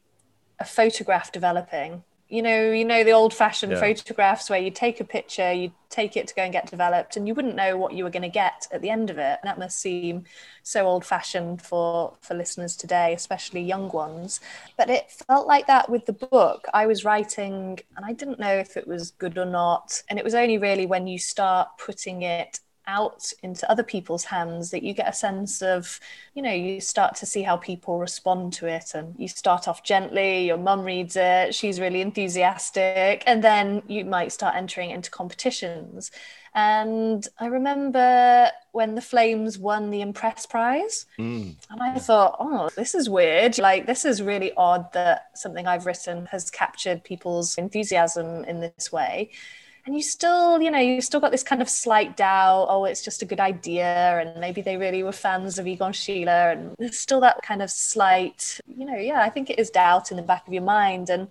a 0.60 0.66
photograph 0.66 1.32
developing 1.32 2.04
you 2.32 2.42
know, 2.42 2.72
you 2.72 2.86
know 2.86 3.04
the 3.04 3.12
old-fashioned 3.12 3.74
yeah. 3.74 3.80
photographs 3.80 4.50
where 4.50 4.60
you 4.60 4.72
take 4.72 5.02
a 5.02 5.04
picture, 5.04 5.52
you 5.52 5.72
take 5.90 6.16
it 6.16 6.28
to 6.30 6.34
go 6.34 6.44
and 6.44 6.54
get 6.54 6.70
developed, 6.70 7.18
and 7.18 7.28
you 7.28 7.34
wouldn't 7.34 7.56
know 7.56 7.76
what 7.76 7.94
you 7.94 8.06
were 8.06 8.10
going 8.10 8.22
to 8.22 8.30
get 8.30 8.68
at 8.72 8.82
the 8.82 8.90
end 8.90 9.10
of 9.10 9.18
it. 9.18 9.40
And 9.42 9.50
that 9.50 9.60
must 9.60 9.80
seem 9.82 10.24
so 10.64 10.88
old-fashioned 10.88 11.62
for 11.62 12.14
for 12.22 12.34
listeners 12.34 12.78
today, 12.78 13.14
especially 13.14 13.62
young 13.62 13.90
ones. 13.90 14.40
But 14.78 14.90
it 14.90 15.12
felt 15.28 15.46
like 15.46 15.68
that 15.68 15.90
with 15.90 16.06
the 16.06 16.14
book. 16.14 16.68
I 16.74 16.88
was 16.88 17.04
writing, 17.04 17.80
and 17.98 18.06
I 18.06 18.14
didn't 18.14 18.40
know 18.40 18.54
if 18.54 18.78
it 18.78 18.88
was 18.88 19.12
good 19.12 19.38
or 19.38 19.46
not. 19.46 20.02
And 20.10 20.18
it 20.18 20.24
was 20.24 20.34
only 20.34 20.58
really 20.58 20.86
when 20.86 21.08
you 21.08 21.20
start 21.20 21.68
putting 21.78 22.22
it 22.22 22.62
out 22.92 23.32
into 23.42 23.70
other 23.72 23.84
people's 23.84 24.26
hands 24.26 24.70
that 24.72 24.84
you 24.84 24.94
get 24.94 25.08
a 25.08 25.14
sense 25.14 25.62
of 25.62 26.00
you 26.36 26.42
know 26.42 26.52
you 26.52 26.82
start 26.82 27.16
to 27.16 27.26
see 27.26 27.42
how 27.42 27.58
people 27.58 27.98
respond 27.98 28.54
to 28.54 28.68
it. 28.68 28.94
And 28.94 29.16
you 29.18 29.28
start 29.28 29.68
off 29.68 29.84
gently 29.84 30.48
your 30.48 30.58
mum 30.58 30.84
reads 30.84 31.16
it 31.16 31.56
she's 31.56 31.80
really 31.80 32.02
enthusiastic 32.02 33.24
and 33.26 33.44
then 33.44 33.82
you 33.88 34.06
might 34.06 34.32
start 34.32 34.56
entering 34.56 34.92
into 34.92 35.10
competitions. 35.10 36.12
And 36.54 37.26
i 37.40 37.46
remember 37.46 38.50
when 38.74 38.96
the 38.96 39.02
flames 39.02 39.58
won 39.58 39.90
the 39.90 40.02
impress 40.02 40.46
prize 40.46 41.06
mm. 41.18 41.56
and 41.70 41.82
i 41.82 41.98
thought 41.98 42.36
oh 42.40 42.70
this 42.76 42.94
is 42.94 43.10
weird. 43.10 43.58
Like 43.58 43.86
this 43.88 44.04
is 44.04 44.22
really 44.22 44.52
odd 44.58 44.92
that 44.94 45.18
something 45.34 45.66
i've 45.66 45.86
written 45.86 46.26
has 46.26 46.50
captured 46.50 47.06
people's 47.06 47.58
enthusiasm 47.58 48.44
in 48.44 48.60
this 48.60 48.92
way 48.92 49.32
and 49.86 49.96
you 49.96 50.02
still 50.02 50.62
you 50.62 50.70
know 50.70 50.80
you 50.80 51.02
still 51.02 51.20
got 51.20 51.32
this 51.32 51.44
kind 51.44 51.62
of 51.62 51.70
slight 51.70 52.16
doubt 52.18 52.68
oh 52.70 52.86
it's 52.86 53.04
just 53.04 53.22
a 53.22 53.26
good 53.26 53.40
idea 53.40 54.20
and 54.20 54.40
maybe 54.40 54.62
they 54.62 54.78
really 54.78 55.04
were 55.04 55.12
fans 55.12 55.58
of 55.58 55.68
egon 55.68 55.92
schiele 55.92 56.52
and 56.52 56.76
there's 56.78 57.00
still 57.00 57.20
that 57.20 57.42
kind 57.42 57.62
of 57.62 57.70
slight 57.70 58.60
you 58.68 58.86
know 58.86 58.98
yeah 58.98 59.22
i 59.22 59.30
think 59.30 59.50
it 59.50 59.60
is 59.60 59.70
doubt 59.70 60.12
in 60.12 60.18
the 60.18 60.24
back 60.24 60.48
of 60.48 60.54
your 60.54 60.64
mind. 60.64 61.10
And 61.10 61.28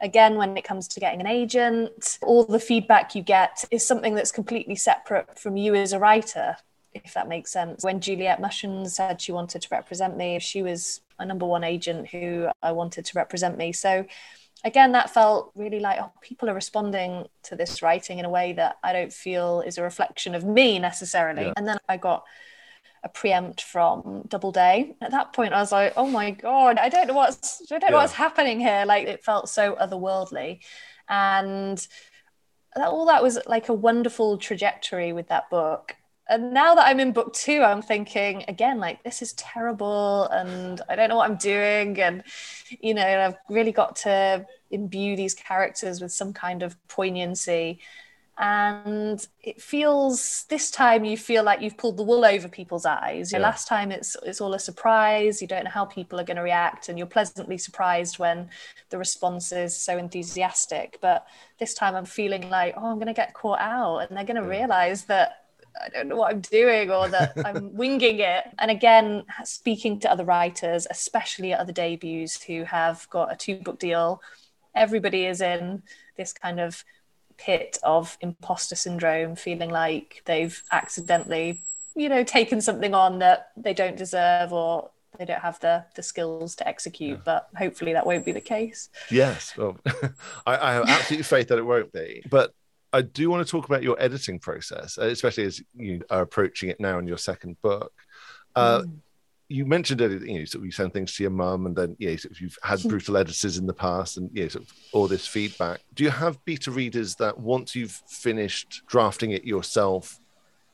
again 0.00 0.36
when 0.36 0.56
it 0.56 0.64
comes 0.64 0.88
to 0.88 1.00
getting 1.00 1.20
an 1.20 1.26
agent 1.26 2.18
all 2.22 2.44
the 2.44 2.58
feedback 2.58 3.14
you 3.14 3.22
get 3.22 3.64
is 3.70 3.86
something 3.86 4.14
that's 4.14 4.32
completely 4.32 4.74
separate 4.74 5.38
from 5.38 5.56
you 5.56 5.74
as 5.74 5.92
a 5.92 5.98
writer 5.98 6.56
if 6.94 7.14
that 7.14 7.26
makes 7.26 7.50
sense. 7.50 7.84
When 7.84 8.00
juliet 8.00 8.40
mushens 8.40 8.90
said 8.90 9.20
she 9.20 9.32
wanted 9.32 9.62
to 9.62 9.68
represent 9.70 10.16
me 10.16 10.36
if 10.36 10.42
she 10.42 10.62
was 10.62 11.00
a 11.18 11.24
number 11.24 11.46
one 11.46 11.64
agent 11.64 12.08
who 12.08 12.48
i 12.62 12.72
wanted 12.72 13.04
to 13.06 13.12
represent 13.16 13.56
me. 13.56 13.72
So 13.72 14.06
again, 14.64 14.92
that 14.92 15.10
felt 15.10 15.52
really 15.54 15.80
like, 15.80 15.98
oh, 16.00 16.12
people 16.20 16.48
are 16.48 16.54
responding 16.54 17.26
to 17.44 17.56
this 17.56 17.82
writing 17.82 18.18
in 18.18 18.24
a 18.24 18.30
way 18.30 18.52
that 18.52 18.76
I 18.82 18.92
don't 18.92 19.12
feel 19.12 19.60
is 19.62 19.78
a 19.78 19.82
reflection 19.82 20.34
of 20.34 20.44
me 20.44 20.78
necessarily. 20.78 21.46
Yeah. 21.46 21.52
And 21.56 21.66
then 21.66 21.78
I 21.88 21.96
got 21.96 22.24
a 23.04 23.08
preempt 23.08 23.62
from 23.62 24.22
Doubleday. 24.28 24.94
At 25.00 25.10
that 25.10 25.32
point, 25.32 25.52
I 25.52 25.60
was 25.60 25.72
like, 25.72 25.94
oh 25.96 26.06
my 26.06 26.30
God, 26.30 26.78
I 26.78 26.88
don't 26.88 27.08
know 27.08 27.14
what's, 27.14 27.60
I 27.72 27.78
don't 27.78 27.90
know 27.90 27.96
what's 27.96 28.12
happening 28.12 28.60
here. 28.60 28.84
Like 28.86 29.08
it 29.08 29.24
felt 29.24 29.48
so 29.48 29.74
otherworldly. 29.74 30.60
And 31.08 31.84
that, 32.76 32.86
all 32.88 33.06
that 33.06 33.22
was 33.22 33.38
like 33.46 33.68
a 33.68 33.74
wonderful 33.74 34.38
trajectory 34.38 35.12
with 35.12 35.28
that 35.28 35.50
book 35.50 35.96
and 36.28 36.52
now 36.52 36.74
that 36.74 36.86
I'm 36.86 37.00
in 37.00 37.12
book 37.12 37.32
two, 37.34 37.62
I'm 37.62 37.82
thinking 37.82 38.44
again, 38.48 38.78
like, 38.78 39.02
this 39.02 39.22
is 39.22 39.32
terrible 39.34 40.28
and 40.28 40.80
I 40.88 40.96
don't 40.96 41.08
know 41.08 41.16
what 41.16 41.30
I'm 41.30 41.36
doing. 41.36 42.00
And, 42.00 42.22
you 42.80 42.94
know, 42.94 43.06
I've 43.06 43.36
really 43.48 43.72
got 43.72 43.96
to 43.96 44.46
imbue 44.70 45.16
these 45.16 45.34
characters 45.34 46.00
with 46.00 46.12
some 46.12 46.32
kind 46.32 46.62
of 46.62 46.76
poignancy. 46.88 47.80
And 48.38 49.24
it 49.42 49.60
feels 49.60 50.46
this 50.48 50.70
time 50.70 51.04
you 51.04 51.18
feel 51.18 51.44
like 51.44 51.60
you've 51.60 51.76
pulled 51.76 51.98
the 51.98 52.02
wool 52.02 52.24
over 52.24 52.48
people's 52.48 52.86
eyes. 52.86 53.30
Yeah. 53.30 53.38
Last 53.38 53.68
time 53.68 53.92
it's 53.92 54.16
it's 54.24 54.40
all 54.40 54.54
a 54.54 54.58
surprise. 54.58 55.42
You 55.42 55.48
don't 55.48 55.64
know 55.64 55.70
how 55.70 55.84
people 55.84 56.18
are 56.18 56.24
going 56.24 56.38
to 56.38 56.42
react, 56.42 56.88
and 56.88 56.96
you're 56.96 57.06
pleasantly 57.06 57.58
surprised 57.58 58.18
when 58.18 58.48
the 58.88 58.96
response 58.96 59.52
is 59.52 59.76
so 59.76 59.98
enthusiastic. 59.98 60.98
But 61.02 61.26
this 61.58 61.74
time 61.74 61.94
I'm 61.94 62.06
feeling 62.06 62.48
like, 62.48 62.74
oh, 62.76 62.86
I'm 62.86 62.96
going 62.96 63.06
to 63.06 63.12
get 63.12 63.34
caught 63.34 63.60
out, 63.60 63.98
and 63.98 64.16
they're 64.16 64.24
going 64.24 64.42
to 64.42 64.48
yeah. 64.48 64.60
realize 64.60 65.04
that 65.04 65.41
I 65.80 65.88
don't 65.88 66.08
know 66.08 66.16
what 66.16 66.32
I'm 66.32 66.40
doing 66.40 66.90
or 66.90 67.08
that 67.08 67.32
I'm 67.44 67.74
winging 67.74 68.20
it. 68.20 68.44
And 68.58 68.70
again, 68.70 69.24
speaking 69.44 70.00
to 70.00 70.10
other 70.10 70.24
writers, 70.24 70.86
especially 70.90 71.54
other 71.54 71.72
debuts 71.72 72.42
who 72.42 72.64
have 72.64 73.08
got 73.10 73.32
a 73.32 73.36
two 73.36 73.56
book 73.56 73.78
deal, 73.78 74.22
everybody 74.74 75.26
is 75.26 75.40
in 75.40 75.82
this 76.16 76.32
kind 76.32 76.60
of 76.60 76.84
pit 77.38 77.78
of 77.82 78.16
imposter 78.20 78.76
syndrome, 78.76 79.36
feeling 79.36 79.70
like 79.70 80.22
they've 80.26 80.62
accidentally, 80.70 81.60
you 81.94 82.08
know, 82.08 82.24
taken 82.24 82.60
something 82.60 82.94
on 82.94 83.18
that 83.18 83.50
they 83.56 83.74
don't 83.74 83.96
deserve 83.96 84.52
or 84.52 84.90
they 85.18 85.24
don't 85.24 85.40
have 85.40 85.60
the 85.60 85.84
the 85.94 86.02
skills 86.02 86.54
to 86.56 86.66
execute. 86.66 87.18
Yeah. 87.18 87.22
But 87.24 87.48
hopefully 87.56 87.92
that 87.92 88.06
won't 88.06 88.24
be 88.24 88.32
the 88.32 88.40
case. 88.40 88.88
Yes, 89.10 89.56
well, 89.56 89.76
I, 90.46 90.56
I 90.56 90.72
have 90.74 90.88
absolute 90.88 91.26
faith 91.26 91.48
that 91.48 91.58
it 91.58 91.66
won't 91.66 91.92
be. 91.92 92.22
But 92.30 92.54
I 92.92 93.02
do 93.02 93.30
want 93.30 93.46
to 93.46 93.50
talk 93.50 93.66
about 93.66 93.82
your 93.82 94.00
editing 94.00 94.38
process, 94.38 94.98
uh, 94.98 95.04
especially 95.04 95.44
as 95.44 95.62
you 95.74 96.02
are 96.10 96.22
approaching 96.22 96.68
it 96.68 96.78
now 96.78 96.98
in 96.98 97.06
your 97.06 97.18
second 97.18 97.60
book. 97.62 97.92
Uh, 98.54 98.82
mm. 98.82 98.96
You 99.48 99.66
mentioned 99.66 100.00
earlier, 100.00 100.18
you 100.18 100.38
know, 100.38 100.44
sort 100.44 100.60
of 100.60 100.66
you 100.66 100.72
send 100.72 100.92
things 100.92 101.14
to 101.16 101.22
your 101.22 101.30
mum, 101.30 101.66
and 101.66 101.76
then 101.76 101.96
yeah, 101.98 102.16
sort 102.16 102.32
of 102.32 102.40
you've 102.40 102.58
had 102.62 102.82
brutal 102.88 103.16
editors 103.16 103.58
in 103.58 103.66
the 103.66 103.74
past, 103.74 104.16
and 104.16 104.30
yeah, 104.32 104.48
sort 104.48 104.64
of 104.64 104.72
all 104.92 105.08
this 105.08 105.26
feedback. 105.26 105.80
Do 105.94 106.04
you 106.04 106.10
have 106.10 106.42
beta 106.44 106.70
readers 106.70 107.14
that 107.16 107.38
once 107.38 107.74
you've 107.74 108.00
finished 108.08 108.82
drafting 108.86 109.32
it 109.32 109.44
yourself, 109.44 110.20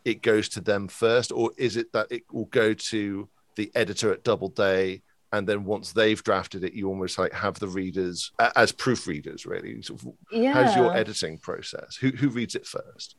it 0.04 0.22
goes 0.22 0.48
to 0.50 0.60
them 0.60 0.88
first, 0.88 1.32
or 1.32 1.52
is 1.56 1.76
it 1.76 1.92
that 1.92 2.10
it 2.10 2.22
will 2.32 2.46
go 2.46 2.74
to 2.74 3.28
the 3.56 3.70
editor 3.74 4.12
at 4.12 4.22
Doubleday 4.22 5.02
and 5.32 5.46
then 5.46 5.64
once 5.64 5.92
they've 5.92 6.22
drafted 6.22 6.64
it 6.64 6.72
you 6.72 6.88
almost 6.88 7.18
like 7.18 7.32
have 7.32 7.58
the 7.58 7.68
readers 7.68 8.32
as 8.56 8.72
proofreaders 8.72 9.46
really 9.46 9.80
sort 9.82 10.02
of, 10.02 10.12
yeah. 10.30 10.52
how's 10.52 10.76
your 10.76 10.94
editing 10.94 11.38
process 11.38 11.96
who 11.96 12.10
who 12.10 12.28
reads 12.28 12.54
it 12.54 12.66
first 12.66 13.16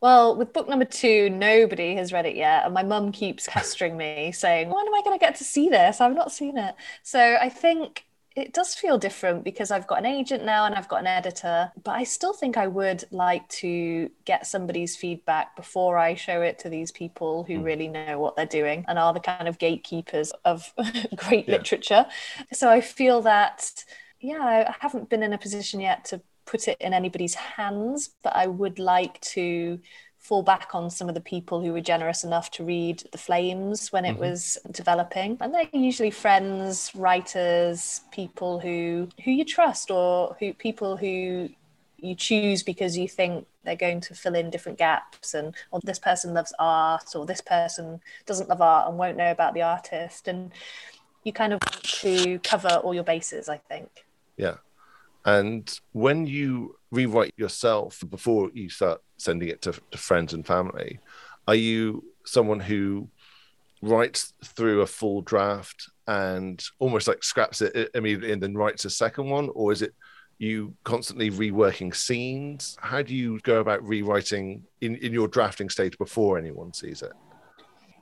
well, 0.00 0.36
with 0.36 0.52
book 0.52 0.68
number 0.68 0.84
two, 0.84 1.28
nobody 1.28 1.96
has 1.96 2.12
read 2.12 2.26
it 2.26 2.36
yet. 2.36 2.64
And 2.64 2.72
my 2.72 2.82
mum 2.84 3.10
keeps 3.10 3.48
pestering 3.50 3.96
me 3.96 4.32
saying, 4.32 4.68
When 4.68 4.86
am 4.86 4.94
I 4.94 5.02
going 5.02 5.18
to 5.18 5.24
get 5.24 5.34
to 5.36 5.44
see 5.44 5.68
this? 5.68 6.00
I've 6.00 6.14
not 6.14 6.32
seen 6.32 6.56
it. 6.56 6.74
So 7.02 7.36
I 7.40 7.48
think 7.48 8.04
it 8.38 8.52
does 8.52 8.74
feel 8.74 8.98
different 8.98 9.42
because 9.42 9.72
I've 9.72 9.88
got 9.88 9.98
an 9.98 10.06
agent 10.06 10.44
now 10.44 10.64
and 10.64 10.74
I've 10.74 10.86
got 10.86 11.00
an 11.00 11.08
editor, 11.08 11.72
but 11.82 11.92
I 11.92 12.04
still 12.04 12.32
think 12.32 12.56
I 12.56 12.68
would 12.68 13.04
like 13.10 13.48
to 13.48 14.10
get 14.24 14.46
somebody's 14.46 14.94
feedback 14.94 15.56
before 15.56 15.98
I 15.98 16.14
show 16.14 16.40
it 16.42 16.60
to 16.60 16.68
these 16.68 16.92
people 16.92 17.42
who 17.42 17.58
mm. 17.58 17.64
really 17.64 17.88
know 17.88 18.20
what 18.20 18.36
they're 18.36 18.46
doing 18.46 18.84
and 18.86 18.96
are 18.96 19.12
the 19.12 19.18
kind 19.18 19.48
of 19.48 19.58
gatekeepers 19.58 20.32
of 20.44 20.72
great 21.16 21.48
yeah. 21.48 21.56
literature. 21.56 22.06
So 22.52 22.70
I 22.70 22.80
feel 22.80 23.22
that, 23.22 23.84
yeah, 24.20 24.66
I 24.68 24.74
haven't 24.78 25.10
been 25.10 25.24
in 25.24 25.32
a 25.32 25.38
position 25.38 25.80
yet 25.80 26.04
to 26.06 26.20
put 26.46 26.68
it 26.68 26.76
in 26.80 26.94
anybody's 26.94 27.34
hands, 27.34 28.10
but 28.22 28.36
I 28.36 28.46
would 28.46 28.78
like 28.78 29.20
to 29.32 29.80
fall 30.18 30.42
back 30.42 30.74
on 30.74 30.90
some 30.90 31.08
of 31.08 31.14
the 31.14 31.20
people 31.20 31.62
who 31.62 31.72
were 31.72 31.80
generous 31.80 32.24
enough 32.24 32.50
to 32.50 32.64
read 32.64 33.02
The 33.12 33.18
Flames 33.18 33.92
when 33.92 34.04
it 34.04 34.12
mm-hmm. 34.12 34.20
was 34.20 34.58
developing. 34.70 35.38
And 35.40 35.54
they're 35.54 35.68
usually 35.72 36.10
friends, 36.10 36.90
writers, 36.94 38.02
people 38.10 38.58
who 38.58 39.08
who 39.24 39.30
you 39.30 39.44
trust 39.44 39.90
or 39.90 40.36
who 40.38 40.52
people 40.52 40.96
who 40.96 41.48
you 42.00 42.14
choose 42.14 42.62
because 42.62 42.96
you 42.96 43.08
think 43.08 43.46
they're 43.64 43.76
going 43.76 44.00
to 44.00 44.14
fill 44.14 44.34
in 44.34 44.50
different 44.50 44.78
gaps 44.78 45.34
and 45.34 45.54
or 45.70 45.80
this 45.82 45.98
person 45.98 46.32
loves 46.32 46.52
art 46.58 47.14
or 47.14 47.26
this 47.26 47.40
person 47.40 48.00
doesn't 48.24 48.48
love 48.48 48.60
art 48.60 48.88
and 48.88 48.98
won't 48.98 49.16
know 49.16 49.30
about 49.30 49.52
the 49.52 49.62
artist 49.62 50.28
and 50.28 50.52
you 51.24 51.32
kind 51.32 51.52
of 51.52 51.60
want 51.66 51.82
to 51.82 52.38
cover 52.40 52.68
all 52.68 52.94
your 52.94 53.02
bases 53.02 53.48
i 53.48 53.56
think 53.56 54.06
yeah 54.36 54.54
and 55.24 55.80
when 55.92 56.26
you 56.26 56.77
rewrite 56.90 57.34
yourself 57.36 58.02
before 58.08 58.50
you 58.54 58.68
start 58.68 59.00
sending 59.16 59.48
it 59.48 59.62
to, 59.62 59.72
to 59.90 59.98
friends 59.98 60.34
and 60.34 60.46
family, 60.46 61.00
are 61.46 61.54
you 61.54 62.04
someone 62.24 62.60
who 62.60 63.08
writes 63.82 64.32
through 64.44 64.80
a 64.80 64.86
full 64.86 65.20
draft 65.22 65.90
and 66.06 66.64
almost 66.78 67.06
like 67.06 67.22
scraps 67.22 67.62
it 67.62 67.90
immediately 67.94 68.32
and 68.32 68.42
then 68.42 68.54
writes 68.54 68.84
a 68.84 68.90
second 68.90 69.28
one, 69.28 69.50
or 69.54 69.72
is 69.72 69.82
it 69.82 69.94
you 70.38 70.74
constantly 70.84 71.30
reworking 71.30 71.94
scenes? 71.94 72.76
How 72.80 73.02
do 73.02 73.14
you 73.14 73.40
go 73.40 73.60
about 73.60 73.82
rewriting 73.86 74.64
in, 74.80 74.96
in 74.96 75.12
your 75.12 75.28
drafting 75.28 75.68
stage 75.68 75.98
before 75.98 76.38
anyone 76.38 76.72
sees 76.72 77.02
it? 77.02 77.12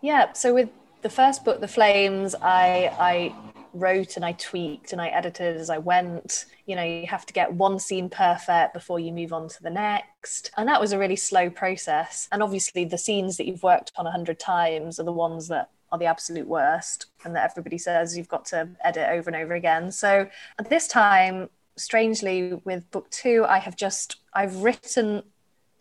Yeah, 0.03 0.33
so 0.33 0.55
with 0.55 0.69
the 1.03 1.11
first 1.11 1.45
book, 1.45 1.61
The 1.61 1.69
Flames, 1.69 2.35
I 2.41 2.93
I 2.99 3.35
wrote 3.77 4.17
and 4.17 4.25
I 4.25 4.33
tweaked 4.33 4.93
and 4.93 5.01
I 5.01 5.09
edited 5.09 5.57
as 5.57 5.71
I 5.71 5.79
went. 5.79 6.47
You 6.65 6.77
know, 6.77 6.83
you 6.83 7.07
have 7.07 7.27
to 7.27 7.33
get 7.33 7.53
one 7.53 7.79
scene 7.79 8.09
perfect 8.09 8.75
before 8.75 8.99
you 8.99 9.13
move 9.13 9.33
on 9.33 9.49
to 9.49 9.63
the 9.63 9.71
next. 9.71 10.51
And 10.57 10.69
that 10.69 10.81
was 10.81 10.93
a 10.93 10.99
really 10.99 11.17
slow 11.17 11.51
process. 11.51 12.29
And 12.33 12.43
obviously, 12.43 12.85
the 12.85 12.99
scenes 12.99 13.37
that 13.37 13.47
you've 13.47 13.63
worked 13.63 13.93
on 13.97 14.07
a 14.07 14.11
hundred 14.11 14.39
times 14.39 14.99
are 14.99 15.05
the 15.05 15.13
ones 15.13 15.49
that 15.49 15.71
are 15.93 15.99
the 15.99 16.07
absolute 16.07 16.49
worst 16.49 17.07
and 17.25 17.37
that 17.37 17.49
everybody 17.51 17.79
says 17.79 18.17
you've 18.17 18.29
got 18.29 18.45
to 18.47 18.69
edit 18.83 19.09
over 19.11 19.31
and 19.31 19.37
over 19.37 19.55
again. 19.55 19.93
So 19.93 20.29
at 20.59 20.69
this 20.69 20.89
time, 20.89 21.49
strangely, 21.77 22.55
with 22.65 22.91
book 22.91 23.09
two, 23.11 23.45
I 23.49 23.59
have 23.59 23.77
just, 23.77 24.17
I've 24.35 24.57
written 24.57 25.23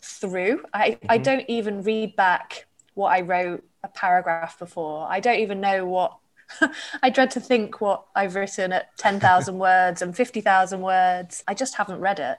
through. 0.01 0.63
I, 0.73 0.91
mm-hmm. 0.91 1.05
I 1.09 1.17
don't 1.17 1.45
even 1.47 1.81
read 1.81 2.15
back 2.15 2.67
what 2.93 3.09
I 3.11 3.21
wrote 3.21 3.63
a 3.85 3.89
paragraph 3.89 4.59
before. 4.59 5.07
I 5.09 5.19
don't 5.21 5.39
even 5.39 5.61
know 5.61 5.85
what 5.85 6.17
I 7.03 7.09
dread 7.09 7.31
to 7.31 7.39
think 7.39 7.79
what 7.79 8.05
I've 8.15 8.35
written 8.35 8.73
at 8.73 8.97
10,000 8.97 9.57
words 9.57 10.01
and 10.01 10.15
50,000 10.15 10.81
words. 10.81 11.43
I 11.47 11.53
just 11.53 11.75
haven't 11.75 12.01
read 12.01 12.19
it. 12.19 12.37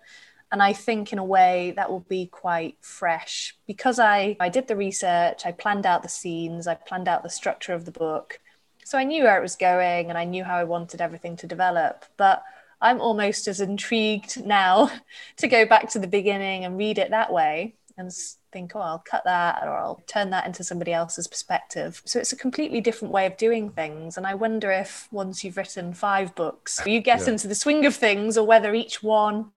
And 0.52 0.62
I 0.62 0.72
think 0.74 1.12
in 1.12 1.18
a 1.18 1.24
way 1.24 1.72
that 1.76 1.90
will 1.90 2.06
be 2.08 2.26
quite 2.26 2.76
fresh 2.80 3.56
because 3.66 3.98
I, 3.98 4.36
I 4.38 4.48
did 4.48 4.68
the 4.68 4.76
research, 4.76 5.44
I 5.44 5.50
planned 5.50 5.86
out 5.86 6.02
the 6.02 6.08
scenes, 6.08 6.68
I 6.68 6.74
planned 6.74 7.08
out 7.08 7.24
the 7.24 7.30
structure 7.30 7.72
of 7.72 7.84
the 7.84 7.90
book. 7.90 8.38
So 8.84 8.96
I 8.96 9.02
knew 9.04 9.24
where 9.24 9.36
it 9.36 9.42
was 9.42 9.56
going 9.56 10.08
and 10.08 10.16
I 10.16 10.24
knew 10.24 10.44
how 10.44 10.56
I 10.56 10.64
wanted 10.64 11.00
everything 11.00 11.36
to 11.38 11.48
develop. 11.48 12.04
But 12.16 12.44
I'm 12.80 13.00
almost 13.00 13.48
as 13.48 13.60
intrigued 13.60 14.44
now 14.44 14.90
to 15.38 15.48
go 15.48 15.66
back 15.66 15.90
to 15.90 15.98
the 15.98 16.06
beginning 16.06 16.64
and 16.64 16.78
read 16.78 16.98
it 16.98 17.10
that 17.10 17.32
way 17.32 17.74
and 17.98 18.12
think, 18.52 18.72
oh, 18.74 18.80
I'll 18.80 19.04
cut 19.10 19.24
that 19.24 19.62
or 19.62 19.70
I'll 19.70 20.02
turn 20.06 20.30
that 20.30 20.46
into 20.46 20.62
somebody 20.62 20.92
else's 20.92 21.26
perspective. 21.26 22.02
So 22.04 22.18
it's 22.18 22.32
a 22.32 22.36
completely 22.36 22.80
different 22.80 23.12
way 23.12 23.26
of 23.26 23.36
doing 23.36 23.70
things. 23.70 24.16
And 24.16 24.26
I 24.26 24.34
wonder 24.34 24.70
if 24.70 25.08
once 25.10 25.42
you've 25.42 25.56
written 25.56 25.94
five 25.94 26.34
books, 26.34 26.80
you 26.86 27.00
get 27.00 27.20
yeah. 27.20 27.30
into 27.30 27.48
the 27.48 27.54
swing 27.54 27.86
of 27.86 27.94
things 27.94 28.36
or 28.36 28.46
whether 28.46 28.74
each 28.74 29.02
one 29.02 29.52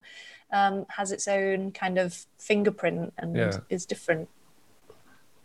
um, 0.54 0.86
has 0.90 1.12
its 1.12 1.28
own 1.28 1.72
kind 1.72 1.98
of 1.98 2.26
fingerprint 2.38 3.14
and 3.18 3.36
yeah. 3.36 3.58
is 3.70 3.86
different. 3.86 4.30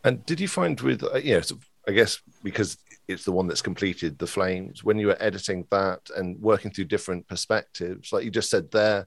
And 0.05 0.25
did 0.25 0.39
you 0.39 0.49
find 0.49 0.81
with, 0.81 1.03
uh, 1.03 1.17
yeah, 1.17 1.41
so 1.41 1.59
I 1.89 1.93
guess 1.93 2.21
because 2.43 2.79
it's 3.09 3.25
the 3.25 3.33
one 3.33 3.49
that's 3.49 3.63
completed 3.63 4.19
the 4.19 4.27
flames, 4.27 4.85
when 4.85 4.99
you 4.99 5.09
were 5.09 5.17
editing 5.21 5.67
that 5.71 6.01
and 6.17 6.41
working 6.41 6.71
through 6.71 6.85
different 6.85 7.27
perspectives, 7.27 8.13
like 8.13 8.25
you 8.25 8.31
just 8.31 8.51
said 8.51 8.71
there, 8.71 9.07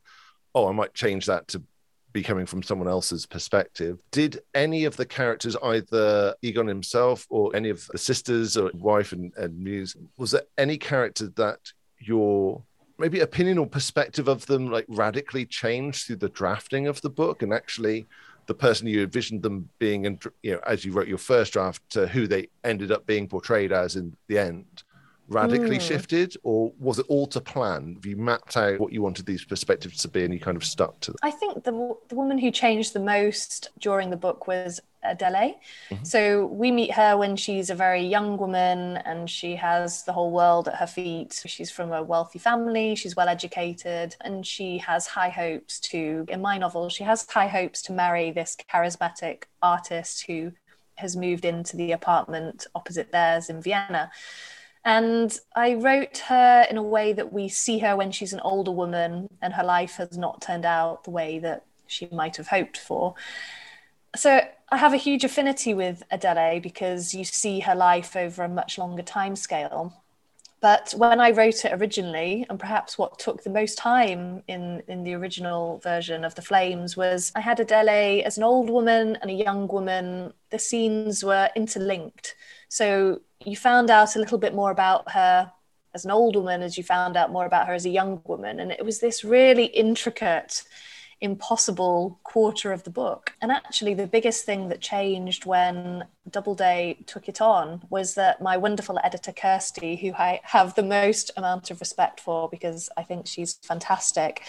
oh, 0.54 0.68
I 0.68 0.72
might 0.72 0.94
change 0.94 1.26
that 1.28 1.48
to 1.50 1.64
be 2.18 2.24
coming 2.24 2.48
from 2.48 2.64
someone 2.64 2.88
else's 2.88 3.28
perspective. 3.28 4.00
Did 4.12 4.40
any 4.56 4.86
of 4.86 4.98
the 4.98 5.06
characters, 5.06 5.56
either 5.64 6.34
Egon 6.42 6.66
himself 6.66 7.28
or 7.30 7.56
any 7.56 7.70
of 7.70 7.86
the 7.92 8.00
sisters 8.00 8.58
or 8.58 8.72
wife 8.74 9.12
and, 9.12 9.32
and 9.38 9.56
Muse, 9.64 9.96
was 10.18 10.32
there 10.32 10.42
any 10.58 10.78
character 10.80 11.28
that 11.36 11.60
your 12.00 12.64
maybe 12.98 13.20
opinion 13.20 13.60
or 13.60 13.68
perspective 13.68 14.28
of 14.28 14.48
them 14.48 14.72
like 14.72 14.86
radically 14.88 15.46
changed 15.46 16.08
through 16.08 16.16
the 16.16 16.30
drafting 16.30 16.88
of 16.88 17.00
the 17.02 17.10
book 17.10 17.44
and 17.44 17.54
actually 17.54 18.08
the 18.48 18.54
person 18.56 18.88
you 18.88 19.04
envisioned 19.04 19.44
them 19.44 19.70
being 19.78 20.08
and 20.08 20.24
you 20.42 20.54
know 20.54 20.60
as 20.66 20.84
you 20.84 20.92
wrote 20.94 21.08
your 21.08 21.18
first 21.20 21.54
draft 21.54 21.88
to 21.90 22.08
who 22.08 22.26
they 22.26 22.48
ended 22.64 22.92
up 22.92 23.06
being 23.06 23.28
portrayed 23.28 23.72
as 23.72 23.96
in 23.96 24.16
the 24.30 24.40
end 24.40 24.84
radically 25.28 25.78
mm. 25.78 25.82
shifted, 25.82 26.36
or 26.44 26.72
was 26.80 27.00
it 27.00 27.06
all 27.10 27.28
to 27.28 27.42
plan? 27.42 27.96
Have 27.96 28.06
you 28.06 28.18
mapped 28.18 28.58
out 28.58 28.80
what 28.80 28.94
you 28.94 29.02
wanted 29.02 29.26
these 29.26 29.44
perspectives 29.44 30.02
to 30.02 30.08
be, 30.08 30.24
and 30.24 30.34
you 30.34 30.40
kind 30.40 30.58
of 30.58 30.64
stuck 30.64 31.00
to 31.02 31.12
them? 31.12 31.18
I 31.24 31.32
think 31.32 31.64
the 31.64 31.96
the 32.10 32.16
woman 32.16 32.38
who 32.38 32.52
changed 32.52 32.94
the 32.94 33.00
most 33.00 33.70
during 33.80 34.10
the 34.10 34.18
book 34.18 34.48
was 34.48 34.82
Adele. 35.04 35.60
Mm-hmm. 35.90 36.04
So 36.04 36.46
we 36.48 36.72
meet 36.72 36.92
her 36.92 37.18
when 37.18 37.36
she's 37.36 37.70
a 37.70 37.76
very 37.76 38.02
young 38.02 38.38
woman 38.38 38.98
and 38.98 39.30
she 39.30 39.56
has 39.56 40.04
the 40.04 40.14
whole 40.14 40.32
world 40.32 40.68
at 40.68 40.76
her 40.76 40.88
feet. 40.88 41.42
She's 41.46 41.72
from 41.72 41.92
a 41.92 42.04
wealthy 42.04 42.40
family, 42.40 42.96
she's 42.96 43.16
well 43.16 43.30
educated, 43.30 44.16
and 44.22 44.46
she 44.46 44.78
has 44.80 45.08
high 45.08 45.30
hopes 45.30 45.80
to, 45.82 46.26
in 46.30 46.42
my 46.42 46.58
novel, 46.58 46.90
she 46.90 47.04
has 47.04 47.26
high 47.30 47.48
hopes 47.48 47.82
to 47.84 47.94
marry 47.94 48.32
this 48.32 48.58
charismatic 48.72 49.44
artist 49.62 50.26
who 50.28 50.52
has 50.96 51.16
moved 51.16 51.46
into 51.46 51.78
the 51.78 51.92
apartment 51.92 52.66
opposite 52.74 53.12
theirs 53.12 53.50
in 53.50 53.62
Vienna. 53.62 54.12
And 54.88 55.38
I 55.54 55.74
wrote 55.74 56.20
her 56.30 56.66
in 56.70 56.78
a 56.78 56.82
way 56.82 57.12
that 57.12 57.34
we 57.34 57.50
see 57.50 57.80
her 57.80 57.98
when 57.98 58.10
she's 58.14 58.32
an 58.32 58.40
older 58.40 58.72
woman 58.72 59.28
and 59.42 59.54
her 59.54 59.64
life 59.64 59.96
has 59.96 60.18
not 60.18 60.42
turned 60.42 60.66
out 60.66 61.04
the 61.04 61.10
way 61.10 61.40
that 61.40 61.66
she 61.88 62.08
might 62.10 62.38
have 62.38 62.48
hoped 62.48 62.78
for. 62.78 63.14
So 64.16 64.40
I 64.70 64.78
have 64.78 64.94
a 64.94 64.98
huge 64.98 65.26
affinity 65.26 65.74
with 65.74 66.04
Adele 66.10 66.62
because 66.62 67.14
you 67.14 67.26
see 67.26 67.60
her 67.60 67.76
life 67.76 68.16
over 68.16 68.46
a 68.46 68.48
much 68.48 68.78
longer 68.78 69.04
time 69.04 69.36
scale. 69.36 69.92
But 70.62 70.94
when 70.96 71.20
I 71.20 71.32
wrote 71.32 71.66
it 71.66 71.74
originally, 71.74 72.46
and 72.50 72.58
perhaps 72.58 72.98
what 72.98 73.20
took 73.20 73.44
the 73.44 73.50
most 73.50 73.78
time 73.78 74.42
in, 74.48 74.84
in 74.88 75.04
the 75.04 75.16
original 75.16 75.80
version 75.80 76.24
of 76.24 76.36
The 76.36 76.42
Flames 76.42 76.96
was 76.96 77.34
I 77.36 77.42
had 77.42 77.60
Adele 77.60 78.24
as 78.26 78.38
an 78.38 78.46
old 78.46 78.70
woman 78.70 79.18
and 79.22 79.30
a 79.30 79.34
young 79.34 79.68
woman. 79.68 80.34
The 80.50 80.60
scenes 80.60 81.26
were 81.26 81.50
interlinked. 81.58 82.36
So 82.70 83.22
you 83.46 83.56
found 83.56 83.90
out 83.90 84.16
a 84.16 84.20
little 84.20 84.38
bit 84.38 84.54
more 84.54 84.72
about 84.72 85.12
her 85.12 85.52
as 85.94 86.06
an 86.06 86.12
old 86.12 86.36
woman 86.36 86.62
as 86.62 86.78
you 86.78 86.84
found 86.84 87.18
out 87.18 87.32
more 87.32 87.46
about 87.46 87.68
her 87.68 87.74
as 87.74 87.86
a 87.86 87.90
young 87.90 88.22
woman. 88.26 88.60
And 88.60 88.72
it 88.72 88.86
was 88.86 89.00
this 89.00 89.24
really 89.24 89.66
intricate, 89.66 90.64
impossible 91.22 92.20
quarter 92.24 92.72
of 92.72 92.84
the 92.84 92.90
book. 92.90 93.34
And 93.42 93.52
actually, 93.52 93.94
the 93.94 94.06
biggest 94.06 94.46
thing 94.46 94.70
that 94.70 94.82
changed 94.82 95.46
when 95.46 96.06
Doubleday 96.30 97.00
took 97.08 97.28
it 97.28 97.42
on 97.42 97.84
was 97.90 98.14
that 98.16 98.42
my 98.42 98.58
wonderful 98.58 99.00
editor, 99.04 99.32
Kirsty, 99.32 99.96
who 99.96 100.14
I 100.14 100.42
have 100.44 100.76
the 100.76 100.84
most 100.84 101.32
amount 101.38 101.72
of 101.72 101.80
respect 101.80 102.20
for 102.20 102.50
because 102.50 102.90
I 102.98 103.04
think 103.04 103.26
she's 103.26 103.56
fantastic, 103.56 104.44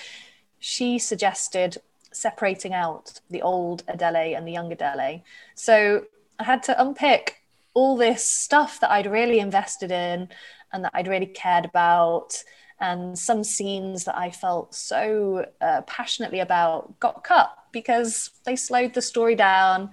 she 0.59 0.99
suggested 0.99 1.79
separating 2.13 2.75
out 2.75 3.21
the 3.31 3.43
old 3.43 3.85
Adele 3.87 4.35
and 4.37 4.47
the 4.47 4.53
young 4.53 4.73
Adele. 4.73 5.23
So 5.55 6.05
I 6.39 6.45
had 6.45 6.63
to 6.65 6.81
unpick 6.81 7.37
all 7.75 7.97
this 7.97 8.25
stuff 8.25 8.81
that 8.81 8.91
I'd 8.91 9.11
really 9.11 9.39
invested 9.39 9.91
in 9.91 10.29
and 10.73 10.85
that 10.85 10.93
I'd 10.95 11.09
really 11.09 11.27
cared 11.27 11.65
about. 11.65 12.43
And 12.81 13.19
some 13.19 13.43
scenes 13.43 14.05
that 14.05 14.17
I 14.17 14.31
felt 14.31 14.73
so 14.75 15.45
uh, 15.61 15.83
passionately 15.83 16.39
about 16.39 17.01
got 17.01 17.25
cut 17.25 17.53
because 17.73 18.31
they 18.45 18.55
slowed 18.55 18.95
the 18.95 19.03
story 19.03 19.35
down. 19.35 19.91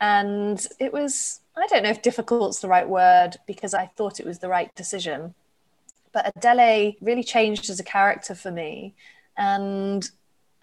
And 0.00 0.64
it 0.80 0.92
was, 0.92 1.40
I 1.56 1.66
don't 1.66 1.82
know 1.82 1.90
if 1.90 2.00
difficult's 2.00 2.60
the 2.60 2.68
right 2.68 2.88
word 2.88 3.36
because 3.46 3.74
I 3.74 3.86
thought 3.96 4.20
it 4.20 4.26
was 4.26 4.38
the 4.38 4.48
right 4.48 4.74
decision. 4.74 5.34
But 6.12 6.32
Adele 6.34 6.92
really 7.00 7.24
changed 7.24 7.68
as 7.68 7.78
a 7.78 7.84
character 7.84 8.34
for 8.34 8.50
me. 8.50 8.94
And 9.36 10.08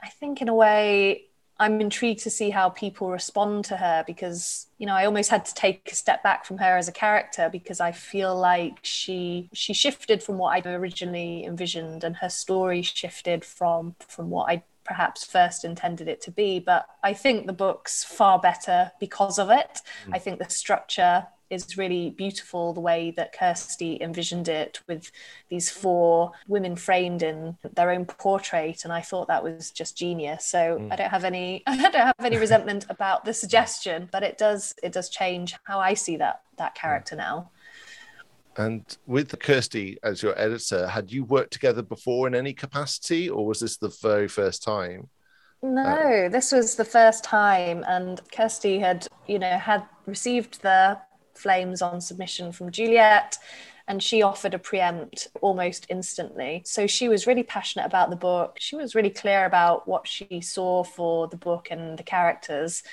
I 0.02 0.10
think, 0.10 0.42
in 0.42 0.50
a 0.50 0.56
way, 0.56 1.26
I'm 1.62 1.80
intrigued 1.80 2.24
to 2.24 2.32
see 2.32 2.50
how 2.50 2.70
people 2.70 3.12
respond 3.12 3.66
to 3.66 3.78
her 3.78 4.04
because 4.08 4.66
you 4.80 4.88
know 4.88 4.96
I 4.96 5.06
almost 5.06 5.30
had 5.30 5.46
to 5.46 5.54
take 5.54 5.92
a 5.92 5.96
step 5.96 6.24
back 6.24 6.44
from 6.44 6.58
her 6.58 6.76
as 6.76 6.88
a 6.88 6.92
character 6.92 7.50
because 7.52 7.80
I 7.80 7.92
feel 7.92 8.36
like 8.36 8.80
she 8.82 9.48
she 9.54 9.72
shifted 9.72 10.24
from 10.24 10.40
what 10.40 10.56
I 10.56 10.70
originally 10.72 11.46
envisioned 11.46 12.04
and 12.04 12.16
her 12.16 12.30
story 12.30 12.82
shifted 12.82 13.46
from 13.46 13.96
from 14.00 14.32
what 14.32 14.50
I 14.50 14.64
perhaps 14.84 15.24
first 15.24 15.64
intended 15.64 16.08
it 16.08 16.20
to 16.22 16.32
be 16.32 16.58
but 16.58 16.88
I 17.04 17.14
think 17.14 17.46
the 17.46 17.54
book's 17.54 18.04
far 18.04 18.40
better 18.40 18.92
because 19.00 19.38
of 19.38 19.52
it. 19.52 19.82
Mm. 20.08 20.16
I 20.16 20.18
think 20.18 20.40
the 20.40 20.50
structure 20.50 21.28
is 21.52 21.78
really 21.78 22.10
beautiful 22.12 22.74
the 22.74 22.80
way 22.80 23.12
that 23.12 23.34
Kirsty 23.34 23.98
envisioned 24.02 24.48
it 24.48 24.80
with 24.88 25.12
these 25.50 25.70
four 25.70 26.32
women 26.48 26.76
framed 26.76 27.22
in 27.22 27.58
their 27.74 27.92
own 27.92 28.06
portrait 28.06 28.84
and 28.84 28.94
I 28.94 29.02
thought 29.02 29.28
that 29.28 29.44
was 29.44 29.70
just 29.70 29.98
genius. 29.98 30.46
So 30.46 30.80
mm. 30.80 30.92
I 30.92 30.96
don't 30.96 31.10
have 31.10 31.26
any 31.26 31.62
I 31.68 31.76
don't 31.76 31.94
have 31.94 32.16
any 32.20 32.38
resentment 32.38 32.86
about 32.90 33.26
the 33.26 33.34
suggestion 33.34 34.10
but 34.12 34.24
it 34.24 34.38
does 34.38 34.74
it 34.82 34.94
does 34.94 35.10
change 35.10 35.56
how 35.64 35.80
I 35.80 35.94
see 35.94 36.18
that 36.18 36.42
that 36.58 36.74
character 36.74 37.16
now. 37.16 37.52
And 38.58 38.98
with 39.06 39.38
Kirsty 39.40 39.98
as 40.04 40.24
your 40.24 40.38
editor 40.40 40.88
had 40.88 41.12
you 41.12 41.24
worked 41.26 41.54
together 41.54 41.82
before 41.82 42.28
in 42.28 42.36
any 42.36 42.54
capacity 42.54 43.30
or 43.30 43.46
was 43.46 43.60
this 43.60 43.78
the 43.78 43.94
very 44.02 44.28
first 44.28 44.64
time? 44.64 45.10
No, 45.64 45.84
uh, 45.84 46.30
this 46.30 46.52
was 46.52 46.76
the 46.76 46.86
first 46.86 47.24
time, 47.24 47.86
and 47.88 48.20
Kirsty 48.32 48.80
had, 48.80 49.08
you 49.28 49.38
know, 49.38 49.58
had 49.60 49.86
received 50.08 50.64
the 50.64 51.00
flames 51.42 51.82
on 51.82 52.02
submission 52.02 52.52
from 52.52 52.72
Juliet 52.72 53.38
and 53.88 54.02
she 54.02 54.22
offered 54.22 54.54
a 54.54 54.60
preempt 54.60 55.28
almost 55.42 55.86
instantly. 55.90 56.62
So 56.66 56.88
she 56.88 57.10
was 57.10 57.28
really 57.28 57.44
passionate 57.44 57.86
about 57.86 58.10
the 58.10 58.16
book. 58.16 58.58
She 58.60 58.76
was 58.76 58.96
really 58.96 59.10
clear 59.10 59.46
about 59.46 59.88
what 59.88 60.08
she 60.08 60.42
saw 60.42 60.84
for 60.84 61.28
the 61.28 61.38
book 61.38 61.68
and 61.72 61.98
the 61.98 62.04
characters. 62.04 62.84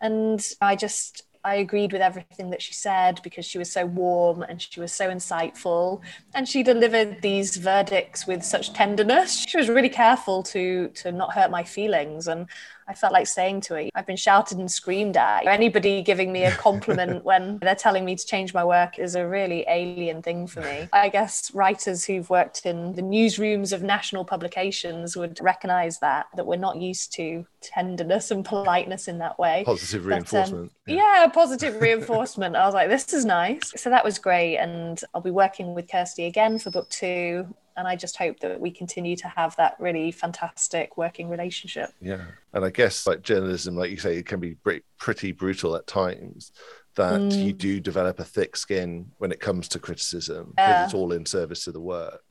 And 0.00 0.40
I 0.60 0.76
just 0.76 1.24
I 1.42 1.54
agreed 1.54 1.92
with 1.92 2.02
everything 2.02 2.50
that 2.50 2.60
she 2.60 2.74
said 2.74 3.20
because 3.22 3.46
she 3.46 3.56
was 3.56 3.72
so 3.72 3.86
warm 3.86 4.42
and 4.42 4.60
she 4.60 4.78
was 4.78 4.92
so 4.92 5.08
insightful 5.08 6.02
and 6.34 6.46
she 6.46 6.62
delivered 6.62 7.22
these 7.22 7.56
verdicts 7.56 8.26
with 8.26 8.44
such 8.44 8.74
tenderness. 8.74 9.46
She 9.48 9.56
was 9.56 9.68
really 9.68 9.88
careful 9.88 10.42
to 10.44 10.88
to 10.88 11.12
not 11.12 11.32
hurt 11.32 11.50
my 11.50 11.64
feelings 11.64 12.28
and 12.28 12.46
I 12.90 12.94
felt 12.94 13.12
like 13.12 13.28
saying 13.28 13.60
to 13.62 13.74
her, 13.74 13.88
I've 13.94 14.06
been 14.06 14.16
shouted 14.16 14.58
and 14.58 14.68
screamed 14.68 15.16
at. 15.16 15.46
Anybody 15.46 16.02
giving 16.02 16.32
me 16.32 16.42
a 16.42 16.50
compliment 16.50 17.24
when 17.30 17.58
they're 17.58 17.76
telling 17.76 18.04
me 18.04 18.16
to 18.16 18.26
change 18.26 18.52
my 18.52 18.64
work 18.64 18.98
is 18.98 19.14
a 19.14 19.24
really 19.24 19.64
alien 19.68 20.22
thing 20.22 20.48
for 20.48 20.60
me. 20.60 20.88
I 20.92 21.08
guess 21.08 21.54
writers 21.54 22.04
who've 22.04 22.28
worked 22.28 22.66
in 22.66 22.94
the 22.94 23.02
newsrooms 23.02 23.72
of 23.72 23.84
national 23.84 24.24
publications 24.24 25.16
would 25.16 25.38
recognize 25.40 26.00
that, 26.00 26.26
that 26.34 26.48
we're 26.48 26.56
not 26.56 26.78
used 26.78 27.12
to 27.12 27.46
tenderness 27.60 28.32
and 28.32 28.44
politeness 28.44 29.06
in 29.06 29.18
that 29.18 29.38
way. 29.38 29.62
Positive 29.64 30.02
but, 30.02 30.08
reinforcement. 30.08 30.64
Um, 30.64 30.70
yeah. 30.88 31.22
yeah, 31.22 31.26
positive 31.28 31.80
reinforcement. 31.80 32.56
I 32.56 32.66
was 32.66 32.74
like, 32.74 32.88
this 32.88 33.12
is 33.12 33.24
nice. 33.24 33.72
So 33.76 33.90
that 33.90 34.04
was 34.04 34.18
great. 34.18 34.56
And 34.56 35.00
I'll 35.14 35.20
be 35.20 35.30
working 35.30 35.74
with 35.74 35.88
Kirsty 35.88 36.24
again 36.24 36.58
for 36.58 36.70
book 36.70 36.88
two 36.88 37.54
and 37.76 37.86
I 37.86 37.96
just 37.96 38.16
hope 38.16 38.40
that 38.40 38.60
we 38.60 38.70
continue 38.70 39.16
to 39.16 39.28
have 39.28 39.56
that 39.56 39.76
really 39.78 40.10
fantastic 40.10 40.96
working 40.96 41.28
relationship. 41.28 41.90
Yeah, 42.00 42.24
and 42.52 42.64
I 42.64 42.70
guess 42.70 43.06
like 43.06 43.22
journalism, 43.22 43.76
like 43.76 43.90
you 43.90 43.96
say, 43.96 44.16
it 44.16 44.26
can 44.26 44.40
be 44.40 44.56
pretty 44.98 45.32
brutal 45.32 45.76
at 45.76 45.86
times. 45.86 46.52
That 46.96 47.20
mm. 47.20 47.44
you 47.44 47.52
do 47.52 47.78
develop 47.80 48.18
a 48.18 48.24
thick 48.24 48.56
skin 48.56 49.12
when 49.18 49.30
it 49.30 49.40
comes 49.40 49.68
to 49.68 49.78
criticism 49.78 50.52
because 50.56 50.68
yeah. 50.68 50.84
it's 50.84 50.94
all 50.94 51.12
in 51.12 51.24
service 51.24 51.64
to 51.64 51.72
the 51.72 51.80
work. 51.80 52.22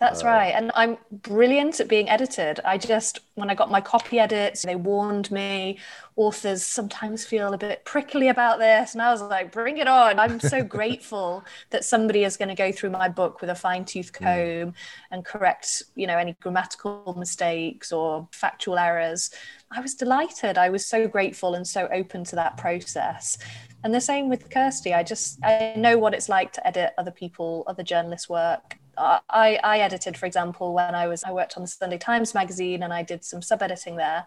That's 0.00 0.24
uh, 0.24 0.28
right. 0.28 0.48
And 0.48 0.72
I'm 0.74 0.96
brilliant 1.12 1.78
at 1.78 1.86
being 1.86 2.08
edited. 2.08 2.58
I 2.64 2.78
just, 2.78 3.20
when 3.34 3.50
I 3.50 3.54
got 3.54 3.70
my 3.70 3.82
copy 3.82 4.18
edits, 4.18 4.62
they 4.62 4.74
warned 4.74 5.30
me 5.30 5.78
authors 6.16 6.64
sometimes 6.64 7.24
feel 7.24 7.52
a 7.52 7.58
bit 7.58 7.84
prickly 7.84 8.28
about 8.28 8.58
this. 8.58 8.94
And 8.94 9.02
I 9.02 9.10
was 9.12 9.20
like, 9.20 9.52
bring 9.52 9.76
it 9.76 9.86
on. 9.86 10.18
I'm 10.18 10.40
so 10.40 10.62
grateful 10.78 11.44
that 11.68 11.84
somebody 11.84 12.24
is 12.24 12.38
going 12.38 12.48
to 12.48 12.54
go 12.54 12.72
through 12.72 12.90
my 12.90 13.10
book 13.10 13.42
with 13.42 13.50
a 13.50 13.54
fine 13.54 13.84
tooth 13.84 14.10
mm. 14.14 14.18
comb 14.18 14.72
mm. 14.72 14.74
and 15.10 15.22
correct, 15.22 15.82
you 15.94 16.06
know, 16.06 16.16
any 16.16 16.32
grammatical 16.40 17.14
mistakes 17.18 17.92
or 17.92 18.26
factual 18.32 18.78
errors. 18.78 19.30
I 19.70 19.80
was 19.80 19.94
delighted. 19.94 20.56
I 20.56 20.70
was 20.70 20.86
so 20.86 21.08
grateful 21.08 21.54
and 21.54 21.66
so 21.66 21.88
open 21.92 22.24
to 22.24 22.36
that 22.36 22.56
process. 22.56 23.36
And 23.84 23.94
the 23.94 24.00
same 24.00 24.30
with 24.30 24.50
Kirsty. 24.50 24.94
I 24.94 25.02
just 25.02 25.38
I 25.44 25.74
know 25.76 25.98
what 25.98 26.14
it's 26.14 26.28
like 26.28 26.52
to 26.54 26.66
edit 26.66 26.92
other 26.96 27.10
people, 27.10 27.64
other 27.66 27.82
journalists' 27.82 28.28
work. 28.28 28.79
I, 29.00 29.58
I 29.62 29.78
edited, 29.80 30.16
for 30.16 30.26
example, 30.26 30.74
when 30.74 30.94
I 30.94 31.06
was 31.06 31.24
I 31.24 31.32
worked 31.32 31.56
on 31.56 31.62
the 31.62 31.68
Sunday 31.68 31.98
Times 31.98 32.34
magazine 32.34 32.82
and 32.82 32.92
I 32.92 33.02
did 33.02 33.24
some 33.24 33.42
sub 33.42 33.62
editing 33.62 33.96
there, 33.96 34.26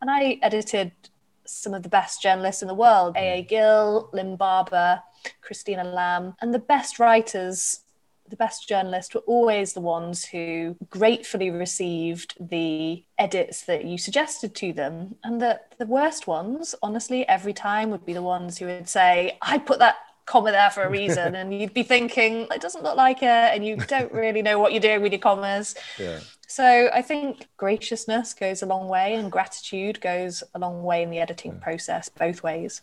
and 0.00 0.10
I 0.10 0.38
edited 0.42 0.92
some 1.46 1.74
of 1.74 1.82
the 1.82 1.88
best 1.88 2.22
journalists 2.22 2.62
in 2.62 2.68
the 2.68 2.74
world: 2.74 3.16
A. 3.16 3.40
A. 3.40 3.42
Mm. 3.42 3.48
Gill, 3.48 4.10
Lynn 4.12 4.36
Barber, 4.36 5.02
Christina 5.40 5.84
Lamb, 5.84 6.34
and 6.40 6.52
the 6.52 6.58
best 6.58 6.98
writers. 6.98 7.80
The 8.28 8.36
best 8.36 8.68
journalists 8.68 9.12
were 9.12 9.22
always 9.22 9.72
the 9.72 9.80
ones 9.80 10.24
who 10.24 10.76
gratefully 10.88 11.50
received 11.50 12.36
the 12.38 13.02
edits 13.18 13.62
that 13.62 13.84
you 13.84 13.98
suggested 13.98 14.54
to 14.54 14.72
them. 14.72 15.16
And 15.24 15.40
the, 15.40 15.60
the 15.78 15.86
worst 15.86 16.28
ones, 16.28 16.76
honestly, 16.80 17.26
every 17.26 17.52
time 17.52 17.90
would 17.90 18.06
be 18.06 18.12
the 18.12 18.22
ones 18.22 18.58
who 18.58 18.66
would 18.66 18.88
say, 18.88 19.36
I 19.42 19.58
put 19.58 19.80
that 19.80 19.96
comma 20.26 20.50
there 20.50 20.70
for 20.70 20.82
a 20.82 20.90
reason 21.00 21.34
and 21.34 21.52
you'd 21.58 21.74
be 21.74 21.82
thinking 21.82 22.46
it 22.50 22.60
doesn't 22.60 22.82
look 22.82 22.96
like 22.96 23.18
it 23.22 23.24
and 23.24 23.64
you 23.64 23.76
don't 23.76 24.12
really 24.12 24.42
know 24.42 24.58
what 24.58 24.72
you're 24.72 24.80
doing 24.80 25.02
with 25.02 25.12
your 25.12 25.20
commas 25.20 25.74
yeah. 25.98 26.20
so 26.46 26.90
i 26.92 27.02
think 27.02 27.48
graciousness 27.56 28.34
goes 28.34 28.62
a 28.62 28.66
long 28.66 28.88
way 28.88 29.14
and 29.14 29.30
gratitude 29.30 30.00
goes 30.00 30.42
a 30.54 30.58
long 30.58 30.82
way 30.82 31.02
in 31.02 31.10
the 31.10 31.18
editing 31.18 31.52
yeah. 31.52 31.58
process 31.58 32.08
both 32.08 32.42
ways 32.42 32.82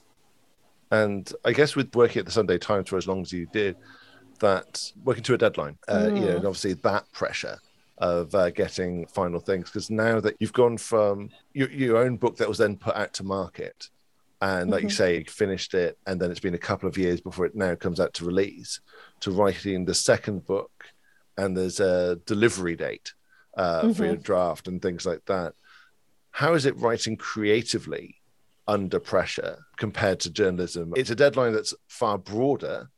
and 0.91 1.33
i 1.45 1.51
guess 1.51 1.75
with 1.75 1.93
working 1.95 2.19
at 2.19 2.25
the 2.25 2.31
sunday 2.31 2.57
times 2.57 2.89
for 2.89 2.97
as 2.97 3.07
long 3.07 3.21
as 3.21 3.31
you 3.31 3.45
did 3.47 3.75
that 4.39 4.91
working 5.03 5.23
to 5.23 5.33
a 5.33 5.37
deadline 5.37 5.77
uh, 5.87 6.03
mm. 6.03 6.19
you 6.19 6.25
know 6.25 6.35
and 6.37 6.45
obviously 6.45 6.73
that 6.73 7.11
pressure 7.11 7.57
of 7.99 8.33
uh, 8.35 8.51
getting 8.51 9.07
final 9.07 9.39
things 9.39 9.69
because 9.69 9.89
now 9.89 10.19
that 10.19 10.35
you've 10.39 10.53
gone 10.53 10.77
from 10.77 11.29
your, 11.53 11.69
your 11.71 11.97
own 11.97 12.15
book 12.15 12.37
that 12.37 12.47
was 12.47 12.59
then 12.59 12.75
put 12.75 12.95
out 12.95 13.11
to 13.13 13.23
market 13.23 13.89
and 14.41 14.69
like 14.69 14.79
mm-hmm. 14.79 14.87
you 14.87 14.93
say 14.93 15.23
finished 15.23 15.73
it 15.73 15.97
and 16.05 16.19
then 16.21 16.29
it's 16.29 16.39
been 16.39 16.53
a 16.53 16.59
couple 16.59 16.87
of 16.87 16.97
years 16.97 17.21
before 17.21 17.45
it 17.45 17.55
now 17.55 17.73
comes 17.75 17.99
out 17.99 18.13
to 18.13 18.25
release 18.25 18.79
to 19.19 19.31
writing 19.31 19.85
the 19.85 19.93
second 19.93 20.45
book 20.45 20.71
and 21.37 21.57
there's 21.57 21.79
a 21.79 22.17
delivery 22.25 22.75
date 22.75 23.13
uh, 23.55 23.81
mm-hmm. 23.81 23.91
for 23.93 24.05
your 24.05 24.15
draft 24.15 24.67
and 24.67 24.81
things 24.81 25.05
like 25.05 25.25
that 25.25 25.53
how 26.31 26.53
is 26.53 26.65
it 26.65 26.77
writing 26.77 27.17
creatively 27.17 28.15
under 28.67 28.99
pressure 28.99 29.65
compared 29.77 30.19
to 30.19 30.29
journalism 30.29 30.93
it's 30.95 31.09
a 31.09 31.15
deadline 31.15 31.53
that's 31.53 31.73
far 31.87 32.17
broader 32.17 32.89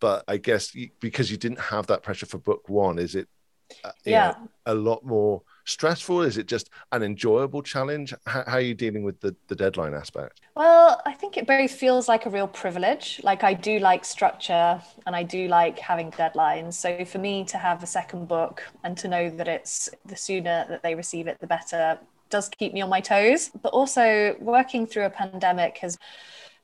but 0.00 0.24
i 0.26 0.36
guess 0.36 0.74
because 1.00 1.30
you 1.30 1.36
didn't 1.36 1.60
have 1.60 1.86
that 1.88 2.02
pressure 2.02 2.26
for 2.26 2.38
book 2.38 2.68
one 2.68 2.98
is 2.98 3.14
it 3.14 3.28
uh, 3.84 3.90
yeah 4.06 4.32
know, 4.38 4.48
a 4.66 4.74
lot 4.74 5.04
more 5.04 5.42
stressful? 5.68 6.22
Is 6.22 6.38
it 6.38 6.46
just 6.46 6.70
an 6.92 7.02
enjoyable 7.02 7.62
challenge? 7.62 8.14
How, 8.26 8.42
how, 8.46 8.54
are 8.54 8.60
you 8.60 8.74
dealing 8.74 9.04
with 9.04 9.20
the, 9.20 9.36
the 9.48 9.54
deadline 9.54 9.94
aspect? 9.94 10.40
Well, 10.56 11.00
I 11.04 11.12
think 11.12 11.36
it 11.36 11.46
both 11.46 11.70
feels 11.70 12.08
like 12.08 12.26
a 12.26 12.30
real 12.30 12.48
privilege. 12.48 13.20
Like 13.22 13.44
I 13.44 13.54
do 13.54 13.78
like 13.78 14.04
structure 14.04 14.80
and 15.06 15.14
I 15.14 15.22
do 15.22 15.48
like 15.48 15.78
having 15.78 16.10
deadlines. 16.12 16.74
So 16.74 17.04
for 17.04 17.18
me 17.18 17.44
to 17.44 17.58
have 17.58 17.82
a 17.82 17.86
second 17.86 18.28
book 18.28 18.62
and 18.82 18.96
to 18.98 19.08
know 19.08 19.30
that 19.30 19.48
it's 19.48 19.88
the 20.06 20.16
sooner 20.16 20.66
that 20.68 20.82
they 20.82 20.94
receive 20.94 21.26
it, 21.26 21.38
the 21.40 21.46
better 21.46 21.98
does 22.30 22.48
keep 22.48 22.72
me 22.72 22.80
on 22.80 22.88
my 22.88 23.00
toes. 23.00 23.50
But 23.62 23.72
also 23.72 24.36
working 24.40 24.86
through 24.86 25.04
a 25.04 25.10
pandemic 25.10 25.78
has 25.78 25.98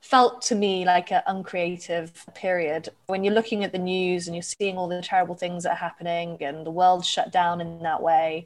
felt 0.01 0.41
to 0.43 0.53
me 0.55 0.85
like 0.85 1.11
an 1.11 1.23
uncreative 1.25 2.25
period. 2.35 2.89
When 3.07 3.23
you're 3.23 3.33
looking 3.33 3.63
at 3.63 3.71
the 3.71 3.79
news 3.79 4.27
and 4.27 4.35
you're 4.35 4.43
seeing 4.43 4.77
all 4.77 4.87
the 4.87 5.01
terrible 5.01 5.35
things 5.35 5.63
that 5.63 5.71
are 5.71 5.75
happening 5.75 6.37
and 6.41 6.65
the 6.65 6.71
world 6.71 7.05
shut 7.05 7.31
down 7.31 7.59
in 7.59 7.79
that 7.79 8.03
way, 8.03 8.45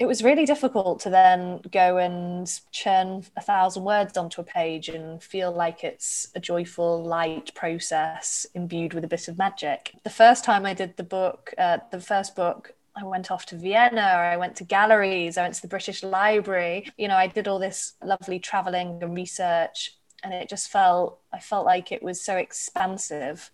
it 0.00 0.06
was 0.06 0.24
really 0.24 0.46
difficult 0.46 0.98
to 1.00 1.10
then 1.10 1.60
go 1.70 1.98
and 1.98 2.50
churn 2.72 3.22
a 3.36 3.42
thousand 3.42 3.84
words 3.84 4.16
onto 4.16 4.40
a 4.40 4.44
page 4.44 4.88
and 4.88 5.22
feel 5.22 5.52
like 5.52 5.84
it's 5.84 6.28
a 6.34 6.40
joyful, 6.40 7.04
light 7.04 7.54
process 7.54 8.46
imbued 8.54 8.94
with 8.94 9.04
a 9.04 9.08
bit 9.08 9.28
of 9.28 9.36
magic. 9.36 9.92
The 10.02 10.08
first 10.08 10.42
time 10.42 10.64
I 10.64 10.72
did 10.72 10.96
the 10.96 11.04
book, 11.04 11.52
uh, 11.58 11.78
the 11.90 12.00
first 12.00 12.34
book, 12.34 12.72
I 12.96 13.04
went 13.04 13.30
off 13.30 13.44
to 13.46 13.56
Vienna, 13.56 14.00
I 14.00 14.38
went 14.38 14.56
to 14.56 14.64
galleries, 14.64 15.36
I 15.36 15.42
went 15.42 15.54
to 15.56 15.62
the 15.62 15.68
British 15.68 16.02
Library. 16.02 16.90
You 16.96 17.08
know, 17.08 17.16
I 17.16 17.26
did 17.26 17.46
all 17.46 17.58
this 17.58 17.92
lovely 18.02 18.38
traveling 18.38 19.02
and 19.02 19.14
research, 19.14 19.98
and 20.24 20.32
it 20.32 20.48
just 20.48 20.70
felt, 20.70 21.20
I 21.30 21.40
felt 21.40 21.66
like 21.66 21.92
it 21.92 22.02
was 22.02 22.24
so 22.24 22.38
expansive 22.38 23.50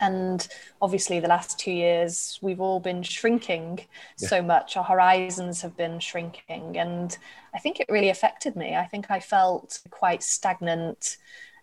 and 0.00 0.46
obviously, 0.80 1.20
the 1.20 1.28
last 1.28 1.58
two 1.58 1.72
years, 1.72 2.38
we've 2.40 2.60
all 2.60 2.80
been 2.80 3.02
shrinking 3.02 3.80
yeah. 4.18 4.28
so 4.28 4.42
much. 4.42 4.76
Our 4.76 4.84
horizons 4.84 5.62
have 5.62 5.76
been 5.76 5.98
shrinking. 5.98 6.78
And 6.78 7.16
I 7.54 7.58
think 7.58 7.80
it 7.80 7.86
really 7.88 8.10
affected 8.10 8.54
me. 8.54 8.76
I 8.76 8.84
think 8.86 9.10
I 9.10 9.20
felt 9.20 9.80
quite 9.90 10.22
stagnant. 10.22 11.16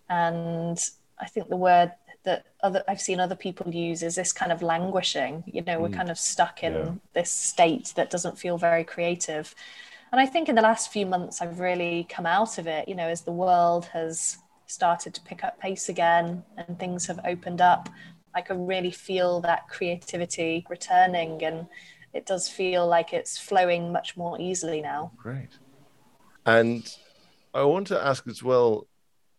And 0.09 0.77
I 1.19 1.27
think 1.27 1.49
the 1.49 1.57
word 1.57 1.91
that 2.23 2.45
other 2.61 2.83
I've 2.87 3.01
seen 3.01 3.19
other 3.19 3.35
people 3.35 3.73
use 3.73 4.03
is 4.03 4.15
this 4.15 4.33
kind 4.33 4.51
of 4.51 4.61
languishing. 4.61 5.43
You 5.47 5.61
know, 5.61 5.79
we're 5.79 5.89
mm. 5.89 5.95
kind 5.95 6.09
of 6.09 6.17
stuck 6.17 6.63
in 6.63 6.73
yeah. 6.73 6.91
this 7.13 7.31
state 7.31 7.93
that 7.95 8.09
doesn't 8.09 8.37
feel 8.37 8.57
very 8.57 8.83
creative. 8.83 9.55
And 10.11 10.19
I 10.19 10.25
think 10.25 10.49
in 10.49 10.55
the 10.55 10.61
last 10.61 10.91
few 10.91 11.05
months 11.05 11.41
I've 11.41 11.59
really 11.59 12.05
come 12.09 12.25
out 12.25 12.57
of 12.57 12.67
it, 12.67 12.87
you 12.87 12.95
know, 12.95 13.07
as 13.07 13.21
the 13.21 13.31
world 13.31 13.85
has 13.85 14.37
started 14.67 15.13
to 15.13 15.21
pick 15.21 15.43
up 15.43 15.59
pace 15.59 15.89
again 15.89 16.43
and 16.57 16.77
things 16.79 17.05
have 17.07 17.19
opened 17.25 17.61
up. 17.61 17.89
I 18.35 18.41
can 18.41 18.67
really 18.67 18.91
feel 18.91 19.39
that 19.41 19.67
creativity 19.69 20.65
returning 20.69 21.43
and 21.43 21.67
it 22.13 22.25
does 22.25 22.47
feel 22.47 22.85
like 22.85 23.13
it's 23.13 23.37
flowing 23.37 23.91
much 23.91 24.15
more 24.15 24.39
easily 24.39 24.81
now. 24.81 25.11
Great. 25.17 25.49
And 26.45 26.87
I 27.53 27.63
want 27.63 27.87
to 27.87 28.05
ask 28.05 28.27
as 28.27 28.43
well, 28.43 28.87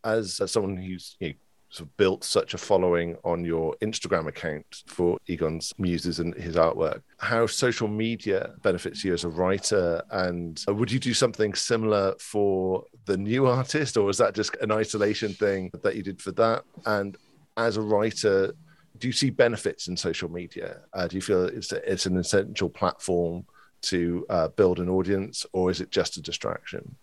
as, 0.04 0.40
as 0.40 0.52
someone 0.52 0.76
who's 0.76 1.16
you 1.20 1.28
know, 1.28 1.34
sort 1.68 1.88
of 1.88 1.96
built 1.96 2.24
such 2.24 2.54
a 2.54 2.58
following 2.58 3.16
on 3.24 3.44
your 3.44 3.74
Instagram 3.82 4.28
account 4.28 4.82
for 4.86 5.18
Egon's 5.26 5.72
muses 5.78 6.20
and 6.20 6.34
his 6.34 6.56
artwork, 6.56 7.02
how 7.18 7.46
social 7.46 7.88
media 7.88 8.54
benefits 8.62 9.04
you 9.04 9.12
as 9.12 9.24
a 9.24 9.28
writer, 9.28 10.02
and 10.10 10.62
would 10.68 10.90
you 10.90 10.98
do 10.98 11.12
something 11.12 11.54
similar 11.54 12.14
for 12.18 12.84
the 13.04 13.16
new 13.16 13.46
artist, 13.46 13.96
or 13.96 14.08
is 14.10 14.18
that 14.18 14.34
just 14.34 14.54
an 14.56 14.70
isolation 14.70 15.32
thing 15.32 15.70
that 15.82 15.96
you 15.96 16.02
did 16.02 16.20
for 16.20 16.32
that? 16.32 16.62
And 16.84 17.16
as 17.56 17.76
a 17.76 17.82
writer, 17.82 18.52
do 18.98 19.08
you 19.08 19.12
see 19.12 19.30
benefits 19.30 19.88
in 19.88 19.96
social 19.96 20.30
media? 20.30 20.80
Uh, 20.92 21.06
do 21.06 21.16
you 21.16 21.22
feel 21.22 21.44
it's, 21.44 21.72
it's 21.72 22.06
an 22.06 22.16
essential 22.16 22.68
platform 22.68 23.44
to 23.82 24.26
uh, 24.30 24.48
build 24.48 24.80
an 24.80 24.88
audience, 24.88 25.46
or 25.52 25.70
is 25.70 25.80
it 25.80 25.90
just 25.90 26.16
a 26.16 26.22
distraction? 26.22 26.96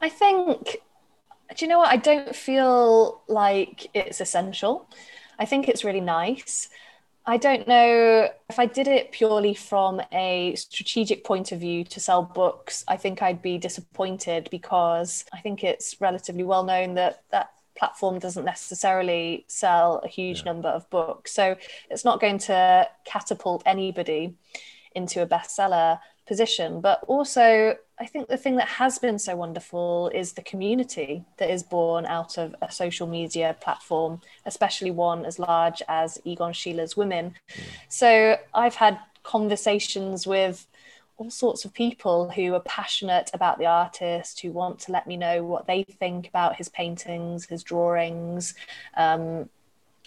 I 0.00 0.08
think 0.08 0.78
do 1.56 1.64
you 1.64 1.68
know 1.68 1.78
what? 1.78 1.88
I 1.90 1.96
don't 1.96 2.34
feel 2.36 3.22
like 3.26 3.88
it's 3.94 4.20
essential. 4.20 4.88
I 5.38 5.46
think 5.46 5.68
it's 5.68 5.84
really 5.84 6.00
nice. 6.00 6.68
I 7.26 7.36
don't 7.36 7.68
know 7.68 8.28
if 8.48 8.58
I 8.58 8.66
did 8.66 8.88
it 8.88 9.12
purely 9.12 9.54
from 9.54 10.00
a 10.12 10.54
strategic 10.56 11.24
point 11.24 11.52
of 11.52 11.60
view 11.60 11.84
to 11.84 12.00
sell 12.00 12.22
books. 12.22 12.84
I 12.88 12.96
think 12.96 13.22
I'd 13.22 13.42
be 13.42 13.58
disappointed 13.58 14.48
because 14.50 15.24
I 15.32 15.40
think 15.40 15.62
it's 15.62 16.00
relatively 16.00 16.44
well 16.44 16.64
known 16.64 16.94
that 16.94 17.22
that 17.30 17.50
platform 17.78 18.18
doesn't 18.18 18.44
necessarily 18.44 19.44
sell 19.48 20.00
a 20.04 20.08
huge 20.08 20.38
yeah. 20.38 20.52
number 20.52 20.68
of 20.68 20.88
books. 20.90 21.32
So 21.32 21.56
it's 21.90 22.04
not 22.04 22.20
going 22.20 22.38
to 22.38 22.88
catapult 23.04 23.62
anybody 23.64 24.34
into 24.94 25.22
a 25.22 25.26
bestseller 25.26 26.00
position. 26.26 26.80
But 26.80 27.02
also, 27.08 27.76
I 27.98 28.06
think 28.06 28.28
the 28.28 28.36
thing 28.36 28.56
that 28.56 28.68
has 28.68 28.98
been 28.98 29.18
so 29.18 29.34
wonderful 29.34 30.10
is 30.14 30.32
the 30.32 30.42
community 30.42 31.24
that 31.38 31.50
is 31.50 31.62
born 31.62 32.06
out 32.06 32.38
of 32.38 32.54
a 32.62 32.70
social 32.70 33.06
media 33.06 33.56
platform, 33.60 34.20
especially 34.46 34.90
one 34.90 35.24
as 35.24 35.38
large 35.38 35.82
as 35.88 36.20
Egon 36.24 36.52
Schiele's 36.52 36.96
Women. 36.96 37.34
Mm. 37.50 37.62
So 37.88 38.36
I've 38.54 38.74
had 38.74 38.98
conversations 39.22 40.26
with 40.26 40.66
all 41.18 41.30
sorts 41.30 41.64
of 41.64 41.74
people 41.74 42.30
who 42.30 42.54
are 42.54 42.60
passionate 42.60 43.30
about 43.34 43.58
the 43.58 43.66
artist, 43.66 44.40
who 44.40 44.52
want 44.52 44.78
to 44.78 44.92
let 44.92 45.06
me 45.06 45.16
know 45.16 45.44
what 45.44 45.66
they 45.66 45.82
think 45.82 46.28
about 46.28 46.56
his 46.56 46.68
paintings, 46.68 47.44
his 47.46 47.62
drawings. 47.62 48.54
Um, 48.96 49.48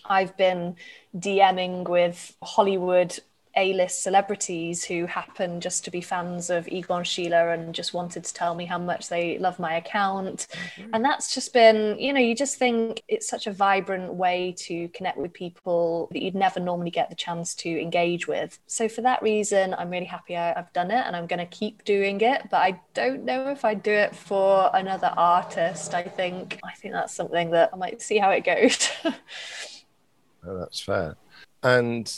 I've 0.05 0.36
been 0.38 0.78
DMing 1.16 1.88
with 1.88 2.36
Hollywood 2.41 3.20
a-list 3.55 4.03
celebrities 4.03 4.83
who 4.83 5.05
happen 5.05 5.59
just 5.59 5.83
to 5.85 5.91
be 5.91 6.01
fans 6.01 6.49
of 6.49 6.67
Egon 6.67 7.03
Schiele 7.03 7.53
and 7.53 7.75
just 7.75 7.93
wanted 7.93 8.23
to 8.23 8.33
tell 8.33 8.55
me 8.55 8.65
how 8.65 8.77
much 8.77 9.09
they 9.09 9.37
love 9.39 9.59
my 9.59 9.75
account. 9.75 10.47
Mm-hmm. 10.51 10.91
And 10.93 11.03
that's 11.03 11.33
just 11.33 11.53
been, 11.53 11.99
you 11.99 12.13
know, 12.13 12.19
you 12.19 12.35
just 12.35 12.57
think 12.57 13.03
it's 13.07 13.27
such 13.27 13.47
a 13.47 13.51
vibrant 13.51 14.13
way 14.13 14.55
to 14.59 14.87
connect 14.89 15.17
with 15.17 15.33
people 15.33 16.07
that 16.11 16.21
you'd 16.21 16.35
never 16.35 16.59
normally 16.59 16.91
get 16.91 17.09
the 17.09 17.15
chance 17.15 17.53
to 17.55 17.81
engage 17.81 18.27
with. 18.27 18.59
So 18.67 18.87
for 18.87 19.01
that 19.01 19.21
reason, 19.21 19.73
I'm 19.77 19.89
really 19.89 20.05
happy 20.05 20.37
I, 20.37 20.53
have 20.53 20.71
done 20.73 20.91
it 20.91 21.03
and 21.05 21.15
I'm 21.15 21.27
going 21.27 21.39
to 21.39 21.45
keep 21.45 21.83
doing 21.83 22.21
it. 22.21 22.47
But 22.49 22.57
I 22.57 22.79
don't 22.93 23.25
know 23.25 23.49
if 23.49 23.65
I'd 23.65 23.83
do 23.83 23.91
it 23.91 24.15
for 24.15 24.69
another 24.73 25.13
artist. 25.17 25.93
I 25.93 26.03
think 26.03 26.59
I 26.63 26.73
think 26.73 26.93
that's 26.93 27.13
something 27.13 27.51
that 27.51 27.71
I 27.73 27.75
might 27.75 28.01
see 28.01 28.17
how 28.17 28.29
it 28.29 28.45
goes. 28.45 28.89
oh, 29.05 30.59
that's 30.59 30.79
fair. 30.79 31.17
And 31.63 32.11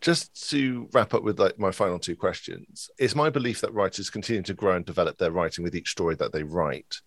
just 0.00 0.50
to 0.50 0.88
wrap 0.92 1.14
up 1.14 1.22
with 1.22 1.38
like 1.38 1.58
my 1.58 1.70
final 1.70 1.98
two 1.98 2.16
questions. 2.16 2.90
It's 2.98 3.14
my 3.14 3.30
belief 3.30 3.60
that 3.60 3.74
writers 3.74 4.10
continue 4.10 4.42
to 4.42 4.54
grow 4.54 4.76
and 4.76 4.84
develop 4.84 5.18
their 5.18 5.32
writing 5.32 5.64
with 5.64 5.74
each 5.74 5.90
story 5.90 6.14
that 6.16 6.32
they 6.32 6.42
write. 6.42 7.00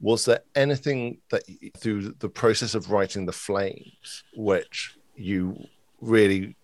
Was 0.00 0.24
there 0.24 0.40
anything 0.54 1.18
that 1.30 1.42
through 1.76 2.14
the 2.18 2.28
process 2.28 2.74
of 2.74 2.90
writing 2.90 3.26
the 3.26 3.32
flames 3.32 4.24
which 4.36 4.96
you 5.16 5.58
really 6.00 6.54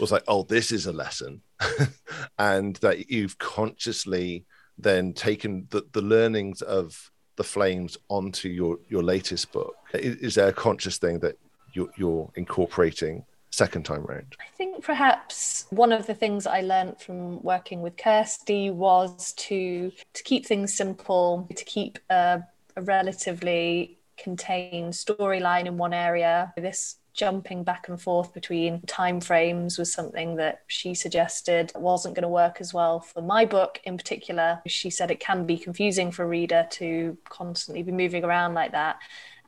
was 0.00 0.10
like 0.10 0.24
oh 0.26 0.42
this 0.42 0.72
is 0.72 0.86
a 0.86 0.92
lesson 0.92 1.42
and 2.38 2.76
that 2.76 3.10
you've 3.10 3.36
consciously 3.38 4.44
then 4.78 5.12
taken 5.12 5.66
the, 5.70 5.84
the 5.92 6.00
learnings 6.00 6.62
of 6.62 7.10
the 7.36 7.44
flames 7.44 7.98
onto 8.08 8.48
your 8.48 8.78
your 8.88 9.02
latest 9.02 9.52
book? 9.52 9.74
Is, 9.94 10.16
is 10.16 10.34
there 10.36 10.48
a 10.48 10.52
conscious 10.52 10.98
thing 10.98 11.18
that 11.20 11.36
you're, 11.72 11.90
you're 11.96 12.30
incorporating 12.36 13.24
second 13.56 13.84
time 13.84 14.04
round? 14.04 14.36
I 14.40 14.56
think 14.56 14.84
perhaps 14.84 15.66
one 15.70 15.92
of 15.92 16.06
the 16.06 16.14
things 16.14 16.46
I 16.46 16.60
learned 16.60 17.00
from 17.00 17.42
working 17.42 17.80
with 17.82 17.96
Kirsty 17.96 18.70
was 18.70 19.32
to 19.34 19.90
to 20.14 20.22
keep 20.22 20.46
things 20.46 20.74
simple, 20.74 21.48
to 21.54 21.64
keep 21.64 21.98
a, 22.10 22.42
a 22.76 22.82
relatively 22.82 23.98
contained 24.18 24.92
storyline 24.92 25.66
in 25.66 25.76
one 25.76 25.94
area. 25.94 26.52
This 26.56 26.96
jumping 27.16 27.64
back 27.64 27.88
and 27.88 28.00
forth 28.00 28.34
between 28.34 28.82
time 28.82 29.20
frames 29.20 29.78
was 29.78 29.90
something 29.90 30.36
that 30.36 30.60
she 30.66 30.94
suggested 30.94 31.72
wasn't 31.74 32.14
going 32.14 32.22
to 32.22 32.28
work 32.28 32.58
as 32.60 32.74
well 32.74 33.00
for 33.00 33.22
my 33.22 33.44
book 33.44 33.80
in 33.84 33.96
particular. 33.96 34.60
She 34.66 34.90
said 34.90 35.10
it 35.10 35.18
can 35.18 35.46
be 35.46 35.56
confusing 35.56 36.12
for 36.12 36.24
a 36.24 36.28
reader 36.28 36.66
to 36.72 37.16
constantly 37.28 37.82
be 37.82 37.92
moving 37.92 38.22
around 38.22 38.52
like 38.52 38.72
that. 38.72 38.98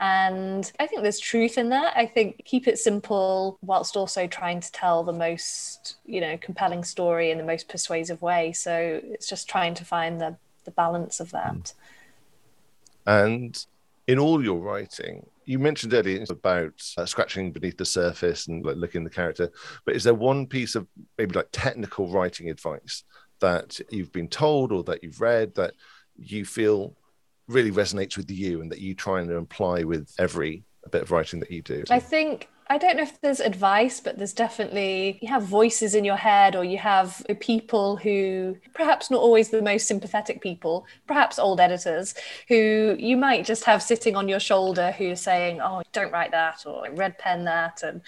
And 0.01 0.71
I 0.79 0.87
think 0.87 1.03
there's 1.03 1.19
truth 1.19 1.59
in 1.59 1.71
that. 1.71 1.97
I 1.97 2.07
think 2.07 2.43
keep 2.45 2.69
it 2.69 2.79
simple 2.79 3.59
whilst 3.63 3.97
also 3.97 4.27
trying 4.27 4.61
to 4.61 4.71
tell 4.71 5.03
the 5.03 5.13
most, 5.13 5.97
you 6.07 6.21
know, 6.21 6.39
compelling 6.39 6.85
story 6.85 7.31
in 7.31 7.39
the 7.39 7.45
most 7.45 7.69
persuasive 7.69 8.23
way. 8.23 8.53
So 8.53 9.01
it's 9.03 9.29
just 9.29 9.49
trying 9.49 9.75
to 9.75 9.85
find 9.85 10.21
the, 10.21 10.37
the 10.65 10.71
balance 10.71 11.19
of 11.19 11.33
that. 11.33 11.73
And 13.07 13.65
in 14.07 14.19
all 14.19 14.43
your 14.43 14.61
writing, 14.61 15.27
you 15.47 15.59
mentioned 15.59 15.95
earlier 15.95 16.25
about 16.31 16.75
uh, 16.97 17.07
scratching 17.07 17.53
beneath 17.53 17.79
the 17.79 17.85
surface 17.85 18.47
and 18.47 18.65
like 18.65 18.77
looking 18.77 19.05
at 19.05 19.11
the 19.11 19.15
character, 19.15 19.51
but 19.85 19.97
is 19.97 20.05
there 20.05 20.15
one 20.15 20.47
piece 20.47 20.75
of 20.75 20.87
maybe 21.17 21.35
like 21.35 21.49
technical 21.53 22.09
writing 22.09 22.51
advice 22.51 23.03
that 23.41 23.81
you've 23.91 24.13
been 24.13 24.29
told 24.29 24.73
or 24.73 24.85
that 24.85 25.03
you've 25.03 25.21
read 25.21 25.55
that 25.55 25.73
you 26.19 26.45
feel 26.45 26.95
really 27.49 27.71
resonates 27.71 28.17
with 28.17 28.31
you 28.31 28.61
and 28.61 28.71
that 28.71 28.81
you 28.81 28.95
try 28.95 29.21
and 29.21 29.31
imply 29.31 29.83
with 29.83 30.15
every 30.19 30.63
bit 30.91 31.03
of 31.03 31.11
writing 31.11 31.41
that 31.41 31.51
you 31.51 31.63
do? 31.63 31.85
I 31.91 32.01
think 32.01 32.49
I 32.71 32.77
don't 32.77 32.99
know 32.99 33.03
if 33.03 33.19
there's 33.23 33.41
advice, 33.41 33.99
but 33.99 34.19
there's 34.19 34.35
definitely, 34.35 35.19
you 35.23 35.29
have 35.29 35.43
voices 35.43 35.95
in 35.95 36.05
your 36.05 36.17
head, 36.17 36.55
or 36.55 36.65
you 36.65 36.77
have 36.77 37.25
people 37.41 37.97
who, 37.97 38.59
perhaps 38.75 39.11
not 39.11 39.21
always 39.21 39.49
the 39.49 39.63
most 39.63 39.89
sympathetic 39.89 40.43
people, 40.43 40.87
perhaps 41.07 41.39
old 41.39 41.61
editors, 41.61 42.15
who 42.47 42.95
you 42.99 43.17
might 43.17 43.47
just 43.47 43.65
have 43.65 43.83
sitting 43.83 44.17
on 44.17 44.29
your 44.29 44.41
shoulder 44.41 44.93
who 44.93 45.13
are 45.13 45.17
saying, 45.17 45.63
oh, 45.63 45.83
don't 45.93 46.13
write 46.13 46.33
that, 46.33 46.67
or 46.67 46.87
red 46.93 47.17
pen 47.17 47.45
that. 47.45 47.83
And 47.83 48.03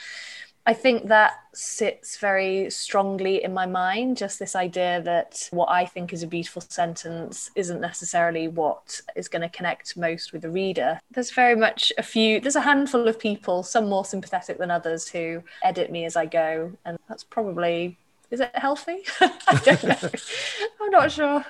I 0.67 0.75
think 0.75 1.09
that 1.09 1.41
sits 1.55 2.19
very 2.19 2.71
strongly 2.71 3.43
in 3.43 3.55
my 3.55 3.67
mind. 3.67 4.17
Just 4.17 4.39
this 4.39 4.55
idea 4.55 5.01
that 5.03 5.49
what 5.51 5.71
I 5.71 5.87
think 5.87 6.13
is 6.13 6.23
a 6.23 6.27
beautiful 6.27 6.63
sentence 6.63 7.51
isn't 7.57 7.81
necessarily 7.81 8.47
what 8.47 9.01
is 9.17 9.29
going 9.29 9.43
to 9.43 9.49
connect 9.49 9.97
most 9.97 10.33
with 10.33 10.43
the 10.43 10.51
reader. 10.51 11.01
There's 11.11 11.33
very 11.33 11.57
much 11.57 11.93
a 11.99 12.03
few, 12.03 12.41
there's 12.41 12.57
a 12.57 12.61
handful 12.61 13.09
of 13.09 13.19
people, 13.19 13.63
some 13.63 13.89
more 13.89 14.05
sympathetic 14.05 14.59
than 14.59 14.71
others, 14.71 15.09
who 15.09 15.43
edit 15.65 15.91
me 15.91 16.05
as 16.05 16.15
I 16.15 16.27
go. 16.27 16.73
And 16.85 16.99
that's 17.09 17.25
probably, 17.25 17.97
is 18.31 18.41
it 18.41 18.51
healthy? 18.55 18.99
I 19.21 19.61
don't 19.65 19.85
know. 19.85 19.99
I'm 20.83 20.91
not 20.91 21.11
sure. 21.11 21.45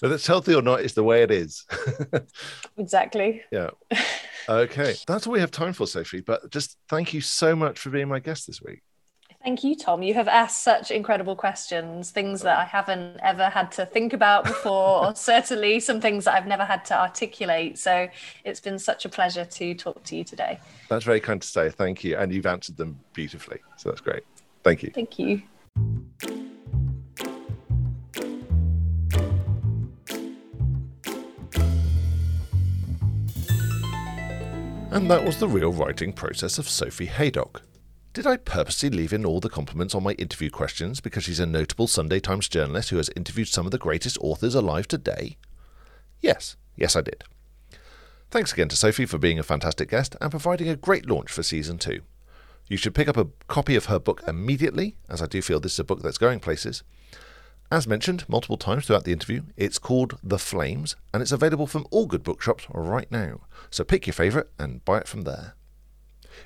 Whether 0.00 0.14
it's 0.14 0.26
healthy 0.26 0.54
or 0.54 0.62
not 0.62 0.80
is 0.82 0.94
the 0.94 1.04
way 1.04 1.22
it 1.22 1.30
is. 1.30 1.64
exactly. 2.76 3.42
Yeah. 3.50 3.70
Okay. 4.48 4.94
That's 5.06 5.26
all 5.26 5.32
we 5.32 5.40
have 5.40 5.50
time 5.50 5.72
for, 5.72 5.86
Sophie. 5.86 6.20
But 6.20 6.50
just 6.50 6.76
thank 6.88 7.14
you 7.14 7.20
so 7.20 7.54
much 7.54 7.78
for 7.78 7.90
being 7.90 8.08
my 8.08 8.18
guest 8.18 8.46
this 8.46 8.60
week. 8.62 8.82
Thank 9.42 9.62
you, 9.62 9.76
Tom. 9.76 10.02
You 10.02 10.14
have 10.14 10.26
asked 10.26 10.62
such 10.62 10.90
incredible 10.90 11.36
questions, 11.36 12.10
things 12.10 12.40
that 12.40 12.58
I 12.58 12.64
haven't 12.64 13.20
ever 13.22 13.50
had 13.50 13.70
to 13.72 13.84
think 13.84 14.14
about 14.14 14.44
before, 14.44 15.04
or 15.04 15.14
certainly 15.14 15.80
some 15.80 16.00
things 16.00 16.24
that 16.24 16.34
I've 16.34 16.46
never 16.46 16.64
had 16.64 16.86
to 16.86 16.98
articulate. 16.98 17.78
So 17.78 18.08
it's 18.42 18.60
been 18.60 18.78
such 18.78 19.04
a 19.04 19.10
pleasure 19.10 19.44
to 19.44 19.74
talk 19.74 20.02
to 20.04 20.16
you 20.16 20.24
today. 20.24 20.60
That's 20.88 21.04
very 21.04 21.20
kind 21.20 21.42
to 21.42 21.46
say. 21.46 21.68
Thank 21.68 22.02
you. 22.04 22.16
And 22.16 22.32
you've 22.32 22.46
answered 22.46 22.78
them 22.78 22.98
beautifully. 23.12 23.58
So 23.76 23.90
that's 23.90 24.00
great. 24.00 24.22
Thank 24.62 24.82
you. 24.82 24.92
Thank 24.94 25.18
you. 25.18 25.42
And 34.94 35.10
that 35.10 35.24
was 35.24 35.38
the 35.40 35.48
real 35.48 35.72
writing 35.72 36.12
process 36.12 36.56
of 36.56 36.68
Sophie 36.68 37.06
Haydock. 37.06 37.62
Did 38.12 38.28
I 38.28 38.36
purposely 38.36 38.90
leave 38.90 39.12
in 39.12 39.26
all 39.26 39.40
the 39.40 39.48
compliments 39.48 39.92
on 39.92 40.04
my 40.04 40.12
interview 40.12 40.50
questions 40.50 41.00
because 41.00 41.24
she's 41.24 41.40
a 41.40 41.46
notable 41.46 41.88
Sunday 41.88 42.20
Times 42.20 42.48
journalist 42.48 42.90
who 42.90 42.98
has 42.98 43.10
interviewed 43.16 43.48
some 43.48 43.66
of 43.66 43.72
the 43.72 43.78
greatest 43.78 44.16
authors 44.20 44.54
alive 44.54 44.86
today? 44.86 45.36
Yes, 46.20 46.54
yes, 46.76 46.94
I 46.94 47.00
did. 47.00 47.24
Thanks 48.30 48.52
again 48.52 48.68
to 48.68 48.76
Sophie 48.76 49.04
for 49.04 49.18
being 49.18 49.40
a 49.40 49.42
fantastic 49.42 49.90
guest 49.90 50.14
and 50.20 50.30
providing 50.30 50.68
a 50.68 50.76
great 50.76 51.10
launch 51.10 51.32
for 51.32 51.42
season 51.42 51.76
two. 51.76 52.02
You 52.68 52.76
should 52.76 52.94
pick 52.94 53.08
up 53.08 53.16
a 53.16 53.30
copy 53.48 53.74
of 53.74 53.86
her 53.86 53.98
book 53.98 54.22
immediately, 54.28 54.94
as 55.08 55.20
I 55.20 55.26
do 55.26 55.42
feel 55.42 55.58
this 55.58 55.72
is 55.72 55.80
a 55.80 55.84
book 55.84 56.02
that's 56.02 56.18
going 56.18 56.38
places. 56.38 56.84
As 57.70 57.88
mentioned 57.88 58.24
multiple 58.28 58.56
times 58.56 58.86
throughout 58.86 59.04
the 59.04 59.12
interview, 59.12 59.42
it's 59.56 59.78
called 59.78 60.18
The 60.22 60.38
Flames 60.38 60.96
and 61.12 61.22
it's 61.22 61.32
available 61.32 61.66
from 61.66 61.86
all 61.90 62.06
good 62.06 62.22
bookshops 62.22 62.66
right 62.70 63.10
now. 63.10 63.40
So 63.70 63.84
pick 63.84 64.06
your 64.06 64.14
favourite 64.14 64.48
and 64.58 64.84
buy 64.84 64.98
it 64.98 65.08
from 65.08 65.22
there. 65.22 65.54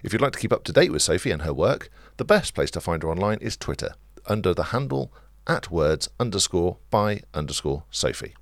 If 0.02 0.12
you'd 0.12 0.22
like 0.22 0.32
to 0.32 0.38
keep 0.38 0.52
up 0.52 0.64
to 0.64 0.72
date 0.72 0.92
with 0.92 1.02
Sophie 1.02 1.30
and 1.30 1.42
her 1.42 1.52
work, 1.52 1.90
the 2.16 2.24
best 2.24 2.54
place 2.54 2.70
to 2.72 2.80
find 2.80 3.02
her 3.02 3.10
online 3.10 3.38
is 3.40 3.56
Twitter 3.56 3.94
under 4.26 4.54
the 4.54 4.64
handle 4.64 5.12
at 5.46 5.70
words 5.70 6.08
underscore 6.20 6.76
by 6.90 7.22
underscore 7.34 7.84
Sophie. 7.90 8.34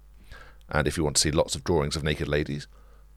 And 0.68 0.86
if 0.86 0.96
you 0.96 1.04
want 1.04 1.16
to 1.16 1.22
see 1.22 1.30
lots 1.30 1.54
of 1.54 1.64
drawings 1.64 1.96
of 1.96 2.04
naked 2.04 2.28
ladies, 2.28 2.66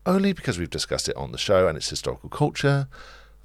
only 0.06 0.34
because 0.34 0.58
we've 0.58 0.70
discussed 0.70 1.10
it 1.10 1.18
on 1.18 1.32
the 1.32 1.38
show 1.38 1.68
and 1.68 1.76
its 1.76 1.90
historical 1.90 2.30
culture, 2.30 2.88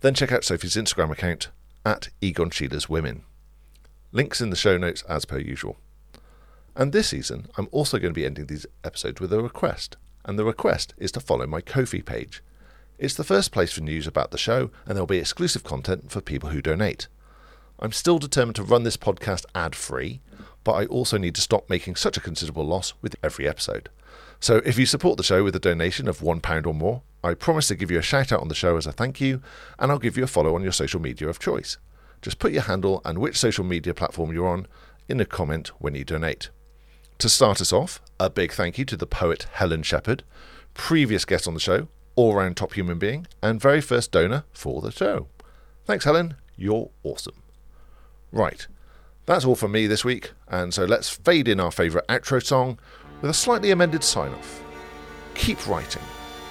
then 0.00 0.14
check 0.14 0.30
out 0.30 0.44
Sophie's 0.44 0.76
Instagram 0.76 1.10
account 1.10 1.48
at 1.84 2.10
Egon 2.20 2.50
Schiele's 2.50 2.88
Women. 2.88 3.24
Links 4.12 4.40
in 4.40 4.50
the 4.50 4.56
show 4.56 4.76
notes 4.76 5.02
as 5.08 5.24
per 5.24 5.38
usual. 5.38 5.76
And 6.76 6.92
this 6.92 7.08
season, 7.08 7.46
I'm 7.56 7.68
also 7.70 7.98
going 7.98 8.12
to 8.12 8.18
be 8.18 8.26
ending 8.26 8.46
these 8.46 8.66
episodes 8.82 9.20
with 9.20 9.32
a 9.32 9.40
request, 9.40 9.96
and 10.24 10.38
the 10.38 10.44
request 10.44 10.92
is 10.98 11.12
to 11.12 11.20
follow 11.20 11.46
my 11.46 11.60
Ko-fi 11.60 12.02
page. 12.02 12.42
It's 12.98 13.14
the 13.14 13.24
first 13.24 13.52
place 13.52 13.72
for 13.72 13.80
news 13.80 14.06
about 14.06 14.32
the 14.32 14.38
show, 14.38 14.70
and 14.86 14.96
there'll 14.96 15.06
be 15.06 15.18
exclusive 15.18 15.62
content 15.62 16.10
for 16.10 16.20
people 16.20 16.50
who 16.50 16.60
donate. 16.60 17.06
I'm 17.78 17.92
still 17.92 18.18
determined 18.18 18.56
to 18.56 18.62
run 18.62 18.82
this 18.82 18.96
podcast 18.96 19.44
ad 19.54 19.74
free, 19.76 20.20
but 20.64 20.72
I 20.72 20.86
also 20.86 21.18
need 21.18 21.34
to 21.36 21.40
stop 21.40 21.68
making 21.68 21.96
such 21.96 22.16
a 22.16 22.20
considerable 22.20 22.66
loss 22.66 22.94
with 23.02 23.16
every 23.22 23.46
episode. 23.46 23.88
So 24.40 24.56
if 24.64 24.78
you 24.78 24.86
support 24.86 25.16
the 25.16 25.22
show 25.22 25.44
with 25.44 25.54
a 25.56 25.60
donation 25.60 26.08
of 26.08 26.20
£1 26.20 26.66
or 26.66 26.74
more, 26.74 27.02
I 27.22 27.34
promise 27.34 27.68
to 27.68 27.74
give 27.74 27.90
you 27.90 27.98
a 27.98 28.02
shout 28.02 28.32
out 28.32 28.40
on 28.40 28.48
the 28.48 28.54
show 28.54 28.76
as 28.76 28.86
a 28.86 28.92
thank 28.92 29.20
you, 29.20 29.42
and 29.78 29.90
I'll 29.90 29.98
give 29.98 30.16
you 30.16 30.24
a 30.24 30.28
follow 30.28 30.54
on 30.54 30.62
your 30.62 30.72
social 30.72 31.00
media 31.00 31.28
of 31.28 31.38
choice. 31.38 31.78
Just 32.20 32.38
put 32.38 32.52
your 32.52 32.62
handle 32.62 33.00
and 33.04 33.18
which 33.18 33.38
social 33.38 33.64
media 33.64 33.94
platform 33.94 34.32
you're 34.32 34.48
on 34.48 34.66
in 35.08 35.20
a 35.20 35.24
comment 35.24 35.68
when 35.78 35.94
you 35.94 36.04
donate. 36.04 36.50
To 37.18 37.28
start 37.28 37.60
us 37.60 37.72
off, 37.72 38.00
a 38.20 38.28
big 38.28 38.52
thank 38.52 38.76
you 38.78 38.84
to 38.86 38.96
the 38.96 39.06
poet 39.06 39.46
Helen 39.52 39.82
Shepherd, 39.82 40.24
previous 40.74 41.24
guest 41.24 41.46
on 41.46 41.54
the 41.54 41.60
show, 41.60 41.88
all 42.16 42.34
round 42.34 42.56
top 42.56 42.74
human 42.74 42.98
being, 42.98 43.26
and 43.42 43.60
very 43.60 43.80
first 43.80 44.10
donor 44.12 44.44
for 44.52 44.80
the 44.80 44.90
show. 44.90 45.28
Thanks, 45.86 46.04
Helen. 46.04 46.34
You're 46.56 46.90
awesome. 47.02 47.42
Right, 48.32 48.66
that's 49.26 49.44
all 49.44 49.56
from 49.56 49.72
me 49.72 49.86
this 49.86 50.04
week, 50.04 50.32
and 50.48 50.74
so 50.74 50.84
let's 50.84 51.08
fade 51.08 51.48
in 51.48 51.60
our 51.60 51.70
favourite 51.70 52.06
outro 52.08 52.44
song 52.44 52.78
with 53.20 53.30
a 53.30 53.34
slightly 53.34 53.70
amended 53.70 54.04
sign 54.04 54.32
off. 54.32 54.62
Keep 55.34 55.66
writing 55.66 56.02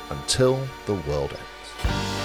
until 0.10 0.60
the 0.86 0.96
world 0.96 1.32
ends. 1.32 2.23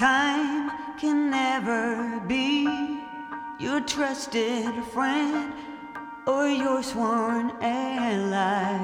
Time 0.00 0.72
can 0.96 1.28
never 1.28 2.20
be 2.26 2.64
your 3.58 3.82
trusted 3.82 4.72
friend 4.94 5.52
or 6.26 6.48
your 6.48 6.82
sworn 6.82 7.50
ally. 7.60 8.78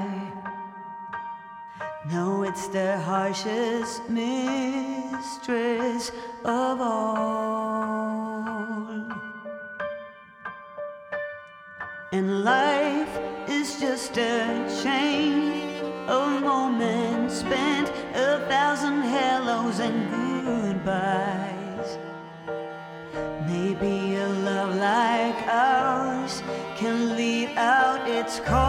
No, 2.11 2.43
it's 2.43 2.67
the 2.67 2.99
harshest 2.99 4.07
mistress 4.11 4.91
of 6.45 6.81
all. 6.81 8.45
And 12.11 12.43
life 12.43 13.19
is 13.49 13.79
just 13.79 14.15
a 14.19 14.69
chain 14.83 15.81
of 16.07 16.43
moments 16.43 17.39
spent, 17.39 17.89
a 18.13 18.45
thousand 18.47 19.01
hellos 19.01 19.79
and 19.79 20.26
goodbyes. 20.47 21.89
Maybe 23.51 24.15
a 24.15 24.29
love 24.49 24.73
like 24.75 25.39
ours 25.47 26.41
can 26.77 27.15
lead 27.17 27.49
out 27.57 28.07
its 28.07 28.39
call. 28.39 28.66